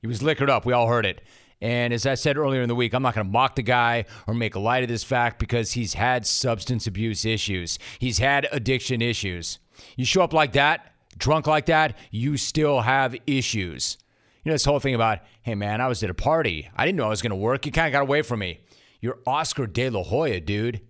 He 0.00 0.06
was 0.06 0.22
liquored 0.22 0.50
up. 0.50 0.66
We 0.66 0.72
all 0.72 0.88
heard 0.88 1.06
it. 1.06 1.22
And 1.60 1.92
as 1.92 2.04
I 2.04 2.14
said 2.14 2.36
earlier 2.36 2.60
in 2.60 2.68
the 2.68 2.74
week, 2.74 2.92
I'm 2.92 3.02
not 3.02 3.14
going 3.14 3.26
to 3.26 3.32
mock 3.32 3.54
the 3.54 3.62
guy 3.62 4.04
or 4.26 4.34
make 4.34 4.54
light 4.56 4.82
of 4.82 4.88
this 4.88 5.04
fact 5.04 5.38
because 5.38 5.72
he's 5.72 5.94
had 5.94 6.26
substance 6.26 6.86
abuse 6.86 7.24
issues. 7.24 7.78
He's 7.98 8.18
had 8.18 8.46
addiction 8.52 9.00
issues. 9.00 9.58
You 9.96 10.04
show 10.04 10.22
up 10.22 10.34
like 10.34 10.52
that, 10.52 10.92
drunk 11.16 11.46
like 11.46 11.66
that, 11.66 11.96
you 12.10 12.36
still 12.36 12.80
have 12.80 13.16
issues. 13.26 13.96
You 14.44 14.50
know, 14.50 14.54
this 14.54 14.64
whole 14.64 14.80
thing 14.80 14.94
about, 14.94 15.20
hey, 15.42 15.54
man, 15.54 15.80
I 15.80 15.88
was 15.88 16.02
at 16.02 16.10
a 16.10 16.14
party. 16.14 16.68
I 16.76 16.84
didn't 16.84 16.98
know 16.98 17.06
I 17.06 17.10
was 17.10 17.22
going 17.22 17.30
to 17.30 17.36
work. 17.36 17.64
You 17.64 17.72
kind 17.72 17.88
of 17.88 17.92
got 17.92 18.02
away 18.02 18.22
from 18.22 18.40
me. 18.40 18.60
You're 19.00 19.18
Oscar 19.26 19.66
De 19.66 19.88
La 19.90 20.02
Hoya, 20.02 20.40
dude. 20.40 20.82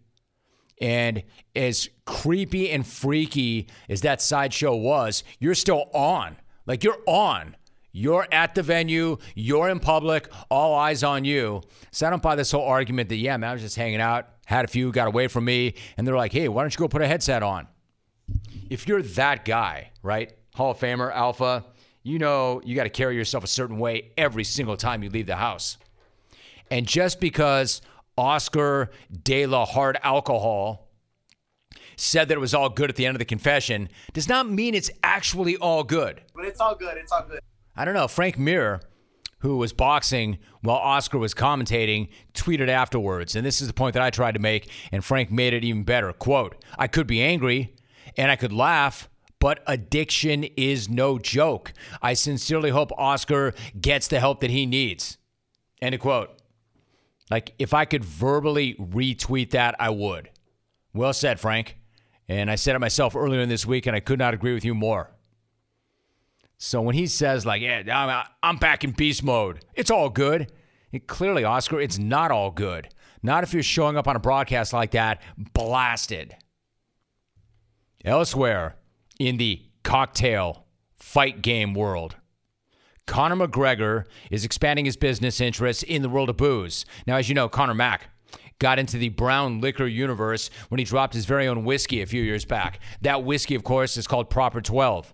And 0.80 1.22
as 1.54 1.88
creepy 2.04 2.70
and 2.70 2.86
freaky 2.86 3.68
as 3.88 4.02
that 4.02 4.20
sideshow 4.20 4.74
was, 4.74 5.24
you're 5.38 5.54
still 5.54 5.88
on. 5.94 6.36
Like, 6.66 6.84
you're 6.84 7.00
on. 7.06 7.56
You're 7.98 8.28
at 8.30 8.54
the 8.54 8.62
venue, 8.62 9.16
you're 9.34 9.70
in 9.70 9.80
public, 9.80 10.28
all 10.50 10.74
eyes 10.74 11.02
on 11.02 11.24
you. 11.24 11.62
So 11.92 12.06
I 12.06 12.10
don't 12.10 12.20
buy 12.20 12.36
this 12.36 12.50
whole 12.50 12.66
argument 12.66 13.08
that, 13.08 13.16
yeah, 13.16 13.38
man, 13.38 13.48
I 13.48 13.52
was 13.54 13.62
just 13.62 13.74
hanging 13.74 14.02
out. 14.02 14.28
Had 14.44 14.66
a 14.66 14.68
few, 14.68 14.92
got 14.92 15.08
away 15.08 15.28
from 15.28 15.46
me, 15.46 15.72
and 15.96 16.06
they're 16.06 16.14
like, 16.14 16.30
hey, 16.30 16.48
why 16.48 16.62
don't 16.62 16.74
you 16.74 16.78
go 16.78 16.88
put 16.88 17.00
a 17.00 17.06
headset 17.06 17.42
on? 17.42 17.66
If 18.68 18.86
you're 18.86 19.00
that 19.00 19.46
guy, 19.46 19.92
right? 20.02 20.30
Hall 20.54 20.72
of 20.72 20.78
Famer, 20.78 21.10
Alpha, 21.10 21.64
you 22.02 22.18
know 22.18 22.60
you 22.66 22.76
got 22.76 22.84
to 22.84 22.90
carry 22.90 23.16
yourself 23.16 23.44
a 23.44 23.46
certain 23.46 23.78
way 23.78 24.10
every 24.18 24.44
single 24.44 24.76
time 24.76 25.02
you 25.02 25.08
leave 25.08 25.26
the 25.26 25.36
house. 25.36 25.78
And 26.70 26.86
just 26.86 27.18
because 27.18 27.80
Oscar 28.18 28.90
de 29.22 29.46
la 29.46 29.64
Hard 29.64 29.96
Alcohol 30.02 30.86
said 31.96 32.28
that 32.28 32.34
it 32.34 32.40
was 32.40 32.52
all 32.52 32.68
good 32.68 32.90
at 32.90 32.96
the 32.96 33.06
end 33.06 33.14
of 33.14 33.20
the 33.20 33.24
confession 33.24 33.88
does 34.12 34.28
not 34.28 34.50
mean 34.50 34.74
it's 34.74 34.90
actually 35.02 35.56
all 35.56 35.82
good. 35.82 36.20
But 36.34 36.44
it's 36.44 36.60
all 36.60 36.74
good. 36.74 36.98
It's 36.98 37.10
all 37.10 37.24
good. 37.26 37.40
I 37.76 37.84
don't 37.84 37.94
know. 37.94 38.08
Frank 38.08 38.38
Mir, 38.38 38.80
who 39.40 39.56
was 39.58 39.72
boxing 39.72 40.38
while 40.62 40.76
Oscar 40.76 41.18
was 41.18 41.34
commentating, 41.34 42.08
tweeted 42.34 42.68
afterwards, 42.68 43.36
and 43.36 43.44
this 43.44 43.60
is 43.60 43.68
the 43.68 43.74
point 43.74 43.94
that 43.94 44.02
I 44.02 44.10
tried 44.10 44.32
to 44.32 44.40
make, 44.40 44.70
and 44.92 45.04
Frank 45.04 45.30
made 45.30 45.52
it 45.52 45.64
even 45.64 45.84
better. 45.84 46.12
Quote, 46.12 46.64
I 46.78 46.86
could 46.86 47.06
be 47.06 47.22
angry 47.22 47.74
and 48.16 48.30
I 48.30 48.36
could 48.36 48.52
laugh, 48.52 49.08
but 49.38 49.62
addiction 49.66 50.44
is 50.56 50.88
no 50.88 51.18
joke. 51.18 51.72
I 52.00 52.14
sincerely 52.14 52.70
hope 52.70 52.90
Oscar 52.96 53.52
gets 53.78 54.08
the 54.08 54.20
help 54.20 54.40
that 54.40 54.50
he 54.50 54.64
needs. 54.64 55.18
End 55.82 55.94
of 55.94 56.00
quote. 56.00 56.30
Like, 57.30 57.54
if 57.58 57.74
I 57.74 57.84
could 57.84 58.04
verbally 58.04 58.74
retweet 58.74 59.50
that, 59.50 59.74
I 59.78 59.90
would. 59.90 60.30
Well 60.94 61.12
said, 61.12 61.40
Frank. 61.40 61.76
And 62.28 62.50
I 62.50 62.54
said 62.54 62.74
it 62.74 62.80
myself 62.80 63.14
earlier 63.14 63.40
in 63.40 63.48
this 63.48 63.66
week, 63.66 63.86
and 63.86 63.94
I 63.94 64.00
could 64.00 64.18
not 64.18 64.32
agree 64.32 64.54
with 64.54 64.64
you 64.64 64.74
more. 64.74 65.10
So 66.58 66.80
when 66.80 66.94
he 66.94 67.06
says, 67.06 67.44
like, 67.44 67.62
yeah, 67.62 67.82
I'm, 67.92 68.26
I'm 68.42 68.56
back 68.56 68.84
in 68.84 68.92
beast 68.92 69.22
mode, 69.22 69.64
it's 69.74 69.90
all 69.90 70.08
good. 70.08 70.52
It, 70.92 71.06
clearly, 71.06 71.44
Oscar, 71.44 71.80
it's 71.80 71.98
not 71.98 72.30
all 72.30 72.50
good. 72.50 72.88
Not 73.22 73.44
if 73.44 73.52
you're 73.52 73.62
showing 73.62 73.96
up 73.96 74.08
on 74.08 74.16
a 74.16 74.20
broadcast 74.20 74.72
like 74.72 74.92
that, 74.92 75.20
blasted. 75.36 76.36
Elsewhere 78.04 78.76
in 79.18 79.36
the 79.36 79.62
cocktail 79.82 80.64
fight 80.98 81.42
game 81.42 81.74
world, 81.74 82.16
Conor 83.06 83.46
McGregor 83.46 84.04
is 84.30 84.44
expanding 84.44 84.84
his 84.84 84.96
business 84.96 85.40
interests 85.40 85.82
in 85.82 86.02
the 86.02 86.08
world 86.08 86.30
of 86.30 86.36
booze. 86.36 86.86
Now, 87.06 87.16
as 87.16 87.28
you 87.28 87.34
know, 87.34 87.48
Conor 87.48 87.74
Mack 87.74 88.08
got 88.58 88.78
into 88.78 88.96
the 88.96 89.10
brown 89.10 89.60
liquor 89.60 89.86
universe 89.86 90.50
when 90.68 90.78
he 90.78 90.84
dropped 90.84 91.14
his 91.14 91.26
very 91.26 91.46
own 91.46 91.64
whiskey 91.64 92.02
a 92.02 92.06
few 92.06 92.22
years 92.22 92.44
back. 92.44 92.80
That 93.02 93.24
whiskey, 93.24 93.54
of 93.54 93.64
course, 93.64 93.96
is 93.96 94.06
called 94.06 94.30
Proper 94.30 94.60
12. 94.60 95.12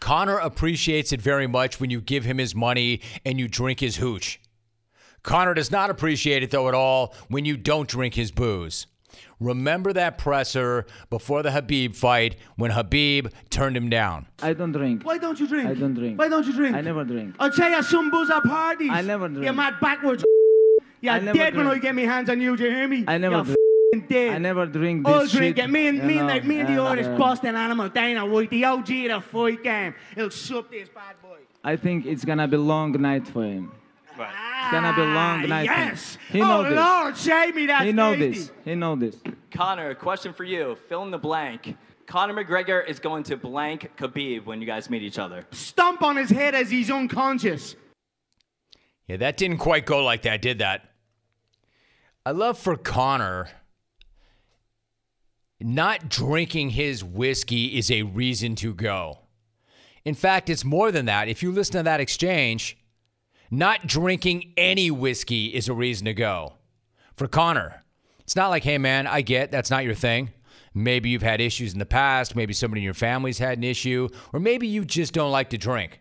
Conor 0.00 0.38
appreciates 0.38 1.12
it 1.12 1.20
very 1.20 1.46
much 1.46 1.78
when 1.78 1.90
you 1.90 2.00
give 2.00 2.24
him 2.24 2.38
his 2.38 2.54
money 2.54 3.00
and 3.24 3.38
you 3.38 3.48
drink 3.48 3.80
his 3.80 3.96
hooch. 3.96 4.40
Conor 5.22 5.54
does 5.54 5.70
not 5.70 5.90
appreciate 5.90 6.42
it, 6.42 6.50
though, 6.50 6.68
at 6.68 6.74
all 6.74 7.14
when 7.28 7.44
you 7.44 7.56
don't 7.56 7.88
drink 7.88 8.14
his 8.14 8.30
booze. 8.30 8.86
Remember 9.38 9.92
that 9.92 10.18
presser 10.18 10.86
before 11.10 11.42
the 11.42 11.50
Khabib 11.50 11.94
fight 11.94 12.36
when 12.56 12.70
Khabib 12.70 13.32
turned 13.50 13.76
him 13.76 13.90
down. 13.90 14.26
I 14.42 14.52
don't 14.54 14.72
drink. 14.72 15.02
Why 15.04 15.18
don't 15.18 15.38
you 15.38 15.46
drink? 15.46 15.68
I 15.68 15.74
don't 15.74 15.94
drink. 15.94 16.18
Why 16.18 16.28
don't 16.28 16.46
you 16.46 16.52
drink? 16.52 16.76
I 16.76 16.80
never 16.80 17.04
drink. 17.04 17.34
I'll 17.38 17.50
tell 17.50 17.70
you 17.70 17.82
some 17.82 18.10
booze 18.10 18.30
at 18.30 18.42
parties. 18.44 18.90
I 18.92 19.02
never 19.02 19.28
drink. 19.28 19.44
You're 19.44 19.52
mad 19.52 19.74
backwards. 19.80 20.24
You're 21.00 21.14
I 21.14 21.20
never 21.20 21.36
dead 21.36 21.56
when 21.56 21.66
I 21.66 21.78
get 21.78 21.94
my 21.94 22.02
hands 22.02 22.30
on 22.30 22.40
you. 22.40 22.56
Do 22.56 22.64
you 22.64 22.70
hear 22.70 22.88
me? 22.88 23.04
I 23.06 23.18
never 23.18 23.36
You're 23.36 23.44
drink. 23.44 23.59
F***ing 23.92 24.06
dead. 24.08 24.34
I 24.34 24.38
never 24.38 24.66
drink 24.66 25.04
this 25.04 25.14
I'll 25.14 25.26
drink 25.26 25.56
shit, 25.56 25.64
it. 25.66 25.70
Me 25.70 25.88
and 25.88 26.02
me 26.02 26.18
and 26.18 26.26
know, 26.26 26.34
like 26.34 26.44
me 26.44 26.60
and 26.60 26.68
the 26.68 26.72
and, 26.72 26.80
Irish 26.80 27.06
uh, 27.06 27.16
Boston 27.16 27.56
animal 27.56 27.88
Dana 27.88 28.24
White, 28.26 28.50
the 28.50 28.64
OG 28.64 28.78
of 28.80 28.88
the 28.88 29.20
fight 29.20 29.62
game. 29.62 29.94
He'll 30.14 30.30
sup 30.30 30.70
this 30.70 30.88
bad 30.88 31.20
boy. 31.22 31.38
I 31.64 31.76
think 31.76 32.06
it's 32.06 32.24
gonna 32.24 32.48
be 32.48 32.56
a 32.56 32.60
long 32.60 32.92
night 32.92 33.26
for 33.26 33.44
him. 33.44 33.72
It's 34.12 34.70
gonna 34.70 34.94
be 34.94 35.02
a 35.02 35.04
long 35.04 35.48
night. 35.48 35.66
for 35.66 35.72
him. 35.72 35.88
Yes. 35.88 36.18
He 36.30 36.40
oh 36.40 36.46
know 36.46 36.62
this. 36.64 36.78
Lord, 36.78 37.16
save 37.16 37.54
me. 37.54 37.66
That's 37.66 37.84
he 37.84 37.92
know 37.92 38.14
tasty. 38.14 38.40
this. 38.40 38.52
He 38.64 38.74
know 38.74 38.96
this. 38.96 39.16
Conor, 39.50 39.94
question 39.94 40.32
for 40.32 40.44
you. 40.44 40.76
Fill 40.88 41.02
in 41.02 41.10
the 41.10 41.18
blank. 41.18 41.76
Conor 42.06 42.44
McGregor 42.44 42.86
is 42.88 42.98
going 42.98 43.22
to 43.24 43.36
blank 43.36 43.90
Khabib 43.96 44.44
when 44.44 44.60
you 44.60 44.66
guys 44.66 44.90
meet 44.90 45.02
each 45.02 45.18
other. 45.18 45.46
Stomp 45.52 46.02
on 46.02 46.16
his 46.16 46.30
head 46.30 46.54
as 46.56 46.70
he's 46.70 46.90
unconscious. 46.90 47.76
Yeah, 49.06 49.16
that 49.18 49.36
didn't 49.36 49.58
quite 49.58 49.86
go 49.86 50.04
like 50.04 50.22
that, 50.22 50.42
did 50.42 50.58
that? 50.58 50.90
I 52.26 52.32
love 52.32 52.58
for 52.58 52.76
Conor. 52.76 53.48
Not 55.60 56.08
drinking 56.08 56.70
his 56.70 57.04
whiskey 57.04 57.76
is 57.76 57.90
a 57.90 58.02
reason 58.02 58.54
to 58.56 58.72
go. 58.72 59.18
In 60.04 60.14
fact, 60.14 60.48
it's 60.48 60.64
more 60.64 60.90
than 60.90 61.04
that. 61.06 61.28
If 61.28 61.42
you 61.42 61.52
listen 61.52 61.74
to 61.74 61.82
that 61.82 62.00
exchange, 62.00 62.78
not 63.50 63.86
drinking 63.86 64.54
any 64.56 64.90
whiskey 64.90 65.46
is 65.46 65.68
a 65.68 65.74
reason 65.74 66.06
to 66.06 66.14
go. 66.14 66.54
For 67.12 67.28
Conor, 67.28 67.82
it's 68.20 68.36
not 68.36 68.48
like, 68.48 68.64
hey, 68.64 68.78
man, 68.78 69.06
I 69.06 69.20
get 69.20 69.50
that's 69.50 69.70
not 69.70 69.84
your 69.84 69.94
thing. 69.94 70.30
Maybe 70.72 71.10
you've 71.10 71.20
had 71.20 71.40
issues 71.40 71.72
in 71.72 71.78
the 71.78 71.86
past. 71.86 72.36
Maybe 72.36 72.54
somebody 72.54 72.80
in 72.80 72.84
your 72.84 72.94
family's 72.94 73.38
had 73.38 73.58
an 73.58 73.64
issue, 73.64 74.08
or 74.32 74.40
maybe 74.40 74.66
you 74.66 74.84
just 74.84 75.12
don't 75.12 75.32
like 75.32 75.50
to 75.50 75.58
drink. 75.58 76.00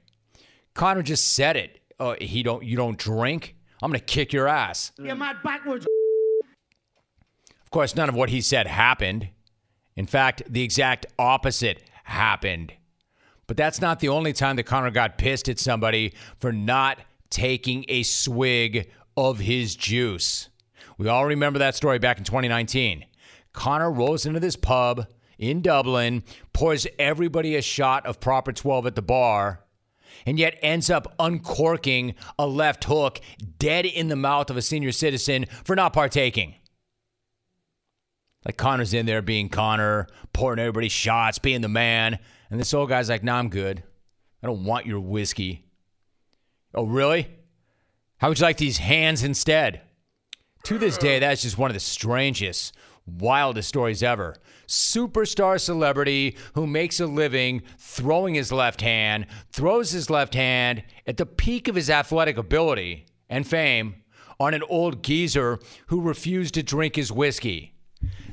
Conor 0.75 1.01
just 1.01 1.33
said 1.33 1.57
it. 1.57 1.79
Oh, 1.99 2.15
he 2.21 2.43
don't. 2.43 2.63
You 2.63 2.77
don't 2.77 2.97
drink. 2.97 3.55
I'm 3.81 3.89
gonna 3.89 3.99
kick 3.99 4.31
your 4.31 4.47
ass. 4.47 4.91
You're 4.97 5.15
mad 5.15 5.37
backwards. 5.43 5.85
Of 5.85 7.71
course, 7.71 7.95
none 7.95 8.09
of 8.09 8.15
what 8.15 8.29
he 8.29 8.41
said 8.41 8.67
happened. 8.67 9.29
In 9.99 10.05
fact, 10.05 10.43
the 10.47 10.63
exact 10.63 11.07
opposite 11.19 11.83
happened. 12.05 12.71
But 13.47 13.57
that's 13.57 13.81
not 13.81 13.99
the 13.99 14.07
only 14.07 14.31
time 14.31 14.55
that 14.55 14.63
Conor 14.63 14.91
got 14.91 15.17
pissed 15.17 15.49
at 15.49 15.59
somebody 15.59 16.13
for 16.39 16.53
not 16.53 16.99
taking 17.29 17.83
a 17.89 18.03
swig 18.03 18.89
of 19.17 19.39
his 19.39 19.75
juice. 19.75 20.47
We 20.97 21.09
all 21.09 21.25
remember 21.25 21.59
that 21.59 21.75
story 21.75 21.99
back 21.99 22.17
in 22.17 22.23
2019. 22.23 23.03
Conor 23.51 23.91
rolls 23.91 24.25
into 24.25 24.39
this 24.39 24.55
pub 24.55 25.05
in 25.37 25.61
Dublin, 25.61 26.23
pours 26.53 26.87
everybody 26.97 27.57
a 27.57 27.61
shot 27.61 28.05
of 28.05 28.21
Proper 28.21 28.53
12 28.53 28.85
at 28.85 28.95
the 28.95 29.01
bar, 29.01 29.65
and 30.25 30.39
yet 30.39 30.57
ends 30.61 30.89
up 30.89 31.13
uncorking 31.19 32.15
a 32.37 32.47
left 32.47 32.85
hook 32.85 33.19
dead 33.57 33.85
in 33.85 34.07
the 34.07 34.15
mouth 34.15 34.49
of 34.49 34.55
a 34.55 34.61
senior 34.61 34.93
citizen 34.93 35.45
for 35.65 35.75
not 35.75 35.91
partaking. 35.91 36.55
Like 38.45 38.57
Conor's 38.57 38.93
in 38.93 39.05
there 39.05 39.21
being 39.21 39.49
Conor, 39.49 40.07
pouring 40.33 40.59
everybody 40.59 40.89
shots, 40.89 41.39
being 41.39 41.61
the 41.61 41.67
man. 41.67 42.19
And 42.49 42.59
this 42.59 42.73
old 42.73 42.89
guy's 42.89 43.09
like, 43.09 43.23
nah, 43.23 43.37
I'm 43.37 43.49
good. 43.49 43.83
I 44.41 44.47
don't 44.47 44.63
want 44.63 44.85
your 44.85 45.01
whiskey. 45.01 45.65
Oh, 46.73 46.85
really? 46.85 47.27
How 48.17 48.29
would 48.29 48.39
you 48.39 48.43
like 48.43 48.57
these 48.57 48.77
hands 48.77 49.23
instead? 49.23 49.81
To 50.63 50.77
this 50.77 50.97
day, 50.97 51.19
that's 51.19 51.41
just 51.41 51.57
one 51.57 51.69
of 51.69 51.73
the 51.73 51.79
strangest, 51.79 52.75
wildest 53.05 53.67
stories 53.67 54.03
ever. 54.03 54.35
Superstar 54.67 55.59
celebrity 55.59 56.37
who 56.53 56.67
makes 56.67 56.99
a 56.99 57.07
living 57.07 57.63
throwing 57.77 58.35
his 58.35 58.51
left 58.51 58.81
hand, 58.81 59.25
throws 59.51 59.91
his 59.91 60.09
left 60.09 60.33
hand 60.33 60.83
at 61.07 61.17
the 61.17 61.25
peak 61.25 61.67
of 61.67 61.75
his 61.75 61.89
athletic 61.89 62.37
ability 62.37 63.05
and 63.29 63.47
fame 63.47 63.95
on 64.39 64.53
an 64.53 64.63
old 64.69 65.03
geezer 65.03 65.59
who 65.87 66.01
refused 66.01 66.53
to 66.53 66.63
drink 66.63 66.95
his 66.95 67.11
whiskey. 67.11 67.73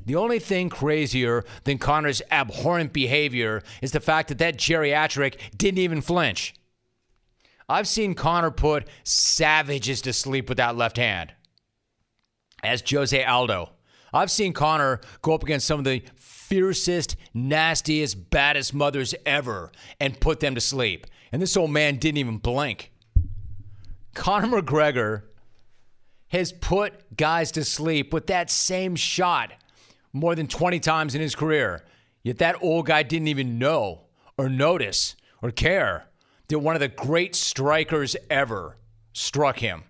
The 0.05 0.15
only 0.15 0.39
thing 0.39 0.69
crazier 0.69 1.45
than 1.65 1.79
Conor's 1.79 2.23
abhorrent 2.31 2.93
behavior 2.93 3.63
is 3.83 3.93
the 3.93 4.01
fact 4.01 4.29
that 4.29 4.39
that 4.39 4.57
geriatric 4.57 5.39
didn't 5.57 5.79
even 5.79 6.01
flinch. 6.01 6.55
I've 7.69 7.89
seen 7.89 8.15
Conor 8.15 8.53
put 8.53 8.87
savages 9.03 10.01
to 10.03 10.13
sleep 10.13 10.49
with 10.49 10.59
that 10.59 10.77
left 10.77 10.97
hand. 10.97 11.35
As 12.63 12.83
Jose 12.89 13.25
Aldo, 13.25 13.71
I've 14.13 14.31
seen 14.31 14.53
Conor 14.53 15.01
go 15.23 15.35
up 15.35 15.43
against 15.43 15.67
some 15.67 15.81
of 15.81 15.85
the 15.85 16.05
fiercest, 16.15 17.17
nastiest, 17.35 18.31
baddest 18.31 18.73
mothers 18.73 19.15
ever 19.27 19.73
and 19.99 20.21
put 20.21 20.39
them 20.39 20.55
to 20.55 20.61
sleep. 20.61 21.07
And 21.33 21.43
this 21.43 21.57
old 21.57 21.73
man 21.73 21.97
didn't 21.97 22.19
even 22.19 22.39
blink. 22.39 22.93
Conor 24.15 24.63
McGregor 24.63 25.23
has 26.29 26.53
put 26.53 27.17
guys 27.17 27.53
to 27.53 27.65
sleep 27.65 28.13
with 28.13 28.27
that 28.27 28.51
same 28.51 28.97
shot 28.97 29.53
more 30.13 30.35
than 30.35 30.47
20 30.47 30.81
times 30.81 31.15
in 31.15 31.21
his 31.21 31.35
career. 31.35 31.85
Yet 32.23 32.39
that 32.39 32.63
old 32.63 32.87
guy 32.87 33.03
didn't 33.03 33.29
even 33.29 33.59
know 33.59 34.03
or 34.37 34.49
notice 34.49 35.15
or 35.43 35.51
care 35.51 36.09
that 36.49 36.59
one 36.59 36.75
of 36.75 36.81
the 36.81 36.89
great 36.89 37.35
strikers 37.35 38.17
ever 38.31 38.77
struck 39.13 39.59
him. 39.59 39.85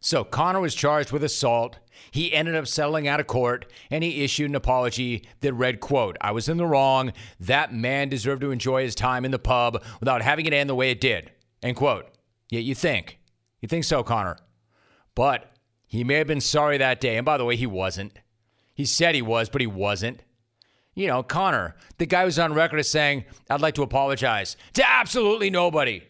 So 0.00 0.22
Conor 0.22 0.60
was 0.60 0.74
charged 0.74 1.10
with 1.10 1.24
assault. 1.24 1.78
He 2.10 2.32
ended 2.32 2.54
up 2.54 2.66
settling 2.66 3.08
out 3.08 3.18
of 3.18 3.26
court 3.26 3.70
and 3.90 4.04
he 4.04 4.22
issued 4.22 4.50
an 4.50 4.54
apology 4.54 5.24
that 5.40 5.54
read, 5.54 5.80
quote, 5.80 6.16
I 6.20 6.30
was 6.30 6.48
in 6.48 6.58
the 6.58 6.66
wrong. 6.66 7.12
That 7.40 7.74
man 7.74 8.08
deserved 8.08 8.42
to 8.42 8.52
enjoy 8.52 8.82
his 8.82 8.94
time 8.94 9.24
in 9.24 9.30
the 9.30 9.38
pub 9.38 9.82
without 9.98 10.22
having 10.22 10.46
it 10.46 10.52
end 10.52 10.70
the 10.70 10.74
way 10.74 10.90
it 10.90 11.00
did. 11.00 11.32
End 11.62 11.76
quote. 11.76 12.06
Yet 12.50 12.62
you 12.62 12.74
think. 12.74 13.18
You 13.60 13.68
think 13.68 13.84
so, 13.84 14.04
Conor. 14.04 14.36
But 15.16 15.50
he 15.88 16.04
may 16.04 16.14
have 16.14 16.28
been 16.28 16.40
sorry 16.40 16.78
that 16.78 17.00
day. 17.00 17.16
And 17.16 17.24
by 17.26 17.38
the 17.38 17.44
way, 17.44 17.56
he 17.56 17.66
wasn't. 17.66 18.12
He 18.72 18.84
said 18.84 19.16
he 19.16 19.22
was, 19.22 19.48
but 19.48 19.60
he 19.60 19.66
wasn't. 19.66 20.22
You 20.94 21.08
know, 21.08 21.24
Conor, 21.24 21.74
the 21.98 22.06
guy 22.06 22.24
who's 22.24 22.38
on 22.38 22.54
record 22.54 22.78
as 22.78 22.88
saying, 22.88 23.24
I'd 23.50 23.60
like 23.60 23.74
to 23.74 23.82
apologize 23.82 24.56
to 24.74 24.88
absolutely 24.88 25.50
nobody. 25.50 26.04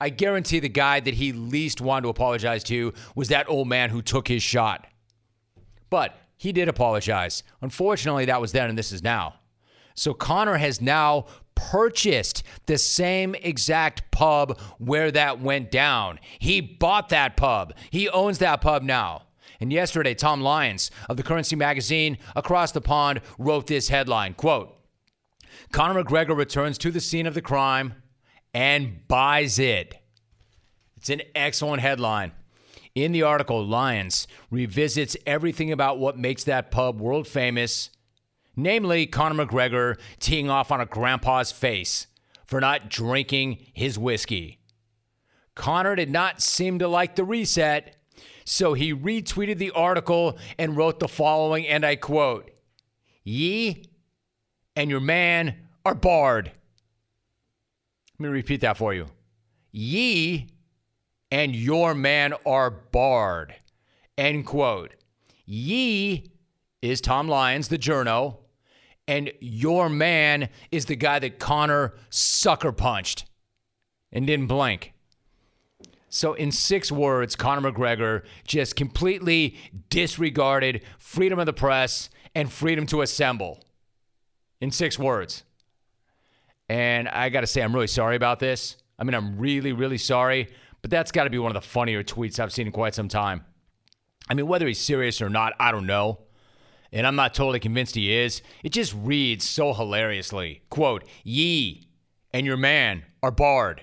I 0.00 0.10
guarantee 0.10 0.58
the 0.58 0.68
guy 0.68 1.00
that 1.00 1.14
he 1.14 1.32
least 1.32 1.80
wanted 1.80 2.02
to 2.02 2.08
apologize 2.08 2.64
to 2.64 2.92
was 3.14 3.28
that 3.28 3.48
old 3.48 3.68
man 3.68 3.90
who 3.90 4.02
took 4.02 4.28
his 4.28 4.42
shot. 4.42 4.86
But 5.88 6.18
he 6.36 6.52
did 6.52 6.68
apologize. 6.68 7.42
Unfortunately, 7.62 8.26
that 8.26 8.40
was 8.40 8.52
then 8.52 8.68
and 8.68 8.78
this 8.78 8.92
is 8.92 9.02
now. 9.02 9.36
So 9.94 10.12
Conor 10.12 10.58
has 10.58 10.82
now 10.82 11.26
purchased 11.56 12.44
the 12.66 12.78
same 12.78 13.34
exact 13.34 14.10
pub 14.12 14.60
where 14.78 15.10
that 15.10 15.40
went 15.40 15.72
down. 15.72 16.20
He 16.38 16.60
bought 16.60 17.08
that 17.08 17.36
pub. 17.36 17.74
He 17.90 18.08
owns 18.08 18.38
that 18.38 18.60
pub 18.60 18.84
now. 18.84 19.22
And 19.58 19.72
yesterday, 19.72 20.14
Tom 20.14 20.42
Lyons 20.42 20.90
of 21.08 21.16
the 21.16 21.22
Currency 21.22 21.56
magazine 21.56 22.18
across 22.36 22.72
the 22.72 22.80
pond 22.80 23.20
wrote 23.38 23.66
this 23.66 23.88
headline, 23.88 24.34
quote, 24.34 24.76
Conor 25.72 26.04
McGregor 26.04 26.36
returns 26.36 26.78
to 26.78 26.90
the 26.90 27.00
scene 27.00 27.26
of 27.26 27.34
the 27.34 27.42
crime 27.42 27.94
and 28.54 29.06
buys 29.08 29.58
it. 29.58 29.96
It's 30.96 31.10
an 31.10 31.22
excellent 31.34 31.82
headline. 31.82 32.32
In 32.94 33.12
the 33.12 33.22
article, 33.22 33.64
Lyons 33.64 34.26
revisits 34.50 35.16
everything 35.26 35.72
about 35.72 35.98
what 35.98 36.18
makes 36.18 36.44
that 36.44 36.70
pub 36.70 37.00
world 37.00 37.26
famous, 37.28 37.90
namely 38.56 39.06
Conor 39.06 39.46
McGregor 39.46 39.98
teeing 40.18 40.50
off 40.50 40.72
on 40.72 40.80
a 40.80 40.86
grandpa's 40.86 41.52
face 41.52 42.06
for 42.44 42.60
not 42.60 42.88
drinking 42.88 43.58
his 43.74 43.98
whiskey. 43.98 44.58
Conor 45.54 45.94
did 45.96 46.10
not 46.10 46.40
seem 46.40 46.78
to 46.78 46.88
like 46.88 47.16
the 47.16 47.24
reset, 47.24 47.96
so 48.44 48.74
he 48.74 48.94
retweeted 48.94 49.58
the 49.58 49.70
article 49.72 50.38
and 50.58 50.76
wrote 50.76 51.00
the 51.00 51.08
following, 51.08 51.66
and 51.66 51.84
I 51.84 51.96
quote 51.96 52.50
Ye 53.24 53.84
and 54.76 54.90
your 54.90 55.00
man 55.00 55.56
are 55.84 55.94
barred. 55.94 56.52
Let 58.18 58.26
me 58.26 58.28
repeat 58.28 58.60
that 58.60 58.76
for 58.76 58.94
you. 58.94 59.06
Ye 59.72 60.48
and 61.30 61.54
your 61.54 61.94
man 61.94 62.34
are 62.46 62.70
barred. 62.70 63.54
End 64.16 64.46
quote. 64.46 64.94
Ye 65.44 66.30
is 66.80 67.00
Tom 67.00 67.28
Lyons, 67.28 67.68
the 67.68 67.78
journo, 67.78 68.38
and 69.08 69.32
your 69.40 69.88
man 69.88 70.48
is 70.70 70.86
the 70.86 70.96
guy 70.96 71.18
that 71.18 71.38
Conor 71.38 71.94
sucker 72.10 72.72
punched 72.72 73.24
and 74.12 74.26
didn't 74.26 74.46
blink. 74.46 74.92
So, 76.08 76.34
in 76.34 76.50
six 76.50 76.90
words, 76.90 77.36
Conor 77.36 77.70
McGregor 77.70 78.22
just 78.46 78.76
completely 78.76 79.56
disregarded 79.90 80.82
freedom 80.98 81.38
of 81.38 81.46
the 81.46 81.52
press 81.52 82.08
and 82.34 82.50
freedom 82.50 82.86
to 82.86 83.02
assemble. 83.02 83.62
In 84.60 84.70
six 84.70 84.98
words. 84.98 85.44
And 86.68 87.08
I 87.08 87.28
got 87.28 87.42
to 87.42 87.46
say, 87.46 87.62
I'm 87.62 87.74
really 87.74 87.86
sorry 87.86 88.16
about 88.16 88.40
this. 88.40 88.76
I 88.98 89.04
mean, 89.04 89.14
I'm 89.14 89.38
really, 89.38 89.72
really 89.72 89.98
sorry. 89.98 90.48
But 90.80 90.90
that's 90.90 91.12
got 91.12 91.24
to 91.24 91.30
be 91.30 91.38
one 91.38 91.54
of 91.54 91.62
the 91.62 91.68
funnier 91.68 92.02
tweets 92.02 92.40
I've 92.40 92.52
seen 92.52 92.66
in 92.66 92.72
quite 92.72 92.94
some 92.94 93.08
time. 93.08 93.44
I 94.28 94.34
mean, 94.34 94.46
whether 94.46 94.66
he's 94.66 94.80
serious 94.80 95.20
or 95.20 95.28
not, 95.28 95.52
I 95.60 95.70
don't 95.70 95.86
know. 95.86 96.20
And 96.96 97.06
I'm 97.06 97.14
not 97.14 97.34
totally 97.34 97.60
convinced 97.60 97.94
he 97.94 98.10
is. 98.10 98.40
It 98.64 98.70
just 98.70 98.94
reads 98.94 99.46
so 99.46 99.74
hilariously. 99.74 100.62
Quote, 100.70 101.04
ye 101.24 101.90
and 102.32 102.46
your 102.46 102.56
man 102.56 103.04
are 103.22 103.30
barred. 103.30 103.82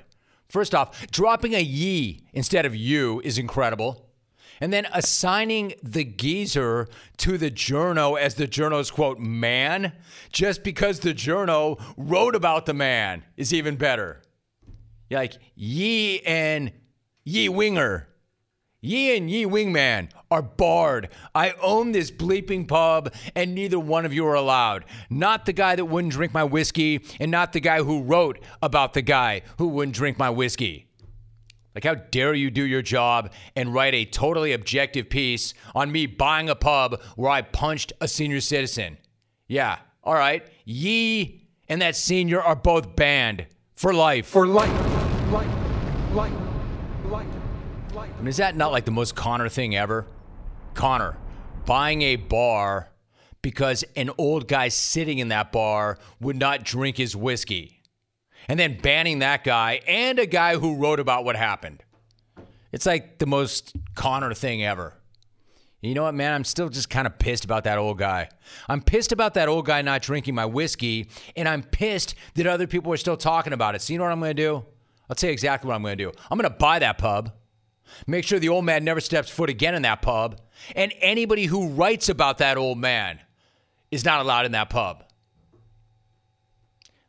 First 0.49 0.73
off, 0.73 1.05
dropping 1.11 1.53
a 1.53 1.59
ye 1.59 2.21
instead 2.33 2.65
of 2.65 2.75
you 2.75 3.21
is 3.23 3.37
incredible. 3.37 4.09
And 4.59 4.73
then 4.73 4.87
assigning 4.91 5.75
the 5.83 6.03
geezer 6.03 6.87
to 7.17 7.37
the 7.37 7.51
journo 7.51 8.19
as 8.19 8.33
the 8.33 8.47
journo's 8.47 8.89
quote 8.89 9.19
man, 9.19 9.93
just 10.31 10.63
because 10.63 10.99
the 10.99 11.13
journo 11.13 11.79
wrote 11.95 12.33
about 12.33 12.65
the 12.65 12.73
man 12.73 13.23
is 13.37 13.53
even 13.53 13.75
better. 13.75 14.23
Like 15.11 15.37
ye 15.53 16.19
and 16.21 16.71
ye 17.23 17.47
winger. 17.47 18.07
Ye 18.85 19.15
and 19.15 19.31
ye 19.31 19.45
wingman 19.45 20.09
are 20.29 20.41
barred. 20.41 21.07
I 21.33 21.53
own 21.61 21.93
this 21.93 22.11
bleeping 22.11 22.67
pub, 22.67 23.13
and 23.33 23.55
neither 23.55 23.79
one 23.79 24.05
of 24.05 24.13
you 24.13 24.27
are 24.27 24.35
allowed. 24.35 24.83
Not 25.09 25.45
the 25.45 25.53
guy 25.53 25.77
that 25.77 25.85
wouldn't 25.85 26.11
drink 26.11 26.33
my 26.33 26.43
whiskey, 26.43 26.99
and 27.17 27.31
not 27.31 27.53
the 27.53 27.61
guy 27.61 27.81
who 27.81 28.03
wrote 28.03 28.43
about 28.61 28.93
the 28.93 29.01
guy 29.01 29.43
who 29.57 29.69
wouldn't 29.69 29.95
drink 29.95 30.19
my 30.19 30.29
whiskey. 30.29 30.87
Like, 31.73 31.85
how 31.85 31.95
dare 31.95 32.33
you 32.33 32.51
do 32.51 32.63
your 32.63 32.81
job 32.81 33.31
and 33.55 33.73
write 33.73 33.93
a 33.93 34.03
totally 34.03 34.51
objective 34.51 35.09
piece 35.09 35.53
on 35.73 35.89
me 35.89 36.05
buying 36.05 36.49
a 36.49 36.55
pub 36.55 37.01
where 37.15 37.31
I 37.31 37.41
punched 37.41 37.93
a 38.01 38.07
senior 38.09 38.41
citizen? 38.41 38.97
Yeah, 39.47 39.79
all 40.03 40.13
right. 40.13 40.45
Ye 40.65 41.47
and 41.69 41.81
that 41.81 41.95
senior 41.95 42.41
are 42.41 42.55
both 42.55 42.97
banned 42.97 43.47
for 43.71 43.93
life. 43.93 44.27
For 44.27 44.45
life. 44.45 45.31
Life. 45.31 45.47
Life. 46.13 46.52
Is 48.27 48.37
that 48.37 48.55
not 48.55 48.71
like 48.71 48.85
the 48.85 48.91
most 48.91 49.15
Conor 49.15 49.49
thing 49.49 49.75
ever? 49.75 50.07
Conor 50.73 51.17
buying 51.65 52.01
a 52.01 52.15
bar 52.15 52.89
because 53.41 53.83
an 53.95 54.09
old 54.17 54.47
guy 54.47 54.69
sitting 54.69 55.19
in 55.19 55.29
that 55.29 55.51
bar 55.51 55.97
would 56.19 56.37
not 56.37 56.63
drink 56.63 56.97
his 56.97 57.15
whiskey 57.15 57.81
and 58.47 58.59
then 58.59 58.77
banning 58.81 59.19
that 59.19 59.43
guy 59.43 59.81
and 59.87 60.19
a 60.19 60.25
guy 60.25 60.57
who 60.57 60.75
wrote 60.75 60.99
about 60.99 61.25
what 61.25 61.35
happened. 61.35 61.83
It's 62.71 62.85
like 62.85 63.19
the 63.19 63.25
most 63.25 63.75
Conor 63.95 64.33
thing 64.33 64.63
ever. 64.63 64.95
You 65.81 65.93
know 65.93 66.03
what, 66.03 66.15
man? 66.15 66.33
I'm 66.33 66.45
still 66.45 66.69
just 66.69 66.89
kind 66.89 67.05
of 67.05 67.19
pissed 67.19 67.43
about 67.43 67.65
that 67.65 67.77
old 67.77 67.97
guy. 67.97 68.29
I'm 68.69 68.81
pissed 68.81 69.11
about 69.11 69.33
that 69.33 69.49
old 69.49 69.65
guy 69.65 69.81
not 69.81 70.01
drinking 70.01 70.33
my 70.33 70.45
whiskey, 70.45 71.09
and 71.35 71.47
I'm 71.47 71.61
pissed 71.61 72.15
that 72.35 72.47
other 72.47 72.67
people 72.67 72.93
are 72.93 72.97
still 72.97 73.17
talking 73.17 73.51
about 73.51 73.75
it. 73.75 73.81
So, 73.81 73.91
you 73.91 73.99
know 73.99 74.05
what 74.05 74.13
I'm 74.13 74.21
going 74.21 74.33
to 74.33 74.41
do? 74.41 74.65
I'll 75.09 75.15
tell 75.15 75.27
you 75.27 75.33
exactly 75.33 75.67
what 75.67 75.75
I'm 75.75 75.81
going 75.81 75.97
to 75.97 76.03
do. 76.05 76.11
I'm 76.31 76.37
going 76.37 76.49
to 76.49 76.57
buy 76.57 76.79
that 76.79 76.97
pub, 76.97 77.33
make 78.07 78.25
sure 78.25 78.39
the 78.39 78.49
old 78.49 78.65
man 78.65 78.83
never 78.83 78.99
steps 78.99 79.29
foot 79.29 79.49
again 79.49 79.75
in 79.75 79.81
that 79.83 80.01
pub, 80.01 80.39
and 80.75 80.93
anybody 80.99 81.45
who 81.45 81.69
writes 81.69 82.09
about 82.09 82.39
that 82.39 82.57
old 82.57 82.77
man 82.77 83.19
is 83.91 84.05
not 84.05 84.21
allowed 84.21 84.45
in 84.45 84.51
that 84.53 84.69
pub. 84.69 85.03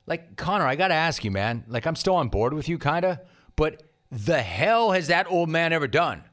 Like, 0.06 0.36
Conor, 0.36 0.66
I 0.66 0.76
got 0.76 0.88
to 0.88 0.94
ask 0.94 1.24
you, 1.24 1.30
man. 1.30 1.64
Like, 1.66 1.86
I'm 1.86 1.96
still 1.96 2.16
on 2.16 2.28
board 2.28 2.52
with 2.52 2.68
you, 2.68 2.78
kind 2.78 3.04
of, 3.04 3.18
but 3.56 3.82
the 4.10 4.42
hell 4.42 4.92
has 4.92 5.08
that 5.08 5.30
old 5.30 5.48
man 5.48 5.72
ever 5.72 5.88
done? 5.88 6.24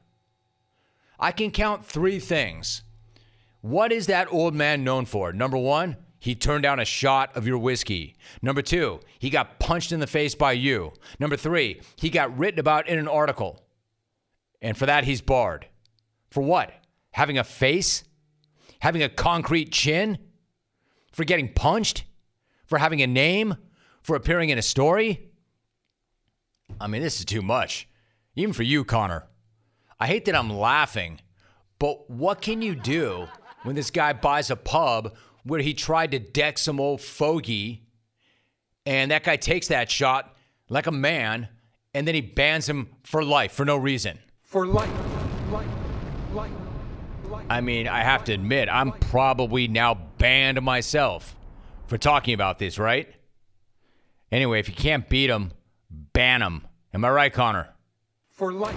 I 1.18 1.32
can 1.32 1.50
count 1.50 1.84
three 1.84 2.18
things. 2.18 2.82
What 3.60 3.92
is 3.92 4.06
that 4.08 4.32
old 4.32 4.54
man 4.54 4.84
known 4.84 5.04
for? 5.06 5.32
Number 5.32 5.56
one, 5.56 5.96
he 6.18 6.34
turned 6.34 6.64
down 6.64 6.80
a 6.80 6.84
shot 6.84 7.36
of 7.36 7.46
your 7.46 7.58
whiskey. 7.58 8.16
Number 8.42 8.62
two, 8.62 9.00
he 9.18 9.30
got 9.30 9.58
punched 9.58 9.90
in 9.90 10.00
the 10.00 10.06
face 10.06 10.34
by 10.34 10.52
you. 10.52 10.92
Number 11.18 11.36
three, 11.36 11.80
he 11.96 12.10
got 12.10 12.36
written 12.36 12.60
about 12.60 12.88
in 12.88 12.98
an 12.98 13.08
article. 13.08 13.61
And 14.62 14.76
for 14.76 14.86
that, 14.86 15.04
he's 15.04 15.20
barred. 15.20 15.66
For 16.30 16.42
what? 16.42 16.72
Having 17.10 17.36
a 17.36 17.44
face? 17.44 18.04
Having 18.80 19.02
a 19.02 19.10
concrete 19.10 19.70
chin? 19.70 20.16
For 21.12 21.24
getting 21.24 21.52
punched? 21.52 22.04
for 22.72 22.78
having 22.78 23.02
a 23.02 23.06
name, 23.06 23.54
for 24.00 24.16
appearing 24.16 24.48
in 24.48 24.56
a 24.56 24.62
story. 24.62 25.28
I 26.80 26.86
mean, 26.86 27.02
this 27.02 27.18
is 27.18 27.26
too 27.26 27.42
much. 27.42 27.86
Even 28.34 28.54
for 28.54 28.62
you, 28.62 28.82
Conor. 28.82 29.26
I 30.00 30.06
hate 30.06 30.24
that 30.24 30.34
I'm 30.34 30.48
laughing, 30.48 31.20
but 31.78 32.08
what 32.08 32.40
can 32.40 32.62
you 32.62 32.74
do 32.74 33.28
when 33.64 33.76
this 33.76 33.90
guy 33.90 34.14
buys 34.14 34.50
a 34.50 34.56
pub 34.56 35.14
where 35.44 35.60
he 35.60 35.74
tried 35.74 36.12
to 36.12 36.18
deck 36.18 36.56
some 36.56 36.80
old 36.80 37.02
fogey 37.02 37.82
and 38.86 39.10
that 39.10 39.24
guy 39.24 39.36
takes 39.36 39.68
that 39.68 39.90
shot 39.90 40.34
like 40.70 40.86
a 40.86 40.92
man 40.92 41.48
and 41.92 42.08
then 42.08 42.14
he 42.14 42.22
bans 42.22 42.66
him 42.66 42.88
for 43.04 43.22
life 43.22 43.52
for 43.52 43.66
no 43.66 43.76
reason? 43.76 44.18
For 44.52 44.66
life. 44.66 44.90
Life. 45.50 45.66
Life. 46.34 46.50
life. 47.30 47.46
I 47.48 47.62
mean, 47.62 47.88
I 47.88 48.02
have 48.02 48.24
to 48.24 48.34
admit, 48.34 48.68
I'm 48.70 48.92
probably 48.92 49.66
now 49.66 49.94
banned 50.18 50.60
myself 50.60 51.34
for 51.86 51.96
talking 51.96 52.34
about 52.34 52.58
this, 52.58 52.78
right? 52.78 53.08
Anyway, 54.30 54.60
if 54.60 54.68
you 54.68 54.74
can't 54.74 55.08
beat 55.08 55.28
them, 55.28 55.52
ban 56.12 56.40
them. 56.40 56.66
Am 56.92 57.02
I 57.02 57.08
right, 57.08 57.32
Conor? 57.32 57.70
For 58.28 58.52
life. 58.52 58.76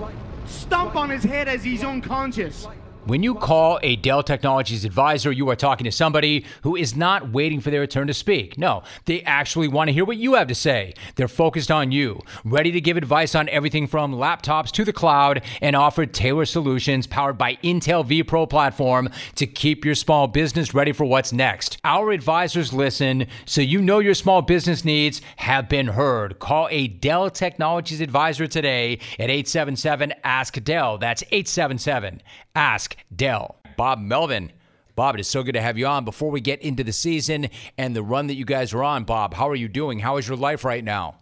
life. 0.00 0.16
Stomp 0.46 0.96
life. 0.96 1.04
on 1.04 1.10
his 1.10 1.22
head 1.22 1.46
as 1.46 1.62
he's 1.62 1.84
unconscious. 1.84 2.66
When 3.06 3.22
you 3.22 3.34
call 3.34 3.78
a 3.82 3.96
Dell 3.96 4.22
Technologies 4.22 4.86
advisor, 4.86 5.30
you 5.30 5.50
are 5.50 5.56
talking 5.56 5.84
to 5.84 5.92
somebody 5.92 6.46
who 6.62 6.74
is 6.74 6.96
not 6.96 7.32
waiting 7.32 7.60
for 7.60 7.70
their 7.70 7.86
turn 7.86 8.06
to 8.06 8.14
speak. 8.14 8.56
No, 8.56 8.82
they 9.04 9.20
actually 9.24 9.68
want 9.68 9.88
to 9.88 9.92
hear 9.92 10.06
what 10.06 10.16
you 10.16 10.32
have 10.36 10.48
to 10.48 10.54
say. 10.54 10.94
They're 11.16 11.28
focused 11.28 11.70
on 11.70 11.92
you, 11.92 12.22
ready 12.46 12.72
to 12.72 12.80
give 12.80 12.96
advice 12.96 13.34
on 13.34 13.50
everything 13.50 13.86
from 13.88 14.14
laptops 14.14 14.70
to 14.72 14.86
the 14.86 14.92
cloud, 14.94 15.42
and 15.60 15.76
offer 15.76 16.06
tailored 16.06 16.48
solutions 16.48 17.06
powered 17.06 17.36
by 17.36 17.56
Intel 17.56 18.06
vPro 18.06 18.48
platform 18.48 19.10
to 19.34 19.46
keep 19.46 19.84
your 19.84 19.94
small 19.94 20.26
business 20.26 20.72
ready 20.72 20.92
for 20.92 21.04
what's 21.04 21.30
next. 21.30 21.76
Our 21.84 22.10
advisors 22.10 22.72
listen 22.72 23.26
so 23.44 23.60
you 23.60 23.82
know 23.82 23.98
your 23.98 24.14
small 24.14 24.40
business 24.40 24.82
needs 24.82 25.20
have 25.36 25.68
been 25.68 25.88
heard. 25.88 26.38
Call 26.38 26.68
a 26.70 26.88
Dell 26.88 27.28
Technologies 27.28 28.00
advisor 28.00 28.46
today 28.46 28.94
at 29.18 29.28
877 29.28 30.14
Ask 30.24 30.64
Dell. 30.64 30.96
That's 30.96 31.22
877 31.30 32.22
Ask 32.56 32.93
Dell. 33.14 33.56
Bob 33.76 34.00
Melvin. 34.00 34.52
Bob, 34.96 35.16
it 35.16 35.20
is 35.20 35.28
so 35.28 35.42
good 35.42 35.52
to 35.52 35.60
have 35.60 35.76
you 35.76 35.86
on. 35.86 36.04
Before 36.04 36.30
we 36.30 36.40
get 36.40 36.62
into 36.62 36.84
the 36.84 36.92
season 36.92 37.48
and 37.76 37.96
the 37.96 38.02
run 38.02 38.28
that 38.28 38.34
you 38.34 38.44
guys 38.44 38.72
are 38.72 38.84
on, 38.84 39.04
Bob, 39.04 39.34
how 39.34 39.48
are 39.48 39.56
you 39.56 39.68
doing? 39.68 39.98
How 39.98 40.18
is 40.18 40.28
your 40.28 40.36
life 40.36 40.64
right 40.64 40.84
now? 40.84 41.16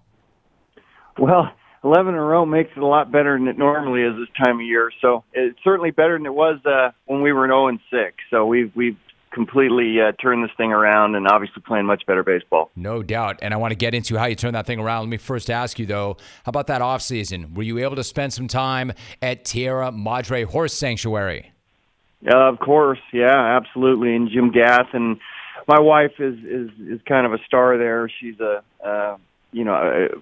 Well, 1.19 1.51
11 1.85 2.15
in 2.15 2.21
a 2.21 2.23
row 2.23 2.45
makes 2.45 2.71
it 2.77 2.83
a 2.83 2.87
lot 2.87 3.11
better 3.11 3.39
than 3.39 3.49
it 3.49 3.59
normally 3.59 4.03
is 4.03 4.15
this 4.17 4.29
time 4.45 4.57
of 4.57 4.67
year. 4.67 4.91
So 5.01 5.25
it's 5.33 5.59
certainly 5.65 5.91
better 5.91 6.17
than 6.17 6.27
it 6.27 6.35
was 6.35 6.61
uh, 6.67 6.91
when 7.07 7.23
we 7.23 7.33
were 7.33 7.45
in 7.45 7.51
0 7.51 7.69
and 7.69 7.81
6. 7.91 8.17
So 8.31 8.47
we've 8.47 8.71
we've 8.77 8.97
completely 9.33 9.97
uh, 10.01 10.13
turned 10.21 10.45
this 10.45 10.51
thing 10.57 10.73
around 10.73 11.15
and 11.15 11.27
obviously 11.27 11.63
playing 11.67 11.87
much 11.87 12.03
better 12.07 12.23
baseball. 12.23 12.71
No 12.77 13.03
doubt. 13.03 13.39
And 13.43 13.55
I 13.55 13.57
want 13.57 13.73
to 13.73 13.77
get 13.77 13.95
into 13.95 14.19
how 14.19 14.27
you 14.27 14.35
turn 14.35 14.53
that 14.53 14.67
thing 14.67 14.79
around. 14.79 15.05
Let 15.05 15.09
me 15.09 15.17
first 15.17 15.51
ask 15.51 15.79
you, 15.79 15.87
though, 15.87 16.19
how 16.45 16.51
about 16.51 16.67
that 16.67 16.83
off 16.83 17.03
season? 17.03 17.55
Were 17.55 17.63
you 17.63 17.79
able 17.79 17.97
to 17.97 18.05
spend 18.05 18.33
some 18.33 18.47
time 18.47 18.93
at 19.23 19.45
Tierra 19.45 19.91
Madre 19.91 20.45
Horse 20.45 20.75
Sanctuary? 20.75 21.52
Uh, 22.27 22.53
of 22.53 22.59
course, 22.59 23.01
yeah, 23.13 23.57
absolutely. 23.57 24.15
And 24.15 24.29
Jim 24.31 24.53
Gath 24.53 24.93
and 24.93 25.19
my 25.67 25.81
wife 25.81 26.13
is 26.19 26.39
is 26.39 26.71
is 26.81 27.01
kind 27.09 27.27
of 27.27 27.33
a 27.33 27.39
star 27.47 27.79
there. 27.79 28.11
She's 28.21 28.39
a 28.41 28.63
uh, 28.85 29.17
you 29.53 29.65
know 29.65 29.75
uh, 29.75 30.19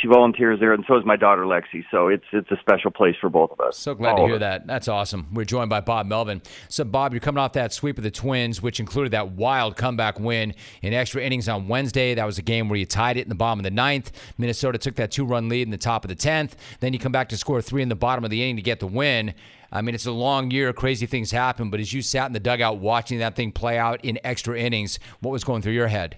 she 0.00 0.08
volunteers 0.08 0.60
there, 0.60 0.72
and 0.72 0.84
so 0.86 0.96
is 0.96 1.04
my 1.04 1.16
daughter 1.16 1.42
Lexi. 1.42 1.84
So 1.90 2.08
it's 2.08 2.24
it's 2.32 2.50
a 2.50 2.56
special 2.60 2.90
place 2.90 3.14
for 3.20 3.30
both 3.30 3.50
of 3.50 3.60
us. 3.60 3.78
So 3.78 3.94
glad 3.94 4.16
to 4.16 4.26
hear 4.26 4.38
that. 4.38 4.66
That's 4.66 4.88
awesome. 4.88 5.26
We're 5.32 5.44
joined 5.44 5.70
by 5.70 5.80
Bob 5.80 6.06
Melvin. 6.06 6.42
So 6.68 6.84
Bob, 6.84 7.12
you're 7.12 7.20
coming 7.20 7.38
off 7.38 7.52
that 7.54 7.72
sweep 7.72 7.96
of 7.98 8.04
the 8.04 8.10
Twins, 8.10 8.60
which 8.60 8.80
included 8.80 9.12
that 9.12 9.32
wild 9.32 9.76
comeback 9.76 10.20
win 10.20 10.54
in 10.82 10.92
extra 10.92 11.22
innings 11.22 11.48
on 11.48 11.68
Wednesday. 11.68 12.14
That 12.14 12.26
was 12.26 12.38
a 12.38 12.42
game 12.42 12.68
where 12.68 12.78
you 12.78 12.86
tied 12.86 13.16
it 13.16 13.22
in 13.22 13.28
the 13.28 13.34
bottom 13.34 13.58
of 13.58 13.64
the 13.64 13.70
ninth. 13.70 14.12
Minnesota 14.38 14.78
took 14.78 14.96
that 14.96 15.10
two-run 15.10 15.48
lead 15.48 15.62
in 15.62 15.70
the 15.70 15.78
top 15.78 16.04
of 16.04 16.08
the 16.08 16.14
tenth. 16.14 16.56
Then 16.80 16.92
you 16.92 16.98
come 16.98 17.12
back 17.12 17.28
to 17.30 17.36
score 17.36 17.62
three 17.62 17.82
in 17.82 17.88
the 17.88 17.94
bottom 17.94 18.24
of 18.24 18.30
the 18.30 18.42
inning 18.42 18.56
to 18.56 18.62
get 18.62 18.80
the 18.80 18.86
win. 18.86 19.34
I 19.72 19.82
mean, 19.82 19.94
it's 19.94 20.06
a 20.06 20.12
long 20.12 20.50
year. 20.50 20.72
Crazy 20.72 21.06
things 21.06 21.30
happen. 21.30 21.70
But 21.70 21.80
as 21.80 21.92
you 21.92 22.02
sat 22.02 22.26
in 22.26 22.32
the 22.32 22.40
dugout 22.40 22.78
watching 22.78 23.18
that 23.18 23.34
thing 23.34 23.52
play 23.52 23.78
out 23.78 24.04
in 24.04 24.18
extra 24.24 24.58
innings, 24.58 24.98
what 25.20 25.30
was 25.30 25.44
going 25.44 25.62
through 25.62 25.72
your 25.72 25.88
head? 25.88 26.16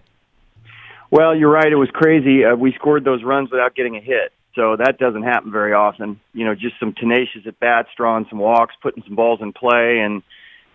Well, 1.11 1.35
you're 1.35 1.51
right. 1.51 1.71
It 1.71 1.77
was 1.77 1.91
crazy. 1.93 2.45
Uh, 2.45 2.55
we 2.55 2.73
scored 2.73 3.05
those 3.05 3.23
runs 3.23 3.51
without 3.51 3.75
getting 3.75 3.97
a 3.97 4.01
hit. 4.01 4.33
So 4.55 4.77
that 4.77 4.99
doesn't 4.99 5.23
happen 5.23 5.53
very 5.53 5.73
often. 5.73 6.21
You 6.33 6.45
know, 6.45 6.55
just 6.55 6.79
some 6.81 6.93
tenacious 6.93 7.47
at 7.47 7.61
bats, 7.61 7.89
drawing 7.97 8.27
some 8.29 8.39
walks, 8.39 8.75
putting 8.83 9.03
some 9.05 9.15
balls 9.15 9.41
in 9.41 9.53
play, 9.53 10.01
and 10.01 10.23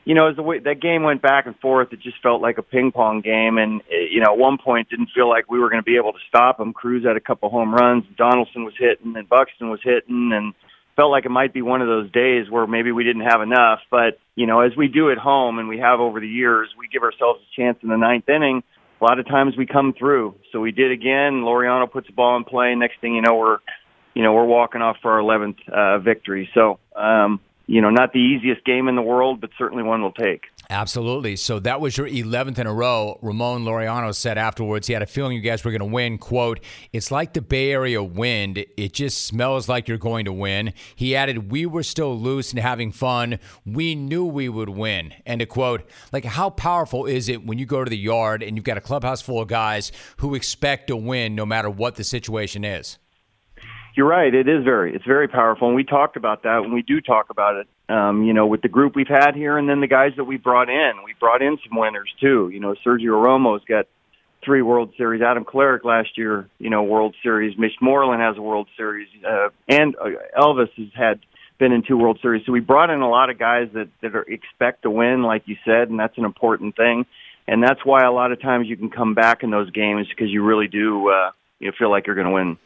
you 0.05 0.15
know, 0.15 0.27
as 0.27 0.35
the 0.35 0.43
way 0.43 0.59
that 0.59 0.81
game 0.81 1.03
went 1.03 1.21
back 1.21 1.45
and 1.45 1.57
forth, 1.59 1.93
it 1.93 2.01
just 2.01 2.21
felt 2.21 2.41
like 2.41 2.57
a 2.57 2.61
ping 2.61 2.91
pong 2.91 3.21
game. 3.21 3.57
And 3.57 3.81
eh, 3.91 4.07
you 4.11 4.19
know, 4.19 4.31
at 4.31 4.37
one 4.37 4.57
point, 4.57 4.89
didn't 4.89 5.09
feel 5.15 5.29
like 5.29 5.49
we 5.49 5.59
were 5.59 5.69
going 5.69 5.81
to 5.81 5.85
be 5.85 5.97
able 5.97 6.13
to 6.13 6.19
stop 6.27 6.57
them. 6.57 6.73
Cruz 6.73 7.05
had 7.05 7.15
a 7.15 7.21
couple 7.21 7.49
home 7.49 7.73
runs, 7.73 8.05
Donaldson 8.17 8.63
was 8.63 8.73
hitting, 8.77 9.15
and 9.15 9.27
Buxton 9.27 9.69
was 9.69 9.79
hitting, 9.83 10.31
and 10.33 10.53
felt 10.95 11.11
like 11.11 11.25
it 11.25 11.31
might 11.31 11.53
be 11.53 11.61
one 11.61 11.81
of 11.81 11.87
those 11.87 12.11
days 12.11 12.49
where 12.49 12.67
maybe 12.67 12.91
we 12.91 13.03
didn't 13.03 13.23
have 13.23 13.41
enough. 13.41 13.79
But 13.89 14.19
you 14.35 14.47
know, 14.47 14.61
as 14.61 14.75
we 14.75 14.87
do 14.87 15.11
at 15.11 15.17
home, 15.17 15.59
and 15.59 15.67
we 15.67 15.79
have 15.79 15.99
over 15.99 16.19
the 16.19 16.27
years, 16.27 16.69
we 16.77 16.87
give 16.87 17.03
ourselves 17.03 17.41
a 17.41 17.61
chance 17.61 17.77
in 17.83 17.89
the 17.89 17.97
ninth 17.97 18.29
inning 18.29 18.63
a 19.03 19.05
lot 19.05 19.19
of 19.19 19.27
times 19.27 19.55
we 19.57 19.65
come 19.65 19.93
through. 19.97 20.35
So 20.53 20.61
we 20.61 20.71
did 20.71 20.91
again. 20.91 21.43
Laureano 21.43 21.91
puts 21.91 22.07
the 22.07 22.13
ball 22.13 22.37
in 22.37 22.45
play. 22.45 22.73
Next 22.73 23.01
thing 23.01 23.15
you 23.15 23.21
know, 23.21 23.35
we're, 23.35 23.57
you 24.13 24.23
know, 24.23 24.31
we're 24.31 24.45
walking 24.45 24.81
off 24.81 24.95
for 25.01 25.11
our 25.11 25.19
11th 25.19 25.57
uh, 25.67 25.99
victory. 25.99 26.49
So, 26.53 26.79
um, 26.95 27.41
you 27.67 27.81
know, 27.81 27.89
not 27.89 28.13
the 28.13 28.19
easiest 28.19 28.63
game 28.63 28.87
in 28.87 28.95
the 28.95 29.01
world, 29.01 29.41
but 29.41 29.49
certainly 29.57 29.83
one 29.83 30.01
we'll 30.01 30.13
take. 30.13 30.43
Absolutely. 30.69 31.35
So 31.35 31.59
that 31.59 31.81
was 31.81 31.97
your 31.97 32.07
11th 32.07 32.57
in 32.57 32.67
a 32.67 32.73
row. 32.73 33.19
Ramon 33.21 33.63
Laureano 33.63 34.15
said 34.15 34.37
afterwards 34.37 34.87
he 34.87 34.93
had 34.93 35.01
a 35.01 35.07
feeling 35.07 35.35
you 35.35 35.41
guys 35.41 35.63
were 35.63 35.71
going 35.71 35.79
to 35.79 35.85
win. 35.85 36.17
Quote, 36.17 36.61
it's 36.93 37.11
like 37.11 37.33
the 37.33 37.41
Bay 37.41 37.71
Area 37.71 38.01
wind. 38.01 38.65
It 38.77 38.93
just 38.93 39.25
smells 39.25 39.67
like 39.67 39.87
you're 39.87 39.97
going 39.97 40.25
to 40.25 40.33
win. 40.33 40.73
He 40.95 41.15
added, 41.15 41.51
we 41.51 41.65
were 41.65 41.83
still 41.83 42.17
loose 42.17 42.51
and 42.51 42.59
having 42.59 42.91
fun. 42.91 43.39
We 43.65 43.93
knew 43.93 44.25
we 44.25 44.49
would 44.49 44.69
win. 44.69 45.13
End 45.25 45.41
of 45.41 45.49
quote. 45.49 45.87
Like, 46.11 46.25
how 46.25 46.49
powerful 46.49 47.05
is 47.05 47.29
it 47.29 47.45
when 47.45 47.59
you 47.59 47.65
go 47.65 47.83
to 47.83 47.89
the 47.89 47.97
yard 47.97 48.41
and 48.41 48.55
you've 48.55 48.63
got 48.63 48.77
a 48.77 48.81
clubhouse 48.81 49.21
full 49.21 49.41
of 49.41 49.47
guys 49.49 49.91
who 50.17 50.33
expect 50.33 50.87
to 50.87 50.95
win 50.95 51.35
no 51.35 51.45
matter 51.45 51.69
what 51.69 51.95
the 51.95 52.03
situation 52.03 52.63
is? 52.63 52.97
You're 53.95 54.07
right. 54.07 54.33
It 54.33 54.47
is 54.47 54.63
very, 54.63 54.95
it's 54.95 55.05
very 55.05 55.27
powerful. 55.27 55.67
And 55.67 55.75
we 55.75 55.83
talked 55.83 56.17
about 56.17 56.43
that 56.43 56.61
when 56.61 56.73
we 56.73 56.81
do 56.81 56.99
talk 56.99 57.29
about 57.29 57.57
it, 57.57 57.67
um, 57.89 58.23
you 58.23 58.33
know, 58.33 58.47
with 58.47 58.61
the 58.61 58.69
group 58.69 58.95
we've 58.95 59.07
had 59.07 59.35
here 59.35 59.57
and 59.57 59.67
then 59.67 59.81
the 59.81 59.87
guys 59.87 60.11
that 60.17 60.23
we 60.23 60.37
brought 60.37 60.69
in. 60.69 60.93
We 61.03 61.13
brought 61.19 61.41
in 61.41 61.57
some 61.67 61.77
winners 61.77 62.11
too. 62.19 62.49
You 62.49 62.59
know, 62.59 62.75
Sergio 62.85 63.21
Romo's 63.21 63.63
got 63.65 63.87
three 64.43 64.61
World 64.61 64.93
Series. 64.97 65.21
Adam 65.21 65.45
Kolarek 65.45 65.83
last 65.83 66.17
year, 66.17 66.49
you 66.59 66.69
know, 66.69 66.83
World 66.83 67.15
Series. 67.23 67.57
Mitch 67.57 67.73
Moreland 67.81 68.21
has 68.21 68.37
a 68.37 68.41
World 68.41 68.67
Series. 68.77 69.07
Uh, 69.25 69.49
and 69.67 69.95
uh, 69.95 70.09
Elvis 70.37 70.69
has 70.77 70.87
had 70.93 71.19
been 71.59 71.71
in 71.71 71.83
two 71.83 71.97
World 71.97 72.19
Series. 72.21 72.45
So 72.45 72.51
we 72.51 72.59
brought 72.59 72.89
in 72.89 73.01
a 73.01 73.09
lot 73.09 73.29
of 73.29 73.37
guys 73.37 73.69
that, 73.73 73.89
that 74.01 74.15
are, 74.15 74.23
expect 74.23 74.83
to 74.83 74.89
win, 74.89 75.23
like 75.23 75.43
you 75.45 75.55
said, 75.65 75.89
and 75.89 75.99
that's 75.99 76.17
an 76.17 76.25
important 76.25 76.75
thing. 76.75 77.05
And 77.47 77.61
that's 77.61 77.85
why 77.85 78.03
a 78.03 78.11
lot 78.11 78.31
of 78.31 78.41
times 78.41 78.67
you 78.67 78.77
can 78.77 78.89
come 78.89 79.13
back 79.13 79.43
in 79.43 79.51
those 79.51 79.69
games 79.71 80.07
because 80.07 80.29
you 80.29 80.43
really 80.43 80.67
do, 80.67 81.09
uh, 81.09 81.31
you 81.59 81.67
know 81.67 81.73
feel 81.77 81.89
like 81.89 82.07
you're 82.07 82.15
going 82.15 82.27
to 82.27 82.33
win. 82.33 82.57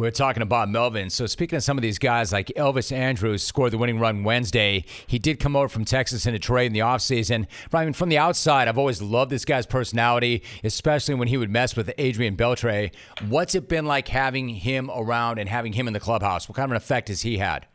We're 0.00 0.10
talking 0.10 0.42
about 0.42 0.70
Melvin. 0.70 1.10
So 1.10 1.26
speaking 1.26 1.58
of 1.58 1.62
some 1.62 1.76
of 1.76 1.82
these 1.82 1.98
guys, 1.98 2.32
like 2.32 2.46
Elvis 2.56 2.90
Andrus 2.90 3.44
scored 3.44 3.70
the 3.70 3.76
winning 3.76 4.00
run 4.00 4.24
Wednesday. 4.24 4.86
He 5.06 5.18
did 5.18 5.38
come 5.38 5.54
over 5.54 5.68
from 5.68 5.84
Texas 5.84 6.24
in 6.24 6.34
a 6.34 6.38
trade 6.38 6.68
in 6.68 6.72
the 6.72 6.78
offseason. 6.78 7.46
I 7.70 7.84
mean, 7.84 7.92
from 7.92 8.08
the 8.08 8.16
outside, 8.16 8.66
I've 8.66 8.78
always 8.78 9.02
loved 9.02 9.30
this 9.30 9.44
guy's 9.44 9.66
personality, 9.66 10.42
especially 10.64 11.16
when 11.16 11.28
he 11.28 11.36
would 11.36 11.50
mess 11.50 11.76
with 11.76 11.92
Adrian 11.98 12.34
Beltre. 12.34 12.94
What's 13.28 13.54
it 13.54 13.68
been 13.68 13.84
like 13.84 14.08
having 14.08 14.48
him 14.48 14.90
around 14.90 15.38
and 15.38 15.50
having 15.50 15.74
him 15.74 15.86
in 15.86 15.92
the 15.92 16.00
clubhouse? 16.00 16.48
What 16.48 16.56
kind 16.56 16.64
of 16.64 16.70
an 16.70 16.78
effect 16.78 17.08
has 17.08 17.20
he 17.20 17.36
had? 17.36 17.66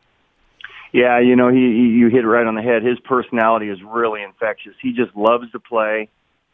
Yeah, 0.92 1.20
you 1.20 1.36
know, 1.36 1.48
he, 1.48 1.58
he 1.58 1.96
you 1.96 2.08
hit 2.08 2.24
it 2.24 2.26
right 2.26 2.44
on 2.44 2.56
the 2.56 2.62
head. 2.62 2.82
His 2.82 2.98
personality 3.04 3.68
is 3.68 3.78
really 3.86 4.24
infectious. 4.24 4.74
He 4.82 4.92
just 4.92 5.14
loves 5.14 5.48
to 5.52 5.60
play. 5.60 6.08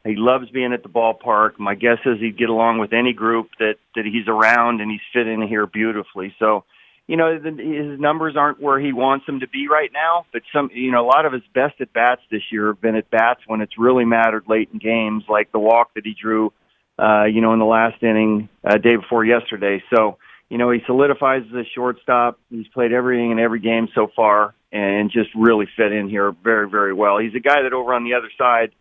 He 0.05 0.17
loves 0.17 0.51
being 0.51 0.73
at 0.73 0.83
the 0.83 0.89
ballpark. 0.89 1.59
My 1.59 1.75
guess 1.75 1.99
is 2.05 2.19
he'd 2.19 2.37
get 2.37 2.49
along 2.49 2.79
with 2.79 2.93
any 2.93 3.13
group 3.13 3.51
that 3.61 3.75
that 3.95 4.05
he's 4.05 4.27
around, 4.27 4.81
and 4.81 4.91
he's 4.91 5.01
fit 5.13 5.29
in 5.29 5.47
here 5.47 5.67
beautifully. 5.67 6.35
So, 6.41 6.65
you 7.07 7.17
know, 7.17 7.39
the, 7.39 7.51
his 7.51 8.01
numbers 8.01 8.35
aren't 8.37 8.61
where 8.61 8.81
he 8.81 8.93
wants 8.93 9.27
them 9.27 9.41
to 9.41 9.49
be 9.49 9.69
right 9.69 9.91
now. 9.93 10.27
But 10.33 10.43
some, 10.53 10.71
you 10.75 10.91
know, 10.91 11.05
a 11.05 11.07
lot 11.07 11.25
of 11.25 11.33
his 11.33 11.43
best 11.55 11.81
at 11.81 11.93
bats 11.93 12.23
this 12.33 12.43
year 12.51 12.69
have 12.69 12.81
been 12.81 12.97
at 12.97 13.11
bats 13.11 13.43
when 13.47 13.61
it's 13.61 13.79
really 13.79 14.05
mattered 14.05 14.45
late 14.49 14.71
in 14.73 14.81
games, 14.81 15.23
like 15.29 15.53
the 15.53 15.61
walk 15.61 15.95
that 15.95 16.05
he 16.05 16.17
drew, 16.21 16.53
uh, 16.99 17.25
you 17.25 17.41
know, 17.41 17.53
in 17.53 17.61
the 17.61 17.65
last 17.65 18.03
inning, 18.03 18.49
uh, 18.65 18.79
day 18.79 18.97
before 18.97 19.25
yesterday. 19.25 19.85
So, 19.95 20.19
you 20.49 20.59
know, 20.59 20.73
he 20.73 20.81
solidifies 20.85 21.43
as 21.49 21.55
a 21.55 21.65
shortstop. 21.77 22.41
He's 22.51 22.69
played 22.75 22.93
everything 22.93 23.31
in 23.31 23.39
every 23.39 23.61
game 23.61 23.89
so 23.95 24.09
far, 24.17 24.53
and 24.73 25.13
just 25.13 25.31
really 25.37 25.67
fit 25.77 25.93
in 25.93 26.09
here 26.09 26.35
very, 26.43 26.69
very 26.69 26.93
well. 26.93 27.19
He's 27.19 27.35
a 27.37 27.41
guy 27.41 27.63
that 27.63 27.73
over 27.73 27.95
on 27.95 28.03
the 28.03 28.15
other 28.15 28.31
side 28.37 28.73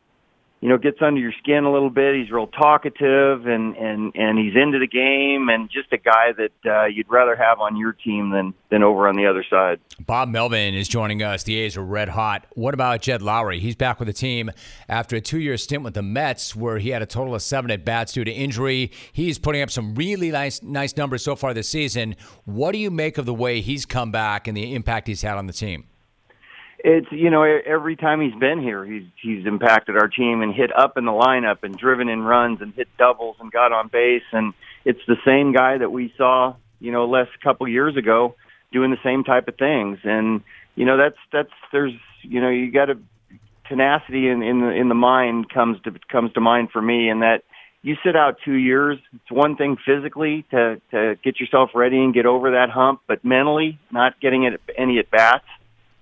you 0.61 0.69
know 0.69 0.77
gets 0.77 1.01
under 1.01 1.19
your 1.19 1.33
skin 1.39 1.63
a 1.63 1.71
little 1.71 1.89
bit. 1.89 2.15
He's 2.15 2.31
real 2.31 2.47
talkative 2.47 3.47
and 3.47 3.75
and 3.75 4.15
and 4.15 4.37
he's 4.37 4.55
into 4.55 4.77
the 4.77 4.87
game 4.87 5.49
and 5.49 5.69
just 5.69 5.91
a 5.91 5.97
guy 5.97 6.31
that 6.37 6.71
uh, 6.71 6.85
you'd 6.85 7.09
rather 7.09 7.35
have 7.35 7.59
on 7.59 7.75
your 7.75 7.93
team 7.93 8.29
than 8.29 8.53
than 8.69 8.83
over 8.83 9.07
on 9.07 9.15
the 9.15 9.25
other 9.25 9.43
side. 9.49 9.79
Bob 9.99 10.29
Melvin 10.29 10.75
is 10.75 10.87
joining 10.87 11.23
us. 11.23 11.43
The 11.43 11.57
A's 11.57 11.75
are 11.75 11.83
red 11.83 12.09
hot. 12.09 12.45
What 12.53 12.75
about 12.75 13.01
Jed 13.01 13.21
Lowrie? 13.21 13.59
He's 13.59 13.75
back 13.75 13.99
with 13.99 14.07
the 14.07 14.13
team 14.13 14.51
after 14.87 15.15
a 15.15 15.21
two-year 15.21 15.57
stint 15.57 15.83
with 15.83 15.95
the 15.95 16.03
Mets, 16.03 16.55
where 16.55 16.77
he 16.77 16.89
had 16.89 17.01
a 17.01 17.07
total 17.07 17.33
of 17.33 17.41
seven 17.41 17.71
at 17.71 17.83
bats 17.83 18.13
due 18.13 18.23
to 18.23 18.31
injury. 18.31 18.91
He's 19.11 19.39
putting 19.39 19.63
up 19.63 19.71
some 19.71 19.95
really 19.95 20.29
nice 20.29 20.61
nice 20.61 20.95
numbers 20.95 21.23
so 21.23 21.35
far 21.35 21.55
this 21.55 21.69
season. 21.69 22.15
What 22.45 22.71
do 22.73 22.77
you 22.77 22.91
make 22.91 23.17
of 23.17 23.25
the 23.25 23.33
way 23.33 23.61
he's 23.61 23.87
come 23.87 24.11
back 24.11 24.47
and 24.47 24.55
the 24.55 24.75
impact 24.75 25.07
he's 25.07 25.23
had 25.23 25.37
on 25.37 25.47
the 25.47 25.53
team? 25.53 25.85
It's 26.83 27.11
you 27.11 27.29
know 27.29 27.43
every 27.43 27.95
time 27.95 28.21
he's 28.21 28.35
been 28.39 28.61
here 28.61 28.83
he's 28.83 29.03
he's 29.21 29.45
impacted 29.45 29.95
our 29.95 30.07
team 30.07 30.41
and 30.41 30.53
hit 30.53 30.75
up 30.75 30.97
in 30.97 31.05
the 31.05 31.11
lineup 31.11 31.63
and 31.63 31.77
driven 31.77 32.09
in 32.09 32.21
runs 32.21 32.61
and 32.61 32.73
hit 32.73 32.87
doubles 32.97 33.35
and 33.39 33.51
got 33.51 33.71
on 33.71 33.87
base. 33.87 34.23
And 34.31 34.53
it's 34.85 35.01
the 35.07 35.17
same 35.25 35.53
guy 35.53 35.77
that 35.77 35.91
we 35.91 36.13
saw 36.17 36.55
you 36.79 36.91
know 36.91 37.05
less 37.05 37.27
couple 37.43 37.67
years 37.67 37.95
ago 37.97 38.35
doing 38.71 38.91
the 38.91 38.97
same 39.03 39.23
type 39.23 39.47
of 39.47 39.57
things. 39.57 39.99
And 40.03 40.41
you 40.75 40.85
know 40.85 40.97
that's 40.97 41.17
that's 41.31 41.51
there's 41.71 41.93
you 42.21 42.41
know 42.41 42.49
you 42.49 42.71
got 42.71 42.85
to 42.85 42.97
tenacity 43.67 44.27
in 44.27 44.41
in 44.41 44.61
the 44.61 44.69
in 44.69 44.89
the 44.89 44.95
mind 44.95 45.49
comes 45.49 45.79
to 45.83 45.93
comes 46.11 46.33
to 46.33 46.41
mind 46.41 46.69
for 46.71 46.81
me 46.81 47.09
and 47.09 47.21
that 47.21 47.43
you 47.83 47.95
sit 48.03 48.15
out 48.15 48.37
2 48.43 48.53
years 48.53 48.99
it's 49.13 49.31
one 49.31 49.55
thing 49.55 49.77
physically 49.85 50.45
to 50.51 50.81
to 50.91 51.15
get 51.23 51.39
yourself 51.39 51.69
ready 51.73 51.97
and 51.97 52.13
get 52.13 52.25
over 52.25 52.51
that 52.51 52.69
hump 52.69 52.99
but 53.07 53.23
mentally 53.23 53.79
not 53.89 54.19
getting 54.19 54.43
it 54.43 54.59
any 54.77 54.99
at 54.99 55.09
bats 55.09 55.45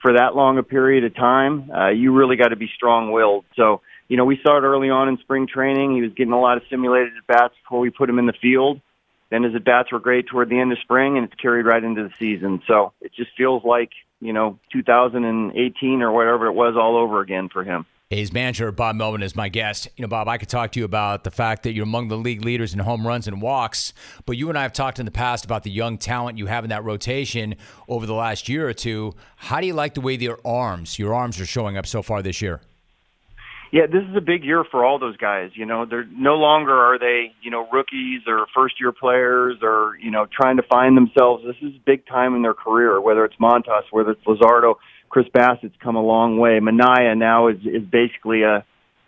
for 0.02 0.14
that 0.14 0.36
long 0.36 0.58
a 0.58 0.64
period 0.64 1.04
of 1.04 1.16
time, 1.16 1.70
uh, 1.72 1.90
you 1.90 2.14
really 2.14 2.36
got 2.36 2.50
to 2.50 2.56
be 2.56 2.70
strong-willed. 2.76 3.46
So, 3.56 3.82
you 4.08 4.18
know, 4.18 4.26
we 4.26 4.38
started 4.40 4.66
early 4.66 4.90
on 4.90 5.10
in 5.10 5.18
spring 5.18 5.48
training. 5.48 5.96
He 5.96 6.02
was 6.02 6.12
getting 6.14 6.34
a 6.34 6.40
lot 6.40 6.58
of 6.58 6.64
simulated 6.70 7.14
at 7.18 7.28
bats 7.28 7.54
before 7.64 7.80
we 7.80 7.90
put 7.90 8.10
him 8.10 8.20
in 8.20 8.26
the 8.26 8.34
field. 8.42 8.82
Then 9.30 9.44
his 9.44 9.54
at 9.56 9.64
bats 9.64 9.92
were 9.92 10.00
great 10.00 10.28
toward 10.28 10.50
the 10.50 10.60
end 10.60 10.72
of 10.72 10.80
spring, 10.80 11.18
and 11.18 11.26
it's 11.26 11.36
carried 11.36 11.66
right 11.66 11.84
into 11.84 12.04
the 12.04 12.14
season. 12.18 12.62
So 12.68 12.94
it 13.02 13.12
just 13.14 13.30
feels 13.38 13.64
like 13.64 13.92
you 14.20 14.34
know 14.34 14.58
2018 14.74 16.02
or 16.02 16.12
whatever 16.12 16.48
it 16.48 16.54
was 16.54 16.76
all 16.76 16.98
over 16.98 17.22
again 17.22 17.50
for 17.50 17.64
him. 17.64 17.86
A's 18.12 18.34
manager 18.34 18.72
Bob 18.72 18.96
Melvin 18.96 19.22
is 19.22 19.36
my 19.36 19.50
guest. 19.50 19.88
You 19.96 20.02
know, 20.02 20.08
Bob, 20.08 20.28
I 20.28 20.40
could 20.40 20.50
talk 20.50 20.72
to 20.72 20.80
you 20.80 20.86
about 20.86 21.24
the 21.24 21.30
fact 21.30 21.62
that 21.62 21.74
you're 21.74 21.84
among 21.84 22.08
the 22.08 22.18
league 22.18 22.44
leaders 22.44 22.74
in 22.74 22.80
home 22.80 23.06
runs 23.06 23.28
and 23.28 23.40
walks, 23.40 23.94
but 24.26 24.36
you 24.36 24.50
and 24.50 24.58
I 24.58 24.64
have 24.64 24.74
talked 24.74 24.98
in 24.98 25.06
the 25.06 25.12
past 25.12 25.46
about 25.46 25.62
the 25.62 25.70
young 25.70 26.00
talent 26.00 26.40
you 26.40 26.48
have 26.48 26.64
in 26.64 26.72
that 26.72 26.84
rotation 26.84 27.56
over 27.88 28.08
the 28.08 28.16
last 28.16 28.50
year 28.50 28.68
or 28.68 28.74
two. 28.74 29.14
How 29.36 29.62
do 29.62 29.68
you 29.68 29.76
like 29.76 29.94
the 29.94 30.02
way 30.02 30.16
your 30.16 30.40
arms, 30.44 30.98
your 30.98 31.14
arms 31.14 31.40
are 31.40 31.46
showing 31.46 31.78
up 31.78 31.86
so 31.86 32.02
far 32.02 32.24
this 32.24 32.42
year? 32.42 32.62
yeah, 33.72 33.86
this 33.86 34.02
is 34.10 34.16
a 34.16 34.22
big 34.22 34.44
year 34.44 34.64
for 34.64 34.84
all 34.84 34.98
those 34.98 35.18
guys. 35.18 35.52
You 35.54 35.66
know, 35.66 35.86
they're 35.86 36.08
no 36.12 36.36
longer 36.36 36.74
are 36.74 36.98
they, 36.98 37.34
you 37.44 37.52
know, 37.52 37.70
rookies 37.72 38.22
or 38.26 38.48
first 38.56 38.80
year 38.80 38.92
players 38.92 39.58
or, 39.62 39.96
you 40.02 40.10
know, 40.10 40.26
trying 40.26 40.58
to 40.58 40.64
find 40.64 40.98
themselves. 40.98 41.44
This 41.46 41.56
is 41.62 41.78
big 41.86 42.08
time 42.08 42.36
in 42.36 42.42
their 42.42 42.56
career, 42.56 43.00
whether 43.00 43.24
it's 43.26 43.36
Montas, 43.36 43.84
whether 43.92 44.12
it's 44.12 44.24
Luzardo, 44.24 44.76
Chris 45.10 45.28
Bassitt's 45.34 45.76
come 45.82 45.96
a 45.96 46.02
long 46.02 46.38
way. 46.38 46.60
Manaea 46.60 47.18
now 47.18 47.48
is, 47.48 47.58
is 47.66 47.84
basically 47.84 48.44
a, 48.44 48.64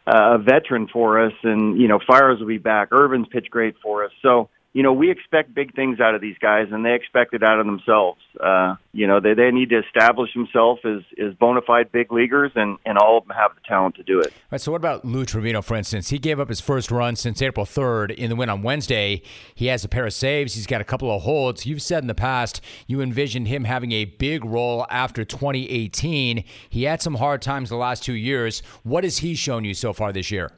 a 0.07 0.37
veteran 0.37 0.87
for 0.91 1.23
us 1.25 1.33
and, 1.43 1.79
you 1.79 1.87
know, 1.87 1.99
Fiers 2.05 2.39
will 2.39 2.47
be 2.47 2.57
back. 2.57 2.89
Irvin's 2.91 3.27
pitched 3.27 3.51
great 3.51 3.75
for 3.81 4.03
us. 4.05 4.11
So, 4.21 4.49
you 4.73 4.83
know, 4.83 4.93
we 4.93 5.11
expect 5.11 5.53
big 5.53 5.75
things 5.75 5.99
out 5.99 6.15
of 6.15 6.21
these 6.21 6.37
guys, 6.39 6.67
and 6.71 6.85
they 6.85 6.93
expect 6.93 7.33
it 7.33 7.43
out 7.43 7.59
of 7.59 7.65
themselves. 7.65 8.21
Uh, 8.41 8.75
you 8.93 9.05
know, 9.05 9.19
they 9.19 9.33
they 9.33 9.51
need 9.51 9.69
to 9.69 9.79
establish 9.79 10.33
themselves 10.33 10.79
as 10.85 11.01
as 11.19 11.33
bona 11.33 11.61
fide 11.61 11.91
big 11.91 12.11
leaguers, 12.11 12.51
and 12.55 12.77
and 12.85 12.97
all 12.97 13.17
of 13.17 13.27
them 13.27 13.35
have 13.35 13.53
the 13.53 13.61
talent 13.67 13.95
to 13.95 14.03
do 14.03 14.19
it. 14.21 14.27
All 14.27 14.47
right, 14.53 14.61
so 14.61 14.71
what 14.71 14.77
about 14.77 15.03
Lou 15.03 15.25
Trivino, 15.25 15.61
for 15.61 15.75
instance? 15.75 16.09
He 16.09 16.19
gave 16.19 16.39
up 16.39 16.47
his 16.47 16.61
first 16.61 16.89
run 16.89 17.17
since 17.17 17.41
April 17.41 17.65
3rd 17.65 18.11
in 18.11 18.29
the 18.29 18.35
win 18.35 18.49
on 18.49 18.61
Wednesday. 18.61 19.21
He 19.53 19.65
has 19.65 19.83
a 19.83 19.89
pair 19.89 20.05
of 20.05 20.13
saves. 20.13 20.53
He's 20.53 20.67
got 20.67 20.79
a 20.79 20.85
couple 20.85 21.13
of 21.13 21.23
holds. 21.23 21.65
You've 21.65 21.81
said 21.81 22.03
in 22.03 22.07
the 22.07 22.15
past 22.15 22.61
you 22.87 23.01
envisioned 23.01 23.49
him 23.49 23.65
having 23.65 23.91
a 23.91 24.05
big 24.05 24.45
role 24.45 24.85
after 24.89 25.25
2018. 25.25 26.45
He 26.69 26.83
had 26.83 27.01
some 27.01 27.15
hard 27.15 27.41
times 27.41 27.69
the 27.69 27.75
last 27.75 28.03
two 28.03 28.13
years. 28.13 28.63
What 28.83 29.03
has 29.03 29.17
he 29.17 29.35
shown 29.35 29.65
you 29.65 29.73
so 29.73 29.91
far 29.91 30.13
this 30.13 30.31
year? 30.31 30.51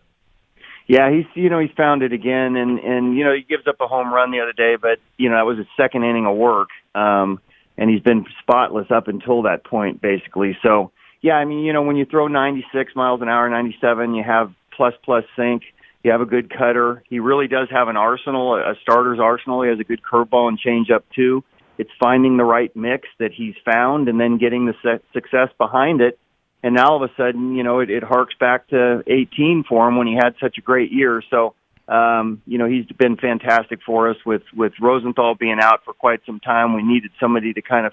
Yeah, 0.87 1.09
he's 1.11 1.25
you 1.33 1.49
know 1.49 1.59
he's 1.59 1.71
found 1.77 2.03
it 2.03 2.11
again, 2.11 2.55
and 2.55 2.79
and 2.79 3.17
you 3.17 3.23
know 3.23 3.33
he 3.33 3.43
gives 3.43 3.67
up 3.67 3.77
a 3.79 3.87
home 3.87 4.13
run 4.13 4.31
the 4.31 4.41
other 4.41 4.53
day, 4.53 4.75
but 4.79 4.99
you 5.17 5.29
know 5.29 5.37
that 5.37 5.45
was 5.45 5.57
his 5.57 5.67
second 5.77 6.03
inning 6.03 6.25
of 6.25 6.35
work, 6.35 6.69
um, 6.93 7.39
and 7.77 7.89
he's 7.89 8.01
been 8.01 8.25
spotless 8.41 8.87
up 8.91 9.07
until 9.07 9.43
that 9.43 9.63
point, 9.63 10.01
basically. 10.01 10.57
So 10.61 10.91
yeah, 11.21 11.33
I 11.33 11.45
mean 11.45 11.59
you 11.59 11.71
know 11.71 11.83
when 11.83 11.95
you 11.95 12.05
throw 12.05 12.27
96 12.27 12.95
miles 12.95 13.21
an 13.21 13.29
hour, 13.29 13.49
97, 13.49 14.13
you 14.13 14.23
have 14.23 14.53
plus 14.75 14.93
plus 15.05 15.23
sink, 15.37 15.63
you 16.03 16.11
have 16.11 16.21
a 16.21 16.25
good 16.25 16.51
cutter. 16.51 17.01
He 17.09 17.19
really 17.19 17.47
does 17.47 17.69
have 17.71 17.87
an 17.87 17.95
arsenal, 17.95 18.55
a 18.55 18.75
starter's 18.81 19.19
arsenal. 19.21 19.61
He 19.61 19.69
has 19.69 19.79
a 19.79 19.85
good 19.85 20.01
curveball 20.03 20.49
and 20.49 20.59
changeup 20.59 21.03
too. 21.15 21.45
It's 21.77 21.91
finding 21.97 22.35
the 22.37 22.43
right 22.43 22.75
mix 22.75 23.07
that 23.19 23.31
he's 23.31 23.55
found, 23.63 24.09
and 24.09 24.19
then 24.19 24.37
getting 24.37 24.65
the 24.65 24.99
success 25.13 25.49
behind 25.57 26.01
it 26.01 26.19
and 26.63 26.73
now 26.73 26.91
all 26.91 27.03
of 27.03 27.09
a 27.09 27.13
sudden, 27.15 27.55
you 27.55 27.63
know, 27.63 27.81
it, 27.81 27.89
it 27.89 28.03
harks 28.03 28.33
back 28.39 28.67
to 28.69 29.03
18 29.05 29.65
for 29.67 29.87
him 29.87 29.97
when 29.97 30.07
he 30.07 30.15
had 30.15 30.35
such 30.41 30.57
a 30.57 30.61
great 30.61 30.91
year. 30.91 31.21
So, 31.29 31.53
um, 31.89 32.41
you 32.47 32.57
know, 32.57 32.65
he's 32.65 32.85
been 32.97 33.17
fantastic 33.17 33.79
for 33.85 34.09
us 34.09 34.15
with 34.25 34.43
with 34.55 34.71
Rosenthal 34.81 35.35
being 35.35 35.59
out 35.61 35.81
for 35.83 35.93
quite 35.93 36.21
some 36.25 36.39
time. 36.39 36.73
We 36.73 36.81
needed 36.81 37.11
somebody 37.19 37.51
to 37.53 37.61
kind 37.61 37.85
of 37.85 37.91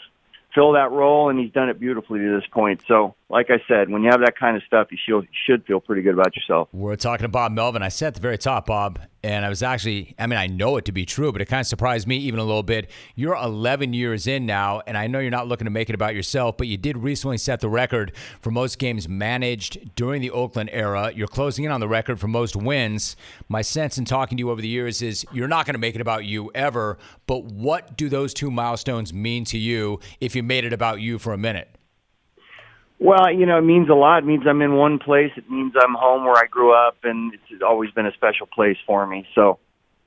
fill 0.55 0.73
that 0.73 0.91
role, 0.91 1.29
and 1.31 1.39
he's 1.39 1.53
done 1.53 1.68
it 1.68 1.81
beautifully 1.81 2.21
to 2.21 2.37
this 2.37 2.49
point. 2.53 2.83
So, 2.87 3.14
like 3.29 3.51
I 3.51 3.62
said, 3.68 3.89
when 3.89 4.03
you 4.03 4.11
have 4.11 4.21
that 4.21 4.39
kind 4.39 4.57
of 4.57 4.62
stuff, 4.64 4.89
you 4.91 4.99
should, 5.05 5.29
should 5.47 5.64
feel 5.64 5.81
pretty 5.81 6.03
good 6.03 6.14
about 6.14 6.35
yourself. 6.37 6.68
We're 6.73 6.97
talking 6.97 7.25
to 7.25 7.29
Bob 7.29 7.53
Melvin. 7.53 7.83
I 7.83 7.89
said 7.89 8.09
at 8.09 8.14
the 8.14 8.21
very 8.21 8.39
top, 8.39 8.66
Bob, 8.66 9.01
and 9.23 9.45
I 9.45 9.51
was 9.51 9.62
actually, 9.62 10.14
I 10.18 10.27
mean, 10.27 10.39
I 10.39 10.47
know 10.47 10.77
it 10.79 10.87
to 10.87 10.93
be 10.93 11.05
true, 11.05 11.31
but 11.31 11.43
it 11.43 11.47
kind 11.47 11.61
of 11.61 11.66
surprised 11.66 12.07
me 12.07 12.16
even 12.16 12.41
a 12.41 12.45
little 12.45 12.62
bit. 12.62 12.91
You're 13.14 13.35
11 13.35 13.93
years 13.93 14.27
in 14.27 14.47
now, 14.47 14.81
and 14.87 14.97
I 14.97 15.09
know 15.09 15.18
you're 15.18 15.31
not 15.31 15.47
looking 15.47 15.66
to 15.66 15.71
make 15.71 15.91
it 15.91 15.95
about 15.95 16.14
yourself, 16.14 16.57
but 16.57 16.68
you 16.68 16.79
did 16.79 16.97
recently 16.97 17.37
set 17.37 17.61
the 17.61 17.68
record 17.68 18.12
for 18.41 18.51
most 18.51 18.79
games 18.79 19.09
managed 19.09 19.95
during 19.95 20.23
the 20.23 20.31
Oakland 20.31 20.71
era. 20.73 21.12
You're 21.14 21.29
closing 21.29 21.66
in 21.66 21.71
on 21.71 21.81
the 21.81 21.89
record 21.89 22.18
for 22.18 22.29
most 22.29 22.57
wins. 22.57 23.16
My 23.49 23.61
sense 23.61 23.99
in 23.99 24.07
talking 24.07 24.39
to 24.39 24.41
you 24.41 24.51
over 24.51 24.62
the 24.62 24.68
years 24.68 25.03
is 25.03 25.27
you're 25.33 25.49
not 25.49 25.66
going 25.66 25.75
to 25.75 25.81
make 25.81 25.95
it 25.95 26.01
about 26.01 26.25
you 26.25 26.51
ever, 26.55 26.97
but 27.27 27.45
what 27.45 27.99
do 27.99 28.09
those 28.09 28.33
two 28.33 28.51
milestones 28.51 29.12
mean 29.12 29.45
to 29.47 29.59
you 29.59 30.01
if 30.21 30.35
you 30.35 30.43
made 30.43 30.64
it 30.64 30.73
about 30.73 31.01
you 31.01 31.18
for 31.18 31.35
a 31.35 31.39
minute? 31.39 31.68
Well, 33.01 33.32
you 33.32 33.46
know, 33.46 33.57
it 33.57 33.62
means 33.62 33.88
a 33.88 33.94
lot. 33.94 34.18
It 34.18 34.26
means 34.26 34.42
I'm 34.46 34.61
in 34.61 34.74
one 34.74 34.98
place. 34.98 35.32
It 35.34 35.51
means 35.51 35.72
I'm 35.74 35.94
home 35.94 36.24
where 36.24 36.36
I 36.36 36.46
grew 36.46 36.74
up, 36.74 36.98
and 37.03 37.32
it's 37.32 37.62
always 37.66 37.90
been 37.92 38.05
a 38.05 38.12
special 38.12 38.46
place 38.46 38.76
for 38.86 39.07
me. 39.07 39.26
So, 39.34 39.59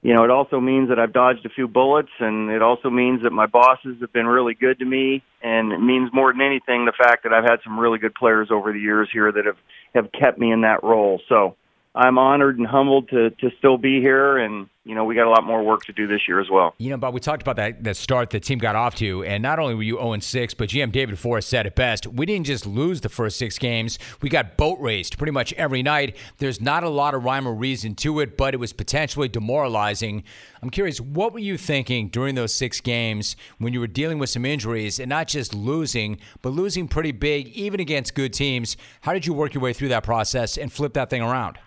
you 0.03 0.13
know, 0.13 0.23
it 0.23 0.29
also 0.29 0.59
means 0.59 0.89
that 0.89 0.99
I've 0.99 1.11
dodged 1.11 1.43
a 1.43 1.49
few 1.49 1.67
bullets, 1.67 2.11
and 2.19 2.51
it 2.51 2.61
also 2.61 2.91
means 2.91 3.23
that 3.23 3.31
my 3.31 3.47
bosses 3.47 3.97
have 4.01 4.13
been 4.13 4.27
really 4.27 4.53
good 4.53 4.77
to 4.77 4.85
me. 4.85 5.23
And 5.41 5.73
it 5.73 5.79
means 5.79 6.11
more 6.13 6.31
than 6.31 6.41
anything 6.41 6.85
the 6.85 6.93
fact 6.95 7.23
that 7.23 7.33
I've 7.33 7.43
had 7.43 7.61
some 7.63 7.79
really 7.79 7.97
good 7.97 8.13
players 8.13 8.49
over 8.51 8.71
the 8.71 8.79
years 8.79 9.09
here 9.11 9.31
that 9.31 9.45
have 9.45 9.57
have 9.95 10.11
kept 10.11 10.37
me 10.37 10.51
in 10.51 10.61
that 10.61 10.83
role. 10.83 11.19
So, 11.27 11.55
I'm 11.95 12.17
honored 12.17 12.57
and 12.57 12.65
humbled 12.65 13.09
to 13.09 13.29
to 13.29 13.51
still 13.59 13.77
be 13.77 14.01
here, 14.01 14.37
and 14.37 14.67
you 14.83 14.95
know 14.95 15.05
we 15.05 15.13
got 15.13 15.27
a 15.27 15.29
lot 15.29 15.43
more 15.43 15.61
work 15.61 15.85
to 15.85 15.93
do 15.93 16.07
this 16.07 16.21
year 16.27 16.39
as 16.39 16.49
well. 16.49 16.73
You 16.79 16.89
know, 16.89 16.97
Bob, 16.97 17.13
we 17.13 17.19
talked 17.19 17.43
about 17.43 17.57
that 17.57 17.83
the 17.83 17.93
start 17.93 18.31
the 18.31 18.39
team 18.39 18.57
got 18.57 18.75
off 18.75 18.95
to, 18.95 19.23
and 19.23 19.43
not 19.43 19.59
only 19.59 19.75
were 19.75 19.83
you 19.83 19.97
0 19.97 20.17
6, 20.17 20.55
but 20.55 20.69
GM 20.69 20.91
David 20.91 21.19
Forst 21.19 21.49
said 21.49 21.67
it 21.67 21.75
best. 21.75 22.07
We 22.07 22.25
didn't 22.25 22.47
just 22.47 22.65
lose 22.65 23.01
the 23.01 23.09
first 23.09 23.37
six 23.37 23.59
games; 23.59 23.99
we 24.21 24.29
got 24.29 24.57
boat 24.57 24.79
raced 24.79 25.19
pretty 25.19 25.33
much 25.33 25.53
every 25.53 25.83
night. 25.83 26.17
There's 26.39 26.59
not 26.59 26.83
a 26.83 26.89
lot 26.89 27.13
of 27.13 27.23
rhyme 27.23 27.47
or 27.47 27.53
reason 27.53 27.93
to 27.95 28.21
it, 28.21 28.37
but 28.37 28.55
it 28.55 28.57
was 28.57 28.73
potentially 28.73 29.27
demoralizing. 29.27 30.23
I'm 30.63 30.71
curious, 30.71 30.99
what 30.99 31.31
were 31.31 31.39
you 31.39 31.59
thinking 31.59 32.09
during 32.09 32.33
those 32.33 32.55
six 32.55 32.81
games 32.81 33.35
when 33.59 33.71
you 33.71 33.79
were 33.79 33.87
dealing 33.87 34.17
with 34.17 34.31
some 34.31 34.45
injuries 34.45 34.99
and 34.99 35.09
not 35.09 35.27
just 35.27 35.53
losing, 35.53 36.17
but 36.41 36.49
losing 36.53 36.87
pretty 36.87 37.11
big, 37.11 37.49
even 37.49 37.79
against 37.79 38.15
good 38.15 38.33
teams? 38.33 38.77
How 39.01 39.13
did 39.13 39.27
you 39.27 39.33
work 39.33 39.53
your 39.53 39.61
way 39.61 39.73
through 39.73 39.89
that 39.89 40.03
process 40.03 40.57
and 40.57 40.73
flip 40.73 40.93
that 40.93 41.11
thing 41.11 41.21
around? 41.21 41.59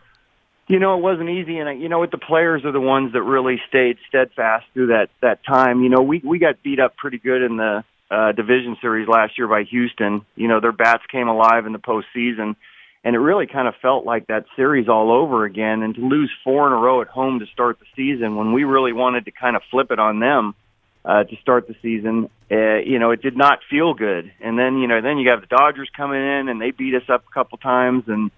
You 0.69 0.81
know, 0.81 0.99
it 0.99 1.01
wasn't 1.01 1.31
easy, 1.31 1.59
and 1.59 1.81
you 1.81 1.89
know 1.89 2.01
what? 2.01 2.11
The 2.11 2.19
players 2.19 2.65
are 2.65 2.73
the 2.73 2.81
ones 2.81 3.13
that 3.13 3.23
really 3.23 3.61
stayed 3.69 3.99
steadfast 4.09 4.65
through 4.75 4.89
that 4.89 5.11
that 5.23 5.45
time. 5.47 5.83
You 5.83 5.91
know, 5.91 6.03
we 6.03 6.21
we 6.25 6.41
got 6.41 6.61
beat 6.63 6.81
up 6.81 6.97
pretty 6.97 7.19
good 7.19 7.43
in 7.43 7.57
the 7.57 7.85
uh, 8.11 8.33
division 8.33 8.77
series 8.81 9.07
last 9.07 9.39
year 9.39 9.47
by 9.47 9.63
Houston. 9.63 10.27
You 10.35 10.49
know, 10.49 10.61
their 10.61 10.73
bats 10.73 11.05
came 11.11 11.29
alive 11.29 11.67
in 11.67 11.73
the 11.73 11.79
postseason, 11.79 12.57
and 13.05 13.15
it 13.15 13.19
really 13.19 13.47
kind 13.47 13.69
of 13.69 13.75
felt 13.81 14.05
like 14.05 14.27
that 14.27 14.47
series 14.57 14.89
all 14.89 15.13
over 15.13 15.45
again. 15.45 15.83
And 15.83 15.95
to 15.95 16.01
lose 16.01 16.33
four 16.43 16.67
in 16.67 16.73
a 16.73 16.77
row 16.77 17.01
at 17.01 17.07
home 17.07 17.39
to 17.39 17.47
start 17.47 17.79
the 17.79 17.87
season, 17.95 18.35
when 18.35 18.53
we 18.53 18.65
really 18.65 18.93
wanted 18.93 19.27
to 19.27 19.31
kind 19.31 19.55
of 19.55 19.63
flip 19.71 19.93
it 19.93 20.01
on 20.01 20.19
them 20.19 20.57
uh, 21.05 21.23
to 21.23 21.37
start 21.43 21.69
the 21.69 21.77
season, 21.81 22.29
uh, 22.51 22.79
you 22.79 22.99
know, 22.99 23.13
it 23.13 23.23
did 23.23 23.37
not 23.37 23.61
feel 23.71 23.95
good. 23.95 24.33
And 24.41 24.59
then 24.59 24.79
you 24.79 24.89
know, 24.89 25.01
then 25.01 25.19
you 25.19 25.31
have 25.31 25.43
the 25.43 25.47
Dodgers 25.47 25.91
coming 25.97 26.21
in, 26.21 26.49
and 26.49 26.61
they 26.61 26.73
beat 26.73 26.97
us 26.97 27.09
up 27.09 27.23
a 27.31 27.33
couple 27.33 27.57
times, 27.59 28.03
and 28.09 28.33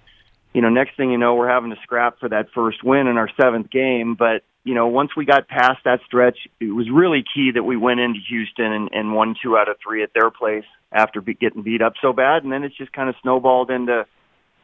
you 0.55 0.63
know, 0.63 0.69
next 0.69 0.97
thing 0.97 1.11
you 1.11 1.19
know, 1.19 1.35
we're 1.35 1.49
having 1.49 1.71
to 1.71 1.77
scrap 1.83 2.19
for 2.19 2.29
that 2.31 2.47
first 2.55 2.83
win 2.83 3.07
in 3.07 3.17
our 3.17 3.31
seventh 3.41 3.71
game. 3.71 4.17
But, 4.19 4.43
you 4.65 4.75
know, 4.75 4.87
once 4.87 5.11
we 5.17 5.25
got 5.25 5.49
past 5.49 5.79
that 5.85 6.01
stretch, 6.07 6.39
it 6.61 6.75
was 6.75 6.89
really 6.91 7.23
key 7.35 7.53
that 7.55 7.63
we 7.63 7.77
went 7.77 8.01
into 8.01 8.21
Houston 8.29 8.73
and, 8.73 8.89
and 8.93 9.15
won 9.15 9.35
two 9.43 9.57
out 9.57 9.69
of 9.69 9.77
three 9.83 10.03
at 10.03 10.11
their 10.15 10.31
place 10.31 10.65
after 10.91 11.21
be, 11.21 11.35
getting 11.35 11.63
beat 11.63 11.83
up 11.83 11.95
so 12.01 12.13
bad. 12.13 12.45
And 12.45 12.53
then 12.53 12.65
it's 12.65 12.77
just 12.77 12.93
kind 12.93 13.09
of 13.09 13.15
snowballed 13.23 13.71
into, 13.71 14.07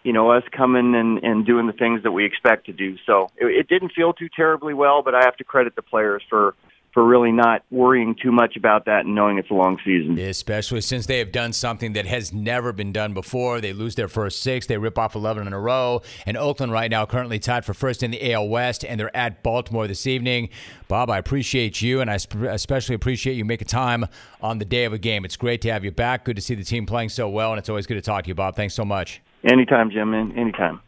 you 0.03 0.12
know, 0.12 0.30
us 0.30 0.43
coming 0.57 0.95
and, 0.95 1.22
and 1.22 1.47
doing 1.47 1.66
the 1.66 1.72
things 1.72 2.03
that 2.03 2.12
we 2.12 2.24
expect 2.24 2.66
to 2.66 2.72
do. 2.72 2.97
So 3.07 3.30
it, 3.37 3.47
it 3.47 3.68
didn't 3.68 3.93
feel 3.93 4.12
too 4.12 4.28
terribly 4.35 4.74
well, 4.74 5.03
but 5.03 5.14
I 5.14 5.24
have 5.24 5.37
to 5.37 5.45
credit 5.45 5.76
the 5.76 5.82
players 5.82 6.22
for, 6.28 6.55
for 6.95 7.05
really 7.05 7.32
not 7.32 7.64
worrying 7.72 8.14
too 8.22 8.30
much 8.30 8.57
about 8.57 8.84
that 8.84 9.05
and 9.05 9.16
knowing 9.16 9.36
it's 9.36 9.51
a 9.51 9.55
long 9.55 9.76
season. 9.84 10.16
Especially 10.16 10.80
since 10.80 11.07
they 11.07 11.18
have 11.18 11.32
done 11.32 11.53
something 11.53 11.92
that 11.95 12.07
has 12.07 12.32
never 12.32 12.72
been 12.72 12.92
done 12.92 13.12
before. 13.12 13.61
They 13.61 13.72
lose 13.72 13.97
their 13.97 14.07
first 14.07 14.42
six, 14.42 14.66
they 14.66 14.78
rip 14.78 14.97
off 14.97 15.16
11 15.16 15.49
in 15.49 15.53
a 15.53 15.59
row. 15.59 16.03
And 16.24 16.36
Oakland, 16.36 16.70
right 16.70 16.88
now, 16.90 17.05
currently 17.05 17.40
tied 17.40 17.64
for 17.64 17.74
first 17.74 18.05
in 18.05 18.12
the 18.12 18.32
AL 18.32 18.49
West, 18.49 18.84
and 18.84 18.99
they're 18.99 19.14
at 19.14 19.42
Baltimore 19.42 19.88
this 19.88 20.07
evening. 20.07 20.51
Bob, 20.86 21.11
I 21.11 21.18
appreciate 21.18 21.82
you, 21.82 22.01
and 22.01 22.09
I 22.09 22.14
especially 22.14 22.95
appreciate 22.95 23.34
you 23.34 23.45
making 23.45 23.66
time 23.66 24.07
on 24.40 24.59
the 24.59 24.64
day 24.64 24.84
of 24.84 24.92
a 24.92 24.99
game. 24.99 25.24
It's 25.24 25.36
great 25.36 25.61
to 25.62 25.72
have 25.72 25.84
you 25.84 25.90
back. 25.90 26.24
Good 26.24 26.36
to 26.36 26.42
see 26.42 26.55
the 26.55 26.64
team 26.64 26.86
playing 26.86 27.09
so 27.09 27.28
well, 27.28 27.51
and 27.51 27.59
it's 27.59 27.68
always 27.68 27.86
good 27.86 27.95
to 27.95 28.03
talk 28.03 28.24
to 28.24 28.28
you, 28.28 28.34
Bob. 28.34 28.55
Thanks 28.55 28.74
so 28.74 28.84
much. 28.84 29.20
Anytime, 29.42 29.90
Jim. 29.90 30.14
Anytime. 30.14 30.80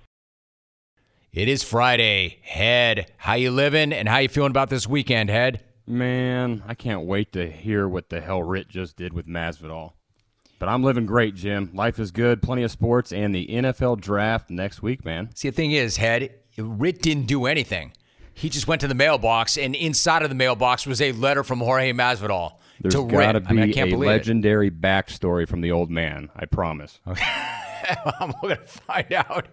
It 1.32 1.48
is 1.48 1.64
Friday. 1.64 2.38
Head, 2.42 3.12
how 3.16 3.34
you 3.34 3.50
living, 3.50 3.92
and 3.92 4.08
how 4.08 4.18
you 4.18 4.28
feeling 4.28 4.52
about 4.52 4.70
this 4.70 4.86
weekend, 4.86 5.30
Head? 5.30 5.62
Man, 5.86 6.64
I 6.66 6.74
can't 6.74 7.02
wait 7.02 7.32
to 7.32 7.50
hear 7.50 7.88
what 7.88 8.08
the 8.08 8.20
hell 8.20 8.42
Rit 8.42 8.68
just 8.68 8.96
did 8.96 9.12
with 9.12 9.26
Masvidal. 9.26 9.92
But 10.58 10.68
I'm 10.68 10.82
living 10.82 11.06
great, 11.06 11.34
Jim. 11.34 11.70
Life 11.74 11.98
is 11.98 12.10
good, 12.10 12.42
plenty 12.42 12.62
of 12.62 12.70
sports, 12.70 13.12
and 13.12 13.34
the 13.34 13.46
NFL 13.46 14.00
draft 14.00 14.50
next 14.50 14.82
week, 14.82 15.04
man. 15.04 15.30
See, 15.34 15.50
the 15.50 15.54
thing 15.54 15.72
is, 15.72 15.98
Head, 15.98 16.34
Rit 16.56 17.02
didn't 17.02 17.26
do 17.26 17.46
anything. 17.46 17.92
He 18.32 18.48
just 18.48 18.66
went 18.66 18.80
to 18.80 18.88
the 18.88 18.94
mailbox, 18.94 19.56
and 19.56 19.74
inside 19.74 20.22
of 20.22 20.28
the 20.28 20.34
mailbox 20.34 20.86
was 20.86 21.00
a 21.00 21.12
letter 21.12 21.44
from 21.44 21.60
Jorge 21.60 21.92
Masvidal. 21.92 22.54
There's 22.80 22.94
to 22.94 23.06
got 23.06 23.32
to 23.32 23.40
be 23.40 23.46
I 23.46 23.52
mean, 23.52 23.70
I 23.70 23.72
can't 23.72 23.88
a 23.88 23.92
believe 23.92 24.08
legendary 24.08 24.70
backstory 24.70 25.48
from 25.48 25.60
the 25.60 25.72
old 25.72 25.90
man. 25.90 26.30
I 26.34 26.46
promise. 26.46 27.00
Okay. 27.06 27.24
I'm 28.20 28.32
going 28.42 28.56
to 28.56 28.62
find 28.66 29.12
out. 29.12 29.48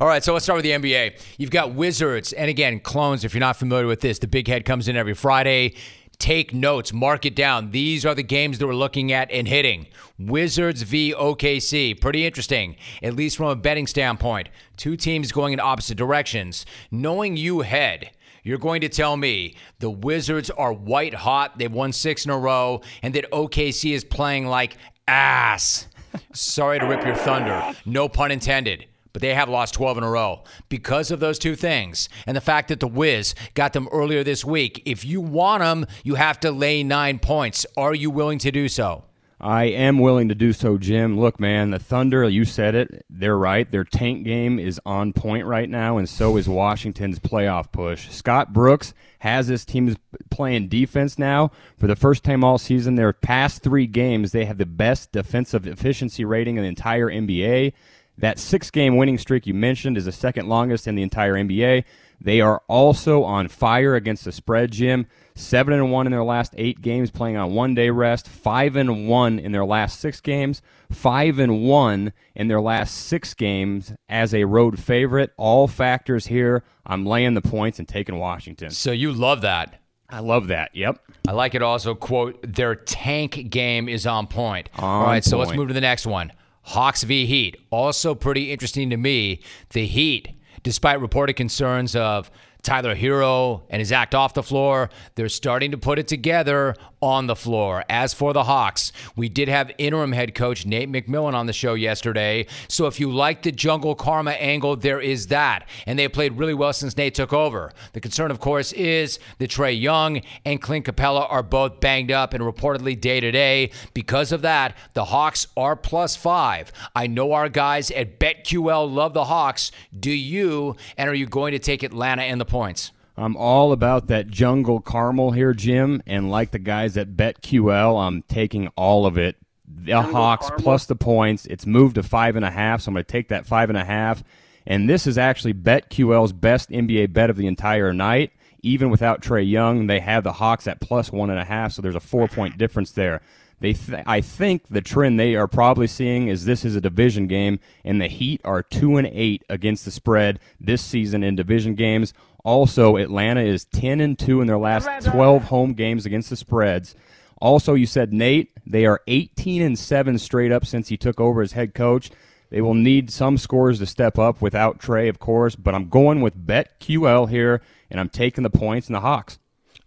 All 0.00 0.06
right, 0.06 0.22
so 0.22 0.32
let's 0.32 0.44
start 0.44 0.56
with 0.56 0.64
the 0.64 0.70
NBA. 0.70 1.20
You've 1.38 1.50
got 1.50 1.74
Wizards, 1.74 2.32
and 2.32 2.48
again, 2.48 2.80
clones. 2.80 3.24
If 3.24 3.34
you're 3.34 3.40
not 3.40 3.56
familiar 3.56 3.86
with 3.86 4.00
this, 4.00 4.18
the 4.18 4.26
big 4.26 4.48
head 4.48 4.64
comes 4.64 4.88
in 4.88 4.96
every 4.96 5.14
Friday. 5.14 5.74
Take 6.18 6.52
notes, 6.52 6.92
mark 6.92 7.26
it 7.26 7.36
down. 7.36 7.70
These 7.70 8.04
are 8.04 8.14
the 8.14 8.24
games 8.24 8.58
that 8.58 8.66
we're 8.66 8.74
looking 8.74 9.12
at 9.12 9.30
and 9.30 9.46
hitting. 9.46 9.86
Wizards 10.18 10.82
v 10.82 11.14
OKC. 11.14 12.00
Pretty 12.00 12.26
interesting, 12.26 12.74
at 13.04 13.14
least 13.14 13.36
from 13.36 13.46
a 13.46 13.56
betting 13.56 13.86
standpoint. 13.86 14.48
Two 14.76 14.96
teams 14.96 15.30
going 15.30 15.52
in 15.52 15.60
opposite 15.60 15.96
directions. 15.96 16.66
Knowing 16.90 17.36
you 17.36 17.60
head, 17.60 18.10
you're 18.42 18.58
going 18.58 18.80
to 18.80 18.88
tell 18.88 19.16
me 19.16 19.54
the 19.78 19.90
Wizards 19.90 20.50
are 20.50 20.72
white 20.72 21.14
hot, 21.14 21.56
they've 21.56 21.70
won 21.70 21.92
six 21.92 22.24
in 22.24 22.32
a 22.32 22.38
row, 22.38 22.80
and 23.02 23.14
that 23.14 23.30
OKC 23.30 23.92
is 23.92 24.02
playing 24.02 24.46
like 24.46 24.76
ass. 25.06 25.86
Sorry 26.32 26.78
to 26.78 26.86
rip 26.86 27.04
your 27.04 27.14
thunder. 27.14 27.74
No 27.84 28.08
pun 28.08 28.30
intended. 28.30 28.86
But 29.12 29.22
they 29.22 29.34
have 29.34 29.48
lost 29.48 29.74
12 29.74 29.98
in 29.98 30.04
a 30.04 30.10
row 30.10 30.44
because 30.68 31.10
of 31.10 31.18
those 31.18 31.38
two 31.38 31.56
things 31.56 32.08
and 32.26 32.36
the 32.36 32.42
fact 32.42 32.68
that 32.68 32.78
the 32.78 32.86
Wiz 32.86 33.34
got 33.54 33.72
them 33.72 33.88
earlier 33.90 34.22
this 34.22 34.44
week. 34.44 34.82
If 34.84 35.04
you 35.04 35.20
want 35.20 35.62
them, 35.62 35.86
you 36.04 36.14
have 36.14 36.38
to 36.40 36.52
lay 36.52 36.84
nine 36.84 37.18
points. 37.18 37.66
Are 37.76 37.94
you 37.94 38.10
willing 38.10 38.38
to 38.40 38.52
do 38.52 38.68
so? 38.68 39.04
I 39.40 39.64
am 39.64 40.00
willing 40.00 40.28
to 40.30 40.34
do 40.34 40.52
so, 40.52 40.78
Jim. 40.78 41.18
Look, 41.18 41.38
man, 41.38 41.70
the 41.70 41.78
Thunder, 41.78 42.28
you 42.28 42.44
said 42.44 42.74
it, 42.74 43.06
they're 43.08 43.38
right. 43.38 43.70
Their 43.70 43.84
tank 43.84 44.24
game 44.24 44.58
is 44.58 44.80
on 44.84 45.12
point 45.12 45.46
right 45.46 45.70
now, 45.70 45.96
and 45.96 46.08
so 46.08 46.36
is 46.36 46.48
Washington's 46.48 47.20
playoff 47.20 47.70
push. 47.70 48.10
Scott 48.10 48.52
Brooks 48.52 48.94
has 49.20 49.46
this 49.46 49.64
team 49.64 49.96
playing 50.30 50.68
defense 50.68 51.18
now. 51.20 51.52
For 51.76 51.86
the 51.86 51.94
first 51.94 52.24
time 52.24 52.42
all 52.42 52.58
season, 52.58 52.96
their 52.96 53.12
past 53.12 53.62
three 53.62 53.86
games, 53.86 54.32
they 54.32 54.44
have 54.44 54.58
the 54.58 54.66
best 54.66 55.12
defensive 55.12 55.68
efficiency 55.68 56.24
rating 56.24 56.56
in 56.56 56.62
the 56.62 56.68
entire 56.68 57.08
NBA. 57.08 57.74
That 58.18 58.40
six 58.40 58.72
game 58.72 58.96
winning 58.96 59.18
streak 59.18 59.46
you 59.46 59.54
mentioned 59.54 59.96
is 59.96 60.06
the 60.06 60.12
second 60.12 60.48
longest 60.48 60.88
in 60.88 60.96
the 60.96 61.02
entire 61.02 61.34
NBA. 61.34 61.84
They 62.20 62.40
are 62.40 62.62
also 62.68 63.22
on 63.22 63.48
fire 63.48 63.94
against 63.94 64.24
the 64.24 64.32
spread, 64.32 64.72
Jim. 64.72 65.06
Seven 65.34 65.72
and 65.72 65.92
one 65.92 66.06
in 66.06 66.10
their 66.10 66.24
last 66.24 66.52
eight 66.56 66.82
games, 66.82 67.12
playing 67.12 67.36
on 67.36 67.54
one 67.54 67.74
day 67.74 67.90
rest. 67.90 68.26
Five 68.26 68.74
and 68.74 69.06
one 69.08 69.38
in 69.38 69.52
their 69.52 69.64
last 69.64 70.00
six 70.00 70.20
games. 70.20 70.60
Five 70.90 71.38
and 71.38 71.62
one 71.62 72.12
in 72.34 72.48
their 72.48 72.60
last 72.60 72.94
six 72.94 73.34
games 73.34 73.92
as 74.08 74.34
a 74.34 74.44
road 74.44 74.80
favorite. 74.80 75.32
All 75.36 75.68
factors 75.68 76.26
here. 76.26 76.64
I'm 76.84 77.06
laying 77.06 77.34
the 77.34 77.40
points 77.40 77.78
and 77.78 77.86
taking 77.86 78.18
Washington. 78.18 78.70
So 78.70 78.90
you 78.90 79.12
love 79.12 79.42
that. 79.42 79.80
I 80.10 80.20
love 80.20 80.48
that. 80.48 80.74
Yep. 80.74 80.98
I 81.28 81.32
like 81.32 81.54
it 81.54 81.62
also. 81.62 81.94
Quote: 81.94 82.40
Their 82.42 82.74
tank 82.74 83.50
game 83.50 83.88
is 83.88 84.06
on 84.06 84.26
point. 84.26 84.70
On 84.76 84.84
All 84.84 85.06
right, 85.06 85.22
so 85.22 85.38
let's 85.38 85.54
move 85.54 85.68
to 85.68 85.74
the 85.74 85.80
next 85.80 86.06
one. 86.06 86.32
Hawks 86.62 87.02
v 87.02 87.26
Heat. 87.26 87.56
Also 87.70 88.14
pretty 88.14 88.50
interesting 88.50 88.90
to 88.90 88.96
me. 88.96 89.40
The 89.70 89.86
Heat, 89.86 90.30
despite 90.62 91.00
reported 91.00 91.34
concerns 91.34 91.96
of 91.96 92.30
Tyler 92.62 92.94
Herro 92.94 93.62
and 93.70 93.80
his 93.80 93.92
act 93.92 94.14
off 94.14 94.34
the 94.34 94.42
floor, 94.42 94.90
they're 95.14 95.28
starting 95.28 95.70
to 95.70 95.78
put 95.78 95.98
it 95.98 96.08
together 96.08 96.74
on 97.00 97.26
the 97.26 97.36
floor. 97.36 97.84
As 97.88 98.14
for 98.14 98.32
the 98.32 98.44
Hawks, 98.44 98.92
we 99.16 99.28
did 99.28 99.48
have 99.48 99.70
interim 99.78 100.12
head 100.12 100.34
coach 100.34 100.66
Nate 100.66 100.90
McMillan 100.90 101.34
on 101.34 101.46
the 101.46 101.52
show 101.52 101.74
yesterday. 101.74 102.46
So 102.68 102.86
if 102.86 102.98
you 102.98 103.10
like 103.10 103.42
the 103.42 103.52
jungle 103.52 103.94
karma 103.94 104.32
angle, 104.32 104.76
there 104.76 105.00
is 105.00 105.28
that. 105.28 105.68
And 105.86 105.98
they 105.98 106.08
played 106.08 106.38
really 106.38 106.54
well 106.54 106.72
since 106.72 106.96
Nate 106.96 107.14
took 107.14 107.32
over. 107.32 107.72
The 107.92 108.00
concern, 108.00 108.30
of 108.30 108.40
course, 108.40 108.72
is 108.72 109.18
that 109.38 109.50
Trae 109.50 109.80
Young 109.80 110.22
and 110.44 110.60
Clint 110.60 110.86
Capela 110.86 111.30
are 111.30 111.42
both 111.42 111.80
banged 111.80 112.10
up 112.10 112.34
and 112.34 112.42
reportedly 112.42 113.00
day 113.00 113.20
to 113.20 113.30
day. 113.30 113.70
Because 113.94 114.32
of 114.32 114.42
that, 114.42 114.76
the 114.94 115.04
Hawks 115.04 115.46
are 115.56 115.76
plus 115.76 116.16
five. 116.16 116.72
I 116.94 117.06
know 117.06 117.32
our 117.32 117.48
guys 117.48 117.90
at 117.90 118.18
BetQL 118.18 118.92
love 118.92 119.14
the 119.14 119.24
Hawks. 119.24 119.72
Do 119.98 120.10
you? 120.10 120.76
And 120.96 121.08
are 121.08 121.14
you 121.14 121.26
going 121.26 121.52
to 121.52 121.58
take 121.58 121.82
Atlanta 121.82 122.22
and 122.22 122.40
the 122.40 122.44
points? 122.44 122.92
I'm 123.18 123.36
all 123.36 123.72
about 123.72 124.06
that 124.06 124.28
jungle 124.28 124.80
caramel 124.80 125.32
here, 125.32 125.52
Jim, 125.52 126.02
and 126.06 126.30
like 126.30 126.52
the 126.52 126.58
guys 126.60 126.96
at 126.96 127.16
BetQL, 127.16 128.00
I'm 128.06 128.22
taking 128.22 128.68
all 128.76 129.06
of 129.06 129.18
it. 129.18 129.36
The 129.66 130.00
Hawks 130.00 130.50
plus 130.58 130.86
the 130.86 130.94
points. 130.94 131.44
It's 131.46 131.66
moved 131.66 131.96
to 131.96 132.02
five 132.02 132.36
and 132.36 132.44
a 132.44 132.50
half, 132.50 132.80
so 132.80 132.90
I'm 132.90 132.94
going 132.94 133.04
to 133.04 133.10
take 133.10 133.28
that 133.28 133.44
five 133.44 133.70
and 133.70 133.76
a 133.76 133.84
half. 133.84 134.22
And 134.66 134.88
this 134.88 135.06
is 135.06 135.18
actually 135.18 135.54
BetQL's 135.54 136.32
best 136.32 136.70
NBA 136.70 137.12
bet 137.12 137.28
of 137.28 137.36
the 137.36 137.46
entire 137.46 137.92
night. 137.92 138.32
Even 138.62 138.88
without 138.88 139.20
Trae 139.20 139.48
Young, 139.48 139.88
they 139.88 140.00
have 140.00 140.24
the 140.24 140.34
Hawks 140.34 140.66
at 140.68 140.80
plus 140.80 141.10
one 141.10 141.30
and 141.30 141.38
a 141.40 141.44
half, 141.44 141.72
so 141.72 141.82
there's 141.82 141.94
a 141.94 142.00
four 142.00 142.28
point 142.28 142.56
difference 142.56 142.92
there. 142.92 143.20
They, 143.60 143.72
th- 143.72 144.04
I 144.06 144.20
think 144.20 144.68
the 144.68 144.80
trend 144.80 145.18
they 145.18 145.34
are 145.34 145.48
probably 145.48 145.88
seeing 145.88 146.28
is 146.28 146.44
this 146.44 146.64
is 146.64 146.76
a 146.76 146.80
division 146.80 147.26
game, 147.26 147.58
and 147.84 148.00
the 148.00 148.06
Heat 148.06 148.40
are 148.44 148.62
two 148.62 148.96
and 148.96 149.08
eight 149.08 149.44
against 149.48 149.84
the 149.84 149.90
spread 149.90 150.38
this 150.60 150.82
season 150.82 151.24
in 151.24 151.34
division 151.34 151.74
games. 151.74 152.14
Also, 152.48 152.96
Atlanta 152.96 153.42
is 153.42 153.66
ten 153.66 154.00
and 154.00 154.18
two 154.18 154.40
in 154.40 154.46
their 154.46 154.56
last 154.56 155.04
twelve 155.04 155.44
home 155.44 155.74
games 155.74 156.06
against 156.06 156.30
the 156.30 156.36
spreads. 156.36 156.94
Also, 157.42 157.74
you 157.74 157.84
said 157.84 158.10
Nate, 158.10 158.52
they 158.66 158.86
are 158.86 159.02
18 159.06 159.60
and 159.60 159.78
7 159.78 160.18
straight 160.18 160.50
up 160.50 160.64
since 160.64 160.88
he 160.88 160.96
took 160.96 161.20
over 161.20 161.42
as 161.42 161.52
head 161.52 161.74
coach. 161.74 162.10
They 162.48 162.62
will 162.62 162.72
need 162.72 163.10
some 163.10 163.36
scores 163.36 163.80
to 163.80 163.86
step 163.86 164.18
up 164.18 164.40
without 164.40 164.80
Trae, 164.80 165.10
of 165.10 165.18
course, 165.18 165.56
but 165.56 165.74
I'm 165.74 165.90
going 165.90 166.22
with 166.22 166.46
BetQL 166.46 167.28
here, 167.28 167.60
and 167.90 168.00
I'm 168.00 168.08
taking 168.08 168.44
the 168.44 168.50
points 168.50 168.88
in 168.88 168.94
the 168.94 169.00
Hawks. 169.00 169.38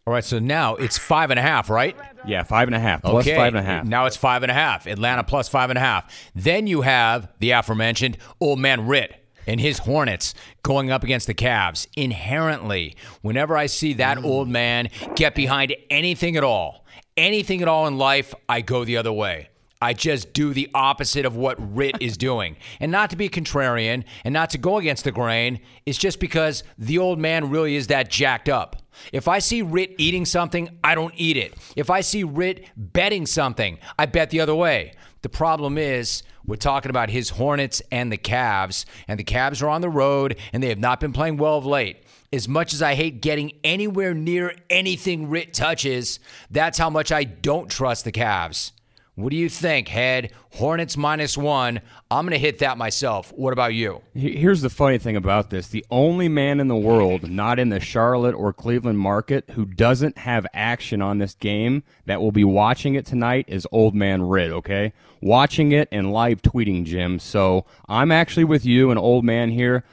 All 0.05 0.13
right, 0.13 0.23
so 0.23 0.37
now 0.37 0.75
it's 0.75 0.99
five 0.99 1.31
and 1.31 1.39
a 1.39 1.41
half, 1.41 1.67
right? 1.67 1.97
Yeah, 2.27 2.43
five 2.43 2.67
and 2.67 2.75
a 2.75 2.79
half, 2.79 3.01
plus 3.01 3.25
okay. 3.25 3.35
five 3.35 3.55
and 3.55 3.65
a 3.65 3.67
half. 3.67 3.85
Now 3.85 4.05
it's 4.05 4.17
five 4.17 4.43
and 4.43 4.51
a 4.51 4.55
half. 4.55 4.85
Atlanta 4.85 5.23
plus 5.23 5.49
five 5.49 5.71
and 5.71 5.77
a 5.77 5.81
half. 5.81 6.31
Then 6.35 6.67
you 6.67 6.81
have 6.81 7.27
the 7.39 7.51
aforementioned 7.51 8.19
old 8.39 8.59
man 8.59 8.85
Rit 8.87 9.20
and 9.47 9.59
his 9.59 9.79
Hornets 9.79 10.33
going 10.63 10.91
up 10.91 11.03
against 11.03 11.27
the 11.27 11.33
Cavs. 11.33 11.87
Inherently, 11.95 12.95
whenever 13.21 13.57
I 13.57 13.65
see 13.65 13.93
that 13.93 14.17
mm. 14.17 14.25
old 14.25 14.47
man 14.47 14.89
get 15.15 15.35
behind 15.35 15.75
anything 15.89 16.37
at 16.37 16.43
all, 16.43 16.85
anything 17.17 17.61
at 17.61 17.67
all 17.67 17.87
in 17.87 17.97
life, 17.97 18.33
I 18.47 18.61
go 18.61 18.85
the 18.85 18.97
other 18.97 19.13
way. 19.13 19.49
I 19.81 19.93
just 19.93 20.33
do 20.33 20.53
the 20.53 20.69
opposite 20.75 21.25
of 21.25 21.35
what 21.35 21.57
Rit 21.75 21.95
is 21.99 22.15
doing. 22.15 22.55
And 22.79 22.91
not 22.91 23.09
to 23.09 23.15
be 23.15 23.29
contrarian 23.29 24.03
and 24.23 24.31
not 24.31 24.51
to 24.51 24.59
go 24.59 24.77
against 24.77 25.03
the 25.05 25.11
grain, 25.11 25.59
it's 25.87 25.97
just 25.97 26.19
because 26.19 26.63
the 26.77 26.99
old 26.99 27.17
man 27.17 27.49
really 27.49 27.75
is 27.75 27.87
that 27.87 28.11
jacked 28.11 28.47
up. 28.47 28.75
If 29.11 29.27
I 29.27 29.39
see 29.39 29.63
Rit 29.63 29.95
eating 29.97 30.25
something, 30.25 30.77
I 30.83 30.93
don't 30.93 31.13
eat 31.17 31.35
it. 31.35 31.55
If 31.75 31.89
I 31.89 32.01
see 32.01 32.23
Rit 32.23 32.67
betting 32.77 33.25
something, 33.25 33.79
I 33.97 34.05
bet 34.05 34.29
the 34.29 34.41
other 34.41 34.53
way. 34.53 34.93
The 35.23 35.29
problem 35.29 35.79
is, 35.79 36.21
we're 36.45 36.55
talking 36.55 36.89
about 36.89 37.09
his 37.09 37.29
Hornets 37.29 37.81
and 37.91 38.11
the 38.11 38.17
Cavs, 38.17 38.85
and 39.07 39.19
the 39.19 39.23
Cavs 39.23 39.61
are 39.61 39.69
on 39.69 39.81
the 39.81 39.89
road 39.89 40.37
and 40.53 40.61
they 40.61 40.69
have 40.69 40.79
not 40.79 40.99
been 40.99 41.13
playing 41.13 41.37
well 41.37 41.57
of 41.57 41.65
late. 41.65 42.03
As 42.33 42.47
much 42.47 42.73
as 42.73 42.81
I 42.81 42.95
hate 42.95 43.21
getting 43.21 43.51
anywhere 43.63 44.13
near 44.13 44.55
anything 44.69 45.29
Rit 45.29 45.53
touches, 45.53 46.19
that's 46.49 46.77
how 46.77 46.89
much 46.89 47.11
I 47.11 47.25
don't 47.25 47.69
trust 47.69 48.05
the 48.05 48.11
Cavs. 48.11 48.71
What 49.15 49.31
do 49.31 49.35
you 49.35 49.49
think, 49.49 49.89
Head? 49.89 50.31
Hornets 50.53 50.95
minus 50.95 51.37
one. 51.37 51.81
I'm 52.09 52.25
going 52.25 52.31
to 52.31 52.39
hit 52.39 52.59
that 52.59 52.77
myself. 52.77 53.33
What 53.35 53.51
about 53.51 53.73
you? 53.73 54.01
Here's 54.13 54.61
the 54.61 54.69
funny 54.69 54.97
thing 54.97 55.17
about 55.17 55.49
this 55.49 55.67
the 55.67 55.85
only 55.91 56.29
man 56.29 56.61
in 56.61 56.69
the 56.69 56.77
world 56.77 57.29
not 57.29 57.59
in 57.59 57.69
the 57.69 57.81
Charlotte 57.81 58.33
or 58.33 58.53
Cleveland 58.53 58.99
market 58.99 59.49
who 59.51 59.65
doesn't 59.65 60.17
have 60.19 60.47
action 60.53 61.01
on 61.01 61.17
this 61.17 61.33
game 61.35 61.83
that 62.05 62.21
will 62.21 62.31
be 62.31 62.45
watching 62.45 62.95
it 62.95 63.05
tonight 63.05 63.45
is 63.49 63.67
Old 63.71 63.93
Man 63.93 64.21
Rid, 64.21 64.51
okay? 64.51 64.93
Watching 65.21 65.73
it 65.73 65.89
and 65.91 66.13
live 66.13 66.41
tweeting, 66.41 66.85
Jim. 66.85 67.19
So 67.19 67.65
I'm 67.89 68.13
actually 68.13 68.45
with 68.45 68.65
you 68.65 68.91
and 68.91 68.99
Old 68.99 69.25
Man 69.25 69.49
here. 69.49 69.83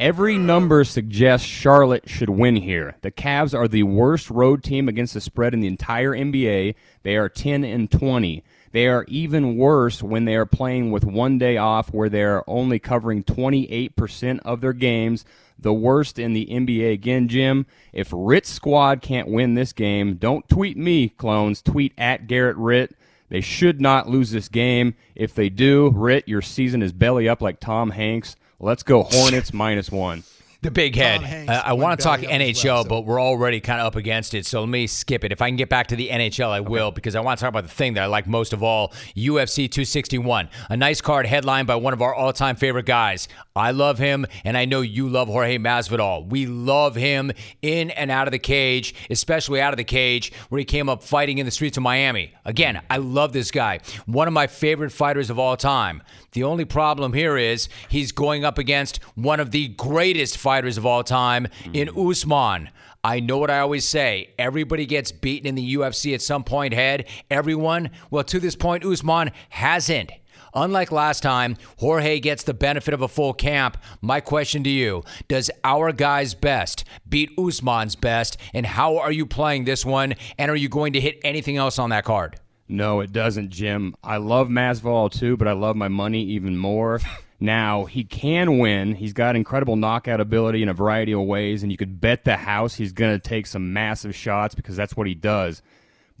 Every 0.00 0.38
number 0.38 0.82
suggests 0.84 1.46
Charlotte 1.46 2.08
should 2.08 2.30
win 2.30 2.56
here. 2.56 2.96
The 3.02 3.10
Cavs 3.10 3.52
are 3.52 3.68
the 3.68 3.82
worst 3.82 4.30
road 4.30 4.64
team 4.64 4.88
against 4.88 5.12
the 5.12 5.20
spread 5.20 5.52
in 5.52 5.60
the 5.60 5.66
entire 5.68 6.12
NBA. 6.12 6.74
They 7.02 7.16
are 7.18 7.28
10 7.28 7.64
and 7.64 7.90
20. 7.90 8.42
They 8.72 8.88
are 8.88 9.04
even 9.08 9.58
worse 9.58 10.02
when 10.02 10.24
they 10.24 10.36
are 10.36 10.46
playing 10.46 10.90
with 10.90 11.04
one 11.04 11.36
day 11.36 11.58
off 11.58 11.92
where 11.92 12.08
they're 12.08 12.48
only 12.48 12.78
covering 12.78 13.22
28% 13.22 14.40
of 14.42 14.62
their 14.62 14.72
games. 14.72 15.26
The 15.58 15.74
worst 15.74 16.18
in 16.18 16.32
the 16.32 16.46
NBA. 16.46 16.94
Again, 16.94 17.28
Jim, 17.28 17.66
if 17.92 18.08
Rit's 18.10 18.48
squad 18.48 19.02
can't 19.02 19.28
win 19.28 19.52
this 19.52 19.74
game, 19.74 20.14
don't 20.14 20.48
tweet 20.48 20.78
me, 20.78 21.10
clones. 21.10 21.60
Tweet 21.60 21.92
at 21.98 22.26
Garrett 22.26 22.56
Ritt. 22.56 22.96
They 23.28 23.42
should 23.42 23.82
not 23.82 24.08
lose 24.08 24.30
this 24.30 24.48
game. 24.48 24.94
If 25.14 25.34
they 25.34 25.50
do, 25.50 25.90
Ritt, 25.90 26.26
your 26.26 26.40
season 26.40 26.80
is 26.80 26.94
belly 26.94 27.28
up 27.28 27.42
like 27.42 27.60
Tom 27.60 27.90
Hanks. 27.90 28.36
Let's 28.62 28.82
go 28.82 29.04
Hornets 29.04 29.54
minus 29.54 29.90
one. 29.90 30.22
The 30.62 30.70
big 30.70 30.94
head. 30.94 31.48
Uh, 31.48 31.62
I 31.64 31.72
want 31.72 31.98
to 31.98 32.04
talk 32.04 32.20
NHL, 32.20 32.86
but 32.86 33.06
we're 33.06 33.18
already 33.18 33.60
kind 33.60 33.80
of 33.80 33.86
up 33.86 33.96
against 33.96 34.34
it. 34.34 34.44
So 34.44 34.60
let 34.60 34.68
me 34.68 34.86
skip 34.86 35.24
it. 35.24 35.32
If 35.32 35.40
I 35.40 35.48
can 35.48 35.56
get 35.56 35.70
back 35.70 35.86
to 35.86 35.96
the 35.96 36.10
NHL, 36.10 36.50
I 36.50 36.60
will, 36.60 36.90
because 36.90 37.16
I 37.16 37.20
want 37.20 37.38
to 37.38 37.42
talk 37.42 37.48
about 37.48 37.62
the 37.62 37.70
thing 37.70 37.94
that 37.94 38.02
I 38.02 38.06
like 38.06 38.26
most 38.26 38.52
of 38.52 38.62
all 38.62 38.88
UFC 39.16 39.70
261. 39.70 40.50
A 40.68 40.76
nice 40.76 41.00
card 41.00 41.24
headlined 41.24 41.66
by 41.66 41.76
one 41.76 41.94
of 41.94 42.02
our 42.02 42.14
all 42.14 42.34
time 42.34 42.56
favorite 42.56 42.84
guys. 42.84 43.26
I 43.56 43.70
love 43.70 43.98
him, 43.98 44.26
and 44.44 44.54
I 44.54 44.66
know 44.66 44.82
you 44.82 45.08
love 45.08 45.28
Jorge 45.28 45.56
Masvidal. 45.56 46.28
We 46.28 46.44
love 46.44 46.94
him 46.94 47.32
in 47.62 47.88
and 47.92 48.10
out 48.10 48.28
of 48.28 48.32
the 48.32 48.38
cage, 48.38 48.94
especially 49.08 49.62
out 49.62 49.72
of 49.72 49.78
the 49.78 49.84
cage, 49.84 50.30
where 50.50 50.58
he 50.58 50.66
came 50.66 50.90
up 50.90 51.02
fighting 51.02 51.38
in 51.38 51.46
the 51.46 51.52
streets 51.52 51.78
of 51.78 51.82
Miami. 51.82 52.34
Again, 52.44 52.82
I 52.90 52.98
love 52.98 53.32
this 53.32 53.50
guy. 53.50 53.80
One 54.04 54.28
of 54.28 54.34
my 54.34 54.46
favorite 54.46 54.92
fighters 54.92 55.30
of 55.30 55.38
all 55.38 55.56
time. 55.56 56.02
The 56.32 56.44
only 56.44 56.64
problem 56.64 57.12
here 57.12 57.36
is 57.36 57.68
he's 57.88 58.12
going 58.12 58.44
up 58.44 58.58
against 58.58 59.02
one 59.14 59.40
of 59.40 59.50
the 59.50 59.68
greatest 59.68 60.38
fighters 60.38 60.78
of 60.78 60.86
all 60.86 61.02
time 61.02 61.48
in 61.72 61.88
hmm. 61.88 62.08
Usman. 62.08 62.70
I 63.02 63.20
know 63.20 63.38
what 63.38 63.50
I 63.50 63.60
always 63.60 63.86
say. 63.86 64.30
Everybody 64.38 64.84
gets 64.84 65.10
beaten 65.10 65.46
in 65.46 65.54
the 65.54 65.74
UFC 65.74 66.12
at 66.14 66.20
some 66.20 66.44
point, 66.44 66.74
head. 66.74 67.06
Everyone. 67.30 67.90
Well, 68.10 68.24
to 68.24 68.38
this 68.38 68.54
point, 68.54 68.84
Usman 68.84 69.30
hasn't. 69.48 70.12
Unlike 70.54 70.92
last 70.92 71.22
time, 71.22 71.56
Jorge 71.78 72.18
gets 72.20 72.42
the 72.42 72.54
benefit 72.54 72.92
of 72.92 73.02
a 73.02 73.08
full 73.08 73.32
camp. 73.32 73.76
My 74.02 74.20
question 74.20 74.64
to 74.64 74.70
you 74.70 75.04
Does 75.28 75.50
our 75.64 75.92
guy's 75.92 76.34
best 76.34 76.84
beat 77.08 77.30
Usman's 77.38 77.96
best? 77.96 78.36
And 78.52 78.66
how 78.66 78.98
are 78.98 79.12
you 79.12 79.26
playing 79.26 79.64
this 79.64 79.84
one? 79.84 80.14
And 80.38 80.50
are 80.50 80.56
you 80.56 80.68
going 80.68 80.92
to 80.94 81.00
hit 81.00 81.20
anything 81.24 81.56
else 81.56 81.78
on 81.78 81.90
that 81.90 82.04
card? 82.04 82.38
No, 82.70 83.00
it 83.00 83.12
doesn't, 83.12 83.50
Jim. 83.50 83.96
I 84.04 84.18
love 84.18 84.48
Masvidal 84.48 85.10
too, 85.10 85.36
but 85.36 85.48
I 85.48 85.52
love 85.52 85.74
my 85.74 85.88
money 85.88 86.22
even 86.22 86.56
more. 86.56 87.00
Now, 87.42 87.86
he 87.86 88.04
can 88.04 88.58
win. 88.58 88.96
He's 88.96 89.14
got 89.14 89.34
incredible 89.34 89.74
knockout 89.74 90.20
ability 90.20 90.62
in 90.62 90.68
a 90.68 90.74
variety 90.74 91.12
of 91.12 91.22
ways, 91.22 91.62
and 91.62 91.72
you 91.72 91.78
could 91.78 91.98
bet 91.98 92.24
the 92.24 92.36
house 92.36 92.74
he's 92.74 92.92
going 92.92 93.18
to 93.18 93.18
take 93.18 93.46
some 93.46 93.72
massive 93.72 94.14
shots 94.14 94.54
because 94.54 94.76
that's 94.76 94.94
what 94.94 95.06
he 95.06 95.14
does. 95.14 95.62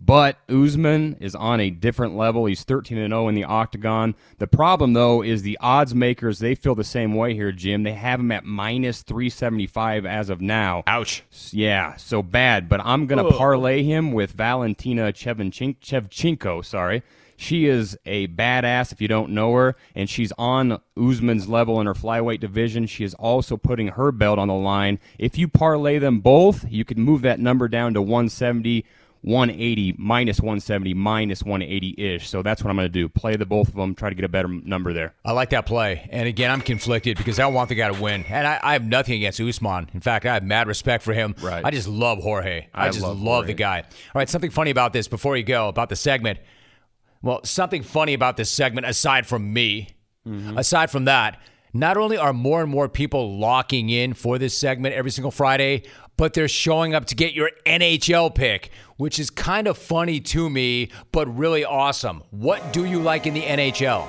But 0.02 0.38
Usman 0.48 1.18
is 1.20 1.34
on 1.34 1.60
a 1.60 1.68
different 1.68 2.16
level. 2.16 2.46
He's 2.46 2.64
13 2.64 2.96
and 2.96 3.12
0 3.12 3.28
in 3.28 3.34
the 3.34 3.44
octagon. 3.44 4.14
The 4.38 4.46
problem, 4.46 4.94
though, 4.94 5.22
is 5.22 5.42
the 5.42 5.58
odds 5.60 5.94
makers, 5.94 6.38
they 6.38 6.54
feel 6.54 6.74
the 6.74 6.84
same 6.84 7.14
way 7.14 7.34
here, 7.34 7.52
Jim. 7.52 7.82
They 7.82 7.92
have 7.92 8.18
him 8.18 8.32
at 8.32 8.44
minus 8.44 9.02
375 9.02 10.06
as 10.06 10.30
of 10.30 10.40
now. 10.40 10.82
Ouch. 10.86 11.22
Yeah, 11.50 11.96
so 11.96 12.22
bad. 12.22 12.68
But 12.68 12.80
I'm 12.82 13.06
going 13.06 13.22
to 13.22 13.36
parlay 13.36 13.82
him 13.82 14.12
with 14.12 14.32
Valentina 14.32 15.12
Chevchenko, 15.12 15.76
Shevchenko, 15.80 16.64
sorry. 16.64 17.02
She 17.36 17.66
is 17.66 17.98
a 18.04 18.28
badass 18.28 18.92
if 18.92 19.00
you 19.00 19.08
don't 19.08 19.30
know 19.30 19.54
her, 19.54 19.74
and 19.94 20.10
she's 20.10 20.30
on 20.36 20.78
Usman's 20.94 21.48
level 21.48 21.80
in 21.80 21.86
her 21.86 21.94
flyweight 21.94 22.40
division. 22.40 22.86
She 22.86 23.02
is 23.02 23.14
also 23.14 23.56
putting 23.56 23.88
her 23.88 24.12
belt 24.12 24.38
on 24.38 24.48
the 24.48 24.54
line. 24.54 24.98
If 25.18 25.38
you 25.38 25.48
parlay 25.48 25.98
them 25.98 26.20
both, 26.20 26.66
you 26.70 26.84
can 26.84 27.00
move 27.00 27.22
that 27.22 27.40
number 27.40 27.66
down 27.66 27.94
to 27.94 28.02
170, 28.02 28.84
180, 29.22 29.96
minus 29.98 30.40
170, 30.40 30.94
minus 30.94 31.42
180 31.42 31.94
ish. 31.98 32.28
So 32.28 32.42
that's 32.42 32.64
what 32.64 32.70
I'm 32.70 32.76
going 32.76 32.86
to 32.86 32.92
do. 32.92 33.08
Play 33.08 33.36
the 33.36 33.44
both 33.44 33.68
of 33.68 33.74
them, 33.74 33.94
try 33.94 34.08
to 34.08 34.14
get 34.14 34.24
a 34.24 34.28
better 34.28 34.48
number 34.48 34.92
there. 34.92 35.14
I 35.24 35.32
like 35.32 35.50
that 35.50 35.66
play. 35.66 36.08
And 36.10 36.26
again, 36.26 36.50
I'm 36.50 36.62
conflicted 36.62 37.18
because 37.18 37.38
I 37.38 37.46
want 37.46 37.68
the 37.68 37.74
guy 37.74 37.92
to 37.92 38.02
win. 38.02 38.24
And 38.28 38.46
I, 38.46 38.58
I 38.62 38.72
have 38.72 38.84
nothing 38.84 39.14
against 39.14 39.40
Usman. 39.40 39.90
In 39.92 40.00
fact, 40.00 40.24
I 40.24 40.34
have 40.34 40.42
mad 40.42 40.68
respect 40.68 41.04
for 41.04 41.12
him. 41.12 41.34
Right. 41.42 41.64
I 41.64 41.70
just 41.70 41.88
love 41.88 42.22
Jorge. 42.22 42.68
I, 42.72 42.86
I 42.86 42.90
just 42.90 43.02
love, 43.02 43.20
love 43.20 43.46
the 43.46 43.54
guy. 43.54 43.80
All 43.80 43.86
right, 44.14 44.28
something 44.28 44.50
funny 44.50 44.70
about 44.70 44.92
this 44.92 45.06
before 45.06 45.36
you 45.36 45.42
go, 45.42 45.68
about 45.68 45.90
the 45.90 45.96
segment. 45.96 46.38
Well, 47.22 47.40
something 47.44 47.82
funny 47.82 48.14
about 48.14 48.38
this 48.38 48.50
segment, 48.50 48.86
aside 48.86 49.26
from 49.26 49.52
me, 49.52 49.90
mm-hmm. 50.26 50.56
aside 50.56 50.90
from 50.90 51.04
that, 51.04 51.38
not 51.72 51.96
only 51.96 52.16
are 52.16 52.32
more 52.32 52.62
and 52.62 52.70
more 52.70 52.88
people 52.88 53.38
locking 53.38 53.90
in 53.90 54.14
for 54.14 54.38
this 54.38 54.56
segment 54.56 54.94
every 54.94 55.10
single 55.10 55.30
Friday, 55.30 55.84
but 56.16 56.34
they're 56.34 56.48
showing 56.48 56.94
up 56.94 57.06
to 57.06 57.14
get 57.14 57.32
your 57.32 57.50
NHL 57.64 58.34
pick, 58.34 58.70
which 58.96 59.18
is 59.18 59.30
kind 59.30 59.66
of 59.66 59.78
funny 59.78 60.20
to 60.20 60.50
me, 60.50 60.90
but 61.12 61.26
really 61.36 61.64
awesome. 61.64 62.22
What 62.30 62.72
do 62.72 62.84
you 62.84 63.00
like 63.00 63.26
in 63.26 63.34
the 63.34 63.42
NHL? 63.42 64.06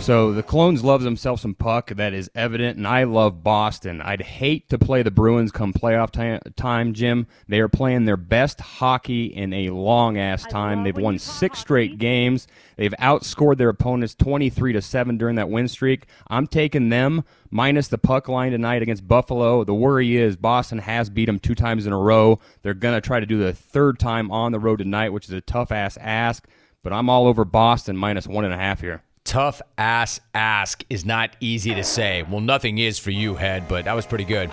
So 0.00 0.34
the 0.34 0.42
Clones 0.42 0.84
loves 0.84 1.02
themselves 1.02 1.40
some 1.40 1.54
puck. 1.54 1.88
That 1.88 2.12
is 2.12 2.30
evident, 2.34 2.76
and 2.76 2.86
I 2.86 3.04
love 3.04 3.42
Boston. 3.42 4.02
I'd 4.02 4.20
hate 4.20 4.68
to 4.68 4.78
play 4.78 5.02
the 5.02 5.10
Bruins 5.10 5.50
come 5.50 5.72
playoff 5.72 6.10
ti- 6.10 6.50
time, 6.56 6.92
Jim. 6.92 7.26
They 7.48 7.58
are 7.60 7.70
playing 7.70 8.04
their 8.04 8.18
best 8.18 8.60
hockey 8.60 9.24
in 9.24 9.54
a 9.54 9.70
long 9.70 10.18
ass 10.18 10.44
time. 10.44 10.84
They've 10.84 10.94
won 10.94 11.18
six 11.18 11.58
straight 11.58 11.96
games. 11.96 12.46
They've 12.76 12.92
outscored 13.00 13.56
their 13.56 13.70
opponents 13.70 14.14
twenty-three 14.14 14.74
to 14.74 14.82
seven 14.82 15.16
during 15.16 15.36
that 15.36 15.48
win 15.48 15.68
streak. 15.68 16.04
I'm 16.28 16.48
taking 16.48 16.90
them 16.90 17.24
minus 17.50 17.88
the 17.88 17.96
puck 17.96 18.28
line 18.28 18.52
tonight 18.52 18.82
against 18.82 19.08
Buffalo. 19.08 19.64
The 19.64 19.72
worry 19.72 20.16
is 20.16 20.36
Boston 20.36 20.80
has 20.80 21.08
beat 21.08 21.26
them 21.26 21.38
two 21.38 21.54
times 21.54 21.86
in 21.86 21.94
a 21.94 21.98
row. 21.98 22.40
They're 22.60 22.74
gonna 22.74 23.00
try 23.00 23.20
to 23.20 23.26
do 23.26 23.38
the 23.38 23.54
third 23.54 23.98
time 23.98 24.30
on 24.30 24.52
the 24.52 24.60
road 24.60 24.80
tonight, 24.80 25.14
which 25.14 25.28
is 25.28 25.32
a 25.32 25.40
tough 25.40 25.72
ass 25.72 25.96
ask. 25.96 26.46
But 26.82 26.92
I'm 26.92 27.08
all 27.08 27.26
over 27.26 27.46
Boston 27.46 27.96
minus 27.96 28.26
one 28.26 28.44
and 28.44 28.52
a 28.52 28.58
half 28.58 28.82
here. 28.82 29.02
Tough 29.24 29.62
ass 29.78 30.20
ask 30.34 30.84
is 30.90 31.04
not 31.04 31.34
easy 31.40 31.74
to 31.74 31.82
say. 31.82 32.22
Well, 32.22 32.40
nothing 32.40 32.78
is 32.78 32.98
for 32.98 33.10
you, 33.10 33.34
head, 33.34 33.66
but 33.68 33.86
that 33.86 33.94
was 33.94 34.06
pretty 34.06 34.24
good. 34.24 34.50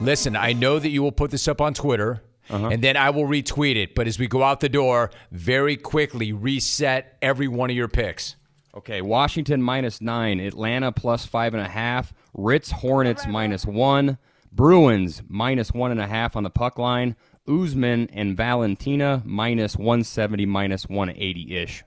Listen, 0.00 0.34
I 0.34 0.54
know 0.54 0.78
that 0.78 0.88
you 0.88 1.02
will 1.02 1.12
put 1.12 1.30
this 1.30 1.46
up 1.46 1.60
on 1.60 1.74
Twitter. 1.74 2.22
Uh-huh. 2.50 2.68
And 2.68 2.84
then 2.84 2.96
I 2.96 3.08
will 3.08 3.24
retweet 3.24 3.76
it. 3.76 3.94
But 3.94 4.06
as 4.06 4.18
we 4.18 4.26
go 4.26 4.42
out 4.42 4.60
the 4.60 4.68
door, 4.68 5.10
very 5.30 5.76
quickly 5.76 6.32
reset 6.32 7.16
every 7.22 7.48
one 7.48 7.70
of 7.70 7.76
your 7.76 7.88
picks. 7.88 8.36
Okay, 8.76 9.00
Washington 9.00 9.62
minus 9.62 10.00
nine, 10.00 10.40
Atlanta 10.40 10.90
plus 10.90 11.24
five 11.24 11.54
and 11.54 11.62
a 11.62 11.68
half, 11.68 12.12
Ritz 12.34 12.70
Hornets 12.70 13.26
minus 13.26 13.64
one, 13.64 14.18
Bruins 14.52 15.22
minus 15.28 15.72
one 15.72 15.90
and 15.90 16.00
a 16.00 16.06
half 16.06 16.36
on 16.36 16.42
the 16.42 16.50
puck 16.50 16.76
line, 16.76 17.16
Usman 17.46 18.08
and 18.12 18.36
Valentina 18.36 19.22
minus 19.24 19.76
170, 19.76 20.44
minus 20.46 20.88
180 20.88 21.56
ish. 21.56 21.84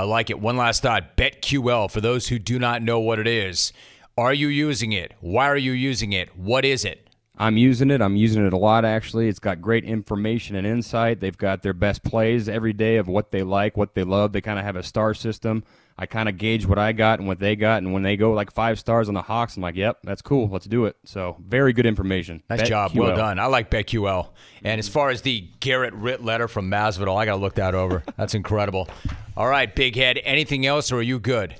I 0.00 0.04
like 0.04 0.30
it. 0.30 0.40
One 0.40 0.56
last 0.56 0.80
thought 0.80 1.14
BetQL, 1.14 1.90
for 1.90 2.00
those 2.00 2.28
who 2.28 2.38
do 2.38 2.58
not 2.58 2.80
know 2.80 3.00
what 3.00 3.18
it 3.18 3.26
is, 3.26 3.70
are 4.16 4.32
you 4.32 4.48
using 4.48 4.92
it? 4.92 5.12
Why 5.20 5.46
are 5.46 5.58
you 5.58 5.72
using 5.72 6.14
it? 6.14 6.34
What 6.34 6.64
is 6.64 6.86
it? 6.86 7.10
I'm 7.36 7.58
using 7.58 7.90
it. 7.90 8.00
I'm 8.00 8.16
using 8.16 8.46
it 8.46 8.54
a 8.54 8.56
lot, 8.56 8.86
actually. 8.86 9.28
It's 9.28 9.38
got 9.38 9.60
great 9.60 9.84
information 9.84 10.56
and 10.56 10.66
insight. 10.66 11.20
They've 11.20 11.36
got 11.36 11.62
their 11.62 11.74
best 11.74 12.02
plays 12.02 12.48
every 12.48 12.72
day 12.72 12.96
of 12.96 13.08
what 13.08 13.30
they 13.30 13.42
like, 13.42 13.76
what 13.76 13.94
they 13.94 14.02
love. 14.02 14.32
They 14.32 14.40
kind 14.40 14.58
of 14.58 14.64
have 14.64 14.76
a 14.76 14.82
star 14.82 15.12
system. 15.12 15.64
I 16.00 16.06
kind 16.06 16.30
of 16.30 16.38
gauge 16.38 16.64
what 16.64 16.78
I 16.78 16.92
got 16.92 17.18
and 17.18 17.28
what 17.28 17.38
they 17.38 17.56
got. 17.56 17.82
And 17.82 17.92
when 17.92 18.02
they 18.02 18.16
go 18.16 18.32
like 18.32 18.50
five 18.50 18.78
stars 18.78 19.08
on 19.08 19.14
the 19.14 19.20
Hawks, 19.20 19.58
I'm 19.58 19.62
like, 19.62 19.76
yep, 19.76 19.98
that's 20.02 20.22
cool. 20.22 20.48
Let's 20.48 20.64
do 20.64 20.86
it. 20.86 20.96
So, 21.04 21.36
very 21.46 21.74
good 21.74 21.84
information. 21.84 22.42
Nice 22.48 22.66
job. 22.66 22.92
Well 22.94 23.14
done. 23.14 23.38
I 23.38 23.46
like 23.46 23.70
BetQL. 23.70 24.30
And 24.64 24.78
as 24.78 24.88
far 24.88 25.10
as 25.10 25.20
the 25.20 25.46
Garrett 25.60 25.92
Ritt 25.92 26.24
letter 26.24 26.48
from 26.48 26.70
Masvidal, 26.70 27.20
I 27.20 27.26
got 27.26 27.32
to 27.32 27.40
look 27.40 27.56
that 27.56 27.74
over. 27.74 28.02
That's 28.16 28.34
incredible. 28.34 28.88
All 29.36 29.46
right, 29.46 29.72
Big 29.74 29.94
Head. 29.94 30.18
Anything 30.24 30.64
else, 30.64 30.90
or 30.90 31.00
are 31.00 31.02
you 31.02 31.20
good? 31.20 31.54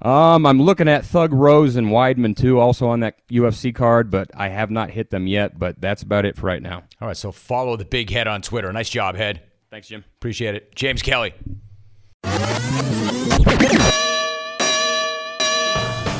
Um, 0.00 0.46
I'm 0.46 0.60
looking 0.60 0.88
at 0.88 1.04
Thug 1.04 1.34
Rose 1.34 1.76
and 1.76 1.88
Weidman 1.88 2.34
too, 2.34 2.58
also 2.58 2.88
on 2.88 3.00
that 3.00 3.16
UFC 3.28 3.74
card, 3.74 4.10
but 4.10 4.30
I 4.34 4.48
have 4.48 4.70
not 4.70 4.88
hit 4.88 5.10
them 5.10 5.26
yet. 5.26 5.58
But 5.58 5.82
that's 5.82 6.02
about 6.02 6.24
it 6.24 6.36
for 6.36 6.46
right 6.46 6.62
now. 6.62 6.82
All 7.02 7.08
right, 7.08 7.16
so 7.16 7.30
follow 7.30 7.76
the 7.76 7.84
Big 7.84 8.08
Head 8.08 8.26
on 8.26 8.40
Twitter. 8.40 8.72
Nice 8.72 8.88
job, 8.88 9.16
Head. 9.16 9.42
Thanks, 9.70 9.88
Jim. 9.88 10.02
Appreciate 10.16 10.54
it. 10.54 10.74
James 10.74 11.02
Kelly. 11.02 11.34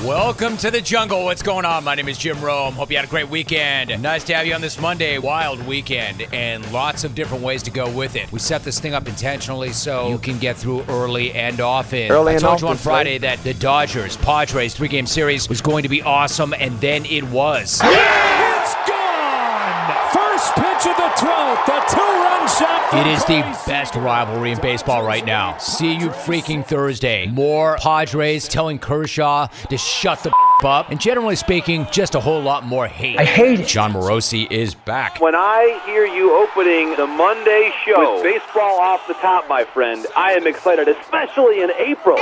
Welcome 0.04 0.56
to 0.58 0.70
the 0.70 0.80
jungle. 0.80 1.24
What's 1.24 1.42
going 1.42 1.64
on? 1.64 1.84
My 1.84 1.94
name 1.94 2.08
is 2.08 2.18
Jim 2.18 2.40
Rome. 2.40 2.74
Hope 2.74 2.90
you 2.90 2.96
had 2.96 3.04
a 3.04 3.08
great 3.08 3.28
weekend. 3.28 4.02
Nice 4.02 4.24
to 4.24 4.34
have 4.34 4.46
you 4.46 4.54
on 4.54 4.60
this 4.60 4.80
Monday, 4.80 5.18
wild 5.18 5.64
weekend, 5.66 6.22
and 6.32 6.70
lots 6.72 7.04
of 7.04 7.14
different 7.14 7.44
ways 7.44 7.62
to 7.62 7.70
go 7.70 7.88
with 7.90 8.16
it. 8.16 8.30
We 8.32 8.40
set 8.40 8.64
this 8.64 8.80
thing 8.80 8.94
up 8.94 9.06
intentionally 9.06 9.72
so 9.72 10.08
you 10.08 10.18
can 10.18 10.38
get 10.38 10.56
through 10.56 10.82
early 10.88 11.32
and 11.32 11.60
often. 11.60 12.10
Early 12.10 12.32
I 12.32 12.34
and 12.34 12.42
told 12.42 12.60
you 12.60 12.68
on 12.68 12.76
Friday 12.76 13.18
that 13.18 13.42
the 13.44 13.54
Dodgers 13.54 14.16
Padres 14.16 14.74
three 14.74 14.88
game 14.88 15.06
series 15.06 15.48
was 15.48 15.60
going 15.60 15.84
to 15.84 15.88
be 15.88 16.02
awesome, 16.02 16.52
and 16.54 16.80
then 16.80 17.04
it 17.06 17.24
was. 17.24 17.80
It's 17.84 18.74
gone! 18.88 20.12
First 20.12 20.54
pitch 20.54 20.86
of 20.90 20.96
the 20.96 21.10
12th, 21.16 21.66
the 21.66 21.80
two-run 21.94 22.48
shot 22.48 22.71
from 22.71 22.71
It 22.94 23.06
is 23.06 23.24
the 23.24 23.40
best 23.66 23.94
rivalry 23.94 24.52
in 24.52 24.60
baseball 24.60 25.02
right 25.02 25.24
now. 25.24 25.56
See 25.56 25.94
you 25.94 26.10
freaking 26.10 26.62
Thursday. 26.62 27.26
More 27.26 27.78
Padres 27.80 28.46
telling 28.46 28.78
Kershaw 28.78 29.46
to 29.70 29.78
shut 29.78 30.22
the 30.22 30.28
f- 30.28 30.64
up. 30.66 30.90
And 30.90 31.00
generally 31.00 31.36
speaking, 31.36 31.86
just 31.90 32.14
a 32.14 32.20
whole 32.20 32.42
lot 32.42 32.66
more 32.66 32.86
hate. 32.86 33.18
I 33.18 33.24
hate 33.24 33.60
it. 33.60 33.66
Jon 33.66 33.94
Morosi 33.94 34.50
is 34.52 34.74
back. 34.74 35.22
When 35.22 35.34
I 35.34 35.80
hear 35.86 36.04
you 36.04 36.34
opening 36.36 36.94
the 36.96 37.06
Monday 37.06 37.72
show 37.82 38.14
with 38.16 38.24
baseball 38.24 38.78
off 38.78 39.06
the 39.08 39.14
top, 39.14 39.48
my 39.48 39.64
friend, 39.64 40.06
I 40.14 40.32
am 40.32 40.46
excited, 40.46 40.86
especially 40.86 41.62
in 41.62 41.70
April. 41.78 42.18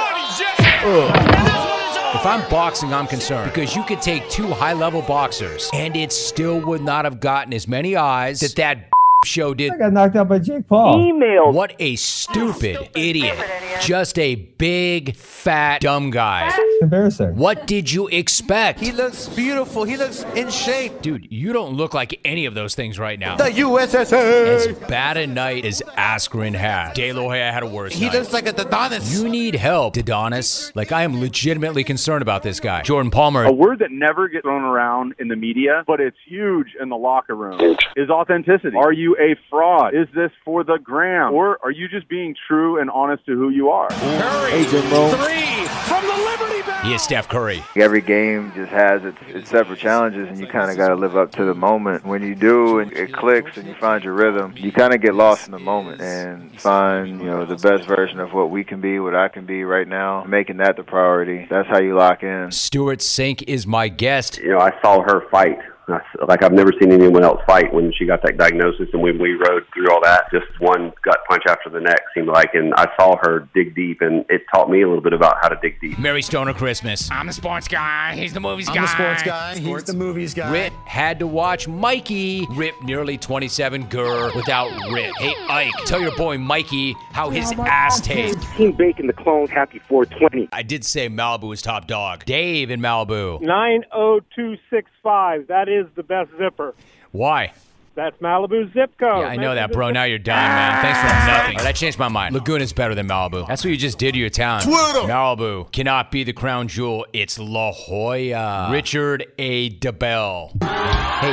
If 2.14 2.25
I'm 2.25 2.49
boxing, 2.49 2.95
I'm 2.95 3.09
concerned 3.09 3.53
because 3.53 3.75
you 3.75 3.83
could 3.83 4.01
take 4.01 4.29
two 4.31 4.47
high 4.47 4.75
level 4.75 5.03
boxers 5.03 5.68
and 5.73 5.97
it 5.97 6.12
still 6.12 6.61
would 6.61 6.83
not 6.83 7.05
have 7.05 7.18
gotten 7.18 7.53
as 7.55 7.66
many 7.66 7.97
eyes 7.97 8.39
that 8.39 8.55
that 8.55 8.89
show 9.27 9.53
did. 9.53 9.71
I 9.73 9.77
got 9.77 9.93
knocked 9.93 10.16
out 10.16 10.29
by 10.31 10.39
Jake 10.39 10.66
Paul. 10.66 11.07
Email. 11.07 11.53
What 11.53 11.75
a 11.79 11.97
stupid, 11.97 12.89
idiot. 12.97 13.37
Just 13.83 14.18
a 14.18 14.35
big, 14.35 15.14
fat, 15.14 15.83
dumb 15.83 16.11
guy. 16.11 16.51
Embarrassing. 16.81 17.37
What 17.37 17.66
did 17.66 17.93
you 17.93 18.09
expect? 18.09 18.81
He 18.81 18.93
looks 18.93 19.29
beautiful. 19.29 19.85
He 19.85 19.99
looks 19.99 20.23
in 20.35 20.49
shape. 20.49 21.03
Dude, 21.03 21.31
you 21.31 21.53
don't 21.53 21.75
look 21.75 21.93
like 21.93 22.18
any 22.25 22.47
of 22.47 22.55
those 22.55 22.75
things 22.75 22.99
right 22.99 23.18
now. 23.18 23.37
The 23.37 23.45
As 23.45 23.57
USSA. 23.59 24.89
bad 24.89 25.18
a 25.18 25.27
night 25.27 25.66
as 25.66 25.83
Askren 25.99 26.55
had. 26.55 26.95
De 26.95 27.12
La 27.12 27.21
Hoya 27.21 27.53
had 27.53 27.62
a 27.62 27.66
worse 27.66 27.93
He 27.95 28.07
night. 28.07 28.14
looks 28.14 28.33
like 28.33 28.47
a 28.47 28.55
Adonis. 28.59 29.21
You 29.23 29.29
need 29.29 29.55
help, 29.55 29.97
Adonis. 29.99 30.75
Like, 30.75 30.93
I 30.93 31.03
am 31.03 31.21
legitimately 31.21 31.85
concerned 31.85 32.23
about 32.23 32.43
this 32.43 32.59
guy. 32.59 32.81
Jordan 32.83 33.11
Palmer. 33.11 33.45
A 33.45 33.53
word 33.53 33.81
that 33.81 33.91
never 33.91 34.29
gets 34.29 34.43
thrown 34.45 34.62
around 34.62 35.14
in 35.18 35.29
the 35.29 35.37
media, 35.37 35.85
but 35.87 36.01
it's 36.01 36.16
huge 36.27 36.68
in 36.81 36.89
the 36.89 36.97
locker 36.97 37.35
room, 37.37 37.77
is 37.97 38.09
authenticity. 38.09 38.77
Are 38.79 38.93
you 38.93 39.09
a 39.16 39.36
fraud? 39.48 39.94
Is 39.94 40.08
this 40.14 40.30
for 40.44 40.64
the 40.64 40.78
gram? 40.78 41.32
Or 41.32 41.58
are 41.62 41.70
you 41.70 41.88
just 41.88 42.08
being 42.08 42.34
true 42.46 42.80
and 42.80 42.90
honest 42.90 43.26
to 43.26 43.36
who 43.36 43.50
you 43.50 43.70
are? 43.70 43.88
Curry, 43.90 44.64
three 44.64 45.61
from 45.90 46.06
the 46.06 46.16
Liberty 46.24 46.62
Bell. 46.62 46.82
He 46.82 46.94
is 46.94 47.02
Steph 47.02 47.28
Curry. 47.28 47.62
Every 47.76 48.00
game 48.00 48.52
just 48.54 48.70
has 48.70 49.04
its, 49.04 49.18
its 49.28 49.50
separate 49.50 49.78
challenges, 49.78 50.28
and 50.28 50.38
you 50.38 50.46
kind 50.46 50.70
of 50.70 50.76
got 50.76 50.88
to 50.88 50.94
live 50.94 51.16
up 51.16 51.32
to 51.32 51.44
the 51.44 51.54
moment. 51.54 52.06
When 52.06 52.22
you 52.22 52.34
do, 52.34 52.78
and 52.78 52.92
it 52.92 53.12
clicks, 53.12 53.56
and 53.56 53.66
you 53.66 53.74
find 53.74 54.02
your 54.04 54.14
rhythm, 54.14 54.54
you 54.56 54.72
kind 54.72 54.94
of 54.94 55.00
get 55.00 55.14
lost 55.14 55.46
in 55.46 55.52
the 55.52 55.58
moment 55.58 56.00
and 56.00 56.58
find, 56.61 57.20
you 57.20 57.26
know, 57.26 57.44
the 57.44 57.56
best 57.56 57.86
version 57.86 58.20
of 58.20 58.32
what 58.32 58.50
we 58.50 58.64
can 58.64 58.80
be, 58.80 58.98
what 58.98 59.14
I 59.14 59.28
can 59.28 59.46
be 59.46 59.64
right 59.64 59.86
now. 59.88 60.24
Making 60.24 60.58
that 60.58 60.76
the 60.76 60.84
priority. 60.84 61.46
That's 61.50 61.68
how 61.68 61.80
you 61.80 61.96
lock 61.96 62.22
in. 62.22 62.50
Stewart 62.50 63.00
Cink 63.00 63.44
is 63.46 63.66
my 63.66 63.88
guest. 63.88 64.38
You 64.38 64.50
know, 64.50 64.61
I 64.61 64.72
saw 64.80 65.02
her 65.02 65.28
fight 65.30 65.58
That's, 65.89 66.05
like 66.28 66.43
I've 66.43 66.53
never 66.53 66.72
seen 66.81 66.93
anyone 66.93 67.24
else 67.24 67.41
fight 67.47 67.72
when 67.72 67.93
she 67.93 68.07
got 68.07 68.22
that 68.22 68.37
diagnosis, 68.37 68.89
and 68.93 69.03
when 69.03 69.18
we 69.18 69.33
rode 69.33 69.64
through 69.74 69.91
all 69.91 70.01
that, 70.03 70.24
just 70.33 70.47
one 70.61 70.93
gut 71.03 71.18
punch 71.28 71.43
after 71.49 71.70
the 71.70 71.81
next 71.81 72.03
seemed 72.14 72.28
like. 72.28 72.55
And 72.55 72.72
I 72.74 72.87
saw 72.99 73.16
her 73.22 73.49
dig 73.55 73.74
deep, 73.74 74.01
and 74.01 74.24
it 74.28 74.43
taught 74.55 74.70
me 74.70 74.83
a 74.83 74.87
little 74.87 75.03
bit 75.03 75.12
about 75.12 75.37
how 75.43 75.49
to 75.49 75.57
dig 75.61 75.81
deep. 75.81 75.99
Mary 75.99 76.22
Stoner 76.22 76.55
Christmas. 76.55 77.11
I'm 77.11 77.26
the 77.26 77.33
sports 77.33 77.68
guy. 77.68 78.14
He's 78.14 78.33
the 78.33 78.41
movies 78.41 78.68
guy. 78.68 78.76
I'm 78.76 78.83
the 78.83 78.89
sports 78.89 79.22
guy. 79.22 79.59
He's 79.59 79.85
the 79.85 79.95
movies 79.95 80.35
guy. 80.35 80.53
Rit 80.53 80.72
had 80.87 81.18
to 81.18 81.26
watch 81.26 81.66
Mikey 81.66 82.47
rip 82.51 82.74
nearly 82.83 83.18
27 83.18 83.89
gur 83.89 84.33
without 84.35 84.70
Rip. 84.93 85.12
Hey, 85.18 85.35
Ike, 85.49 85.72
tell 85.87 86.01
your 86.01 86.16
boy 86.16 86.39
Mikey 86.39 86.95
how 87.12 87.31
his 87.31 87.53
ass 87.59 88.01
tastes. 88.01 88.45
Team 88.57 88.72
Bacon, 88.72 89.07
the 89.07 89.12
clones, 89.12 89.51
happy 89.51 89.81
420. 89.89 90.49
I 90.53 90.62
did 90.62 90.85
say 90.85 91.09
Malibu 91.09 91.49
was 91.49 91.62
top 91.62 91.87
dog. 91.87 92.24
Dave 92.24 92.70
in 92.70 92.81
Malibu. 92.81 93.41
90265. 93.41 95.49
That 95.49 95.68
is 95.68 95.80
the 95.95 96.03
best 96.03 96.31
zipper. 96.39 96.74
Why? 97.12 97.53
That's 97.97 98.16
Malibu 98.18 98.72
zip 98.72 98.97
code. 98.99 99.22
Yeah, 99.22 99.28
I 99.28 99.37
know 99.37 99.55
that, 99.55 99.72
bro. 99.72 99.91
Now 99.91 100.05
you're 100.05 100.18
done, 100.18 100.37
man. 100.37 100.81
Thanks 100.81 101.01
for 101.01 101.07
ah! 101.07 101.37
nothing. 101.37 101.61
Oh, 101.61 101.64
that 101.64 101.74
changed 101.74 101.99
my 101.99 102.09
mind. 102.09 102.35
Laguna's 102.35 102.72
better 102.72 102.95
than 102.95 103.09
Malibu. 103.09 103.47
That's 103.49 103.64
what 103.64 103.70
you 103.70 103.76
just 103.76 103.99
did 103.99 104.12
to 104.12 104.18
your 104.18 104.31
town. 104.31 104.62
Twitter. 104.62 105.01
Malibu 105.01 105.70
cannot 105.72 106.12
be 106.12 106.22
the 106.22 106.33
crown 106.33 106.68
jewel. 106.68 107.05
It's 107.12 107.39
La 107.39 107.72
Jolla. 107.72 108.70
Richard 108.70 109.26
A. 109.39 109.70
DeBell. 109.70 110.62
Hey, 110.62 111.33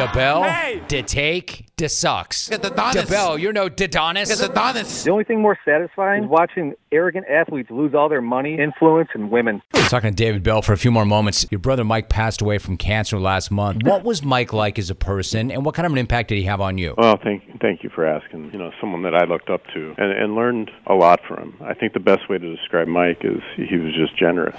DeBell? 0.00 0.48
Hey. 0.48 0.80
To 0.88 1.02
take, 1.02 1.65
to 1.78 1.90
sucks. 1.90 2.48
Get 2.48 2.62
the 2.62 2.70
Donis. 2.70 3.04
DeBell, 3.04 3.38
you're 3.38 3.52
no 3.52 3.68
Dedonis. 3.68 4.28
Get 4.28 4.38
the 4.38 4.48
Donis. 4.48 5.04
The 5.04 5.10
only 5.10 5.24
thing 5.24 5.42
more 5.42 5.58
satisfying 5.62 6.24
is 6.24 6.30
watching 6.30 6.74
arrogant 6.90 7.26
athletes 7.28 7.70
lose 7.70 7.94
all 7.94 8.08
their 8.08 8.22
money, 8.22 8.58
influence, 8.58 9.10
and 9.12 9.30
women. 9.30 9.60
Talking 9.90 10.08
to 10.08 10.16
David 10.16 10.42
Bell 10.42 10.62
for 10.62 10.72
a 10.72 10.78
few 10.78 10.90
more 10.90 11.04
moments. 11.04 11.44
Your 11.50 11.58
brother 11.58 11.84
Mike 11.84 12.08
passed 12.08 12.40
away 12.40 12.56
from 12.56 12.78
cancer 12.78 13.20
last 13.20 13.50
month. 13.50 13.82
What 13.82 14.04
was 14.04 14.22
Mike 14.22 14.54
like 14.54 14.78
as 14.78 14.88
a 14.88 14.94
person, 14.94 15.50
and 15.50 15.66
what 15.66 15.74
kind 15.74 15.84
of 15.84 15.92
an 15.92 15.98
impact 15.98 16.30
did 16.30 16.38
he 16.38 16.44
have 16.44 16.62
on 16.62 16.78
you? 16.78 16.94
Well, 16.96 17.18
thank 17.22 17.42
thank 17.60 17.84
you 17.84 17.90
for 17.90 18.06
asking. 18.06 18.52
You 18.52 18.58
know, 18.58 18.70
someone 18.80 19.02
that 19.02 19.14
I 19.14 19.24
looked 19.24 19.50
up 19.50 19.60
to 19.74 19.94
and, 19.98 20.12
and 20.12 20.34
learned 20.34 20.70
a 20.86 20.94
lot 20.94 21.20
from. 21.28 21.58
I 21.60 21.74
think 21.74 21.92
the 21.92 22.00
best 22.00 22.30
way 22.30 22.38
to 22.38 22.56
describe 22.56 22.88
Mike 22.88 23.20
is 23.22 23.42
he 23.54 23.76
was 23.76 23.92
just 23.94 24.16
generous. 24.16 24.56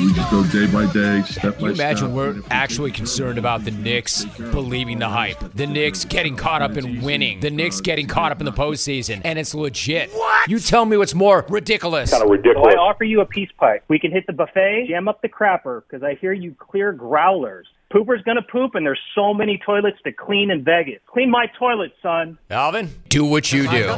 We 0.00 0.12
just 0.12 0.30
go 0.30 0.44
day 0.44 0.66
by 0.66 0.90
day, 0.92 1.22
step 1.22 1.54
Can 1.54 1.62
by 1.62 1.68
you 1.68 1.74
imagine 1.74 2.06
step. 2.06 2.10
we're 2.10 2.42
actually 2.50 2.90
concerned 2.90 3.38
about 3.38 3.64
the 3.64 3.70
Knicks 3.70 4.24
believing 4.50 4.98
the 4.98 5.08
hype? 5.08 5.38
The 5.54 5.66
Knicks 5.66 6.04
getting 6.04 6.36
caught 6.36 6.62
up 6.62 6.76
in 6.76 7.02
winning. 7.02 7.40
The 7.40 7.50
Knicks 7.50 7.80
getting 7.80 8.06
caught 8.06 8.32
up 8.32 8.40
in 8.40 8.46
the 8.46 8.52
postseason. 8.52 9.20
And 9.24 9.38
it's 9.38 9.54
legit. 9.54 10.10
What? 10.12 10.48
You 10.48 10.58
tell 10.58 10.86
me 10.86 10.96
what's 10.96 11.14
more 11.14 11.44
ridiculous. 11.48 12.10
kind 12.10 12.22
So 12.22 12.34
I 12.34 12.74
offer 12.76 13.04
you 13.04 13.20
a 13.20 13.26
peace 13.26 13.50
pipe. 13.58 13.84
We 13.88 13.98
can 13.98 14.10
hit 14.10 14.26
the 14.26 14.32
buffet, 14.32 14.86
jam 14.88 15.06
up 15.06 15.20
the 15.20 15.28
crapper, 15.28 15.82
because 15.82 16.02
I 16.02 16.14
hear 16.14 16.32
you 16.32 16.54
clear 16.58 16.92
growlers. 16.92 17.66
Pooper's 17.94 18.22
gonna 18.22 18.42
poop, 18.42 18.74
and 18.74 18.84
there's 18.84 18.98
so 19.14 19.32
many 19.32 19.56
toilets 19.64 19.98
to 20.02 20.10
clean 20.10 20.50
in 20.50 20.64
Vegas. 20.64 20.98
Clean 21.06 21.30
my 21.30 21.46
toilet, 21.56 21.92
son. 22.02 22.36
Alvin, 22.50 22.90
do 23.08 23.24
what 23.24 23.52
you 23.52 23.70
do. 23.70 23.94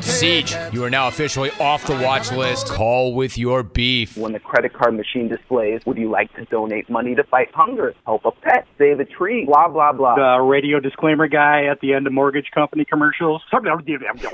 Siege, 0.00 0.56
you 0.72 0.82
are 0.82 0.90
now 0.90 1.06
officially 1.06 1.52
off 1.60 1.86
the 1.86 1.94
watch 1.98 2.32
list. 2.32 2.66
Call 2.66 3.14
with 3.14 3.38
your 3.38 3.62
beef. 3.62 4.16
When 4.16 4.32
the 4.32 4.40
credit 4.40 4.72
card 4.72 4.96
machine 4.96 5.28
displays, 5.28 5.82
would 5.86 5.96
you 5.98 6.10
like 6.10 6.34
to 6.34 6.46
donate 6.46 6.90
money 6.90 7.14
to 7.14 7.22
fight 7.22 7.54
hunger, 7.54 7.94
help 8.06 8.24
a 8.24 8.32
pet, 8.32 8.66
save 8.76 8.98
a 8.98 9.04
tree, 9.04 9.44
blah, 9.44 9.68
blah, 9.68 9.92
blah. 9.92 10.16
The 10.16 10.42
radio 10.42 10.80
disclaimer 10.80 11.28
guy 11.28 11.66
at 11.66 11.80
the 11.80 11.94
end 11.94 12.08
of 12.08 12.12
mortgage 12.12 12.50
company 12.52 12.84
commercials. 12.84 13.42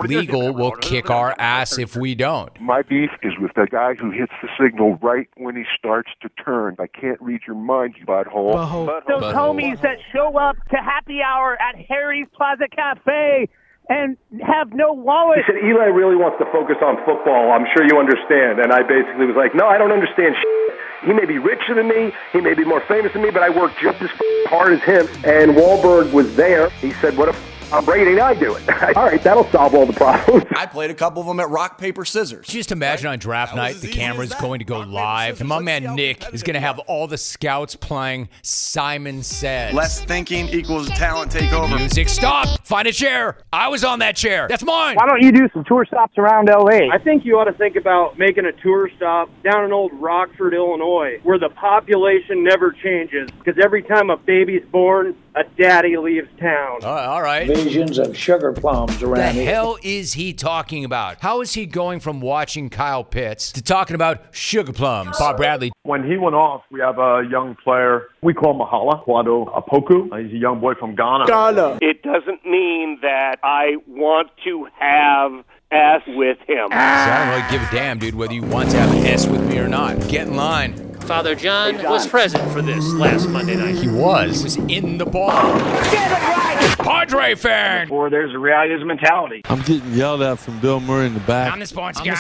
Legal 0.06 0.54
will 0.54 0.72
kick 0.72 1.10
our 1.10 1.34
ass 1.38 1.76
if 1.76 1.94
we 1.94 2.14
don't. 2.14 2.58
My 2.58 2.80
beef 2.80 3.10
is 3.22 3.34
with 3.38 3.52
the 3.54 3.66
guy 3.70 3.92
who 3.92 4.10
hits 4.10 4.32
the 4.40 4.48
signal 4.58 4.98
right 5.02 5.28
when 5.36 5.56
he 5.56 5.64
starts 5.78 6.08
to 6.22 6.30
turn. 6.42 6.76
I 6.78 6.86
can't 6.86 7.20
read 7.20 7.42
your 7.46 7.56
mind, 7.56 7.96
you 7.98 8.06
butthole. 8.06 8.93
Those 9.08 9.34
homies 9.34 9.80
that 9.82 9.98
show 10.12 10.38
up 10.38 10.56
to 10.70 10.76
happy 10.76 11.20
hour 11.22 11.60
at 11.60 11.76
Harry's 11.88 12.28
Plaza 12.36 12.68
Cafe 12.74 13.48
and 13.88 14.16
have 14.40 14.72
no 14.72 14.92
wallet. 14.92 15.38
He 15.46 15.52
said, 15.52 15.62
Eli 15.62 15.86
really 15.86 16.16
wants 16.16 16.38
to 16.38 16.46
focus 16.50 16.76
on 16.80 16.96
football. 17.04 17.52
I'm 17.52 17.66
sure 17.74 17.84
you 17.84 17.98
understand. 17.98 18.60
And 18.60 18.72
I 18.72 18.82
basically 18.82 19.26
was 19.26 19.36
like, 19.36 19.54
no, 19.54 19.66
I 19.66 19.76
don't 19.76 19.92
understand 19.92 20.34
shit. 20.36 20.78
He 21.04 21.12
may 21.12 21.26
be 21.26 21.38
richer 21.38 21.74
than 21.74 21.88
me. 21.88 22.12
He 22.32 22.40
may 22.40 22.54
be 22.54 22.64
more 22.64 22.80
famous 22.88 23.12
than 23.12 23.22
me, 23.22 23.30
but 23.30 23.42
I 23.42 23.50
work 23.50 23.72
just 23.80 24.00
as 24.00 24.10
hard 24.46 24.72
as 24.72 24.82
him. 24.82 25.06
And 25.24 25.52
Wahlberg 25.52 26.12
was 26.12 26.34
there. 26.34 26.70
He 26.80 26.92
said, 26.92 27.16
what 27.16 27.28
if 27.28 27.53
I'm 27.74 27.84
Brady 27.84 28.12
and 28.12 28.20
I 28.20 28.34
do 28.34 28.54
it? 28.54 28.68
all 28.96 29.06
right, 29.06 29.20
that'll 29.20 29.50
solve 29.50 29.74
all 29.74 29.84
the 29.84 29.92
problems. 29.92 30.44
I 30.54 30.64
played 30.64 30.92
a 30.92 30.94
couple 30.94 31.20
of 31.20 31.26
them 31.26 31.40
at 31.40 31.50
rock, 31.50 31.76
paper, 31.76 32.04
scissors. 32.04 32.46
Just 32.46 32.70
imagine 32.70 33.08
on 33.08 33.18
draft 33.18 33.56
night, 33.56 33.80
the 33.80 33.88
camera's 33.88 34.32
going 34.34 34.60
to 34.60 34.64
go 34.64 34.78
live, 34.78 35.40
and 35.40 35.48
my 35.48 35.58
man 35.58 35.96
Nick 35.96 36.24
is 36.32 36.44
going 36.44 36.54
to 36.54 36.60
have 36.60 36.78
all 36.78 37.08
the 37.08 37.18
scouts 37.18 37.74
playing 37.74 38.28
Simon 38.42 39.24
Says. 39.24 39.74
Less 39.74 40.04
thinking 40.04 40.48
equals 40.50 40.88
talent 40.90 41.32
takeover. 41.32 41.76
Music, 41.76 42.08
stop! 42.08 42.64
Find 42.64 42.86
a 42.86 42.92
chair. 42.92 43.38
I 43.52 43.66
was 43.66 43.82
on 43.82 43.98
that 43.98 44.14
chair. 44.14 44.46
That's 44.48 44.62
mine. 44.62 44.94
Why 44.94 45.06
don't 45.06 45.22
you 45.22 45.32
do 45.32 45.48
some 45.52 45.64
tour 45.64 45.84
stops 45.84 46.16
around 46.16 46.48
LA? 46.48 46.94
I 46.94 46.98
think 47.02 47.24
you 47.24 47.40
ought 47.40 47.46
to 47.46 47.52
think 47.54 47.74
about 47.74 48.16
making 48.20 48.44
a 48.44 48.52
tour 48.52 48.88
stop 48.96 49.28
down 49.42 49.64
in 49.64 49.72
old 49.72 49.92
Rockford, 49.94 50.54
Illinois, 50.54 51.18
where 51.24 51.40
the 51.40 51.48
population 51.48 52.44
never 52.44 52.70
changes. 52.70 53.30
Because 53.36 53.60
every 53.60 53.82
time 53.82 54.10
a 54.10 54.16
baby's 54.16 54.64
born, 54.70 55.16
a 55.36 55.44
daddy 55.58 55.96
leaves 55.96 56.28
town. 56.40 56.84
all 56.84 57.22
right. 57.22 57.46
Visions 57.46 57.98
of 57.98 58.16
sugar 58.16 58.52
plums 58.52 58.98
The 58.98 59.06
around 59.06 59.34
here. 59.34 59.44
hell 59.46 59.78
is 59.82 60.12
he 60.14 60.32
talking 60.32 60.84
about? 60.84 61.20
How 61.20 61.40
is 61.40 61.54
he 61.54 61.66
going 61.66 62.00
from 62.00 62.20
watching 62.20 62.70
Kyle 62.70 63.02
Pitts 63.04 63.50
to 63.52 63.62
talking 63.62 63.94
about 63.94 64.34
sugar 64.34 64.72
plums? 64.72 65.18
Bob 65.18 65.36
Bradley. 65.36 65.72
When 65.82 66.08
he 66.08 66.16
went 66.16 66.34
off, 66.36 66.62
we 66.70 66.80
have 66.80 66.98
a 66.98 67.22
young 67.28 67.56
player. 67.64 68.08
We 68.22 68.32
call 68.34 68.54
Mahala, 68.58 69.04
Kwadwo 69.04 69.52
Opoku. 69.54 70.12
Uh, 70.12 70.16
He's 70.18 70.32
a 70.32 70.36
young 70.38 70.60
boy 70.60 70.74
from 70.74 70.94
Ghana. 70.94 71.26
Ghana. 71.26 71.78
It 71.82 72.02
doesn't 72.02 72.44
mean 72.46 72.98
that 73.02 73.36
I 73.42 73.76
want 73.88 74.30
to 74.44 74.68
have 74.78 75.32
ass 75.72 76.02
with 76.06 76.38
him. 76.46 76.68
See, 76.68 76.74
I 76.76 77.18
don't 77.18 77.28
really 77.40 77.50
give 77.50 77.68
a 77.68 77.72
damn, 77.74 77.98
dude, 77.98 78.14
whether 78.14 78.32
you 78.32 78.42
want 78.44 78.70
to 78.70 78.76
have 78.78 78.94
an 78.94 79.04
S 79.04 79.26
with 79.26 79.44
me 79.48 79.58
or 79.58 79.66
not. 79.66 79.98
Get 80.08 80.28
in 80.28 80.36
line. 80.36 80.93
Father 81.06 81.34
John 81.34 81.82
was 81.82 82.06
present 82.06 82.50
for 82.50 82.62
this 82.62 82.82
last 82.94 83.28
Monday 83.28 83.56
night. 83.56 83.74
He 83.74 83.88
was. 83.88 84.38
He 84.38 84.44
was 84.44 84.56
in 84.56 84.96
the 84.96 85.04
ball. 85.04 85.30
Padre 86.78 87.34
fan. 87.34 87.90
Or 87.90 88.08
there's 88.08 88.34
a 88.34 88.38
realism 88.38 88.86
mentality. 88.86 89.42
I'm 89.44 89.60
getting 89.60 89.92
yelled 89.92 90.22
at 90.22 90.38
from 90.38 90.58
Bill 90.60 90.80
Murray 90.80 91.06
in 91.06 91.14
the 91.14 91.20
back. 91.20 91.52
I'm 91.52 91.60
the 91.60 91.66
sports 91.66 92.00
guy. 92.00 92.14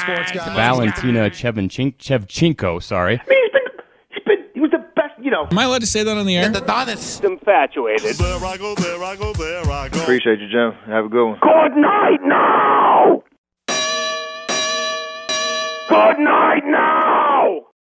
Valentina 0.54 1.30
Chevchenko, 1.30 1.96
Chevchenko, 1.96 2.82
sorry. 2.82 3.16
he's 3.16 3.26
been, 3.26 3.62
he's 4.10 4.24
been, 4.24 4.36
he 4.52 4.60
was 4.60 4.70
the 4.70 4.84
best, 4.94 5.14
you 5.18 5.30
know. 5.30 5.48
Am 5.50 5.58
I 5.58 5.64
allowed 5.64 5.80
to 5.80 5.86
say 5.86 6.02
that 6.02 6.16
on 6.16 6.26
the 6.26 6.36
air? 6.36 6.50
The 6.50 6.60
Donis. 6.60 7.24
Infatuated. 7.24 8.16
There 8.16 8.44
I 8.44 8.56
go, 8.58 8.74
there 8.74 9.02
I 9.02 9.16
go, 9.16 9.32
there 9.32 9.70
I 9.70 9.88
go. 9.88 10.02
Appreciate 10.02 10.40
you, 10.40 10.48
Jim. 10.48 10.72
Have 10.86 11.06
a 11.06 11.08
good 11.08 11.26
one. 11.26 11.38
Good 11.40 11.76
night 11.80 12.20
now! 12.22 13.22
Good 15.88 16.18
night 16.18 16.62
now! 16.66 17.23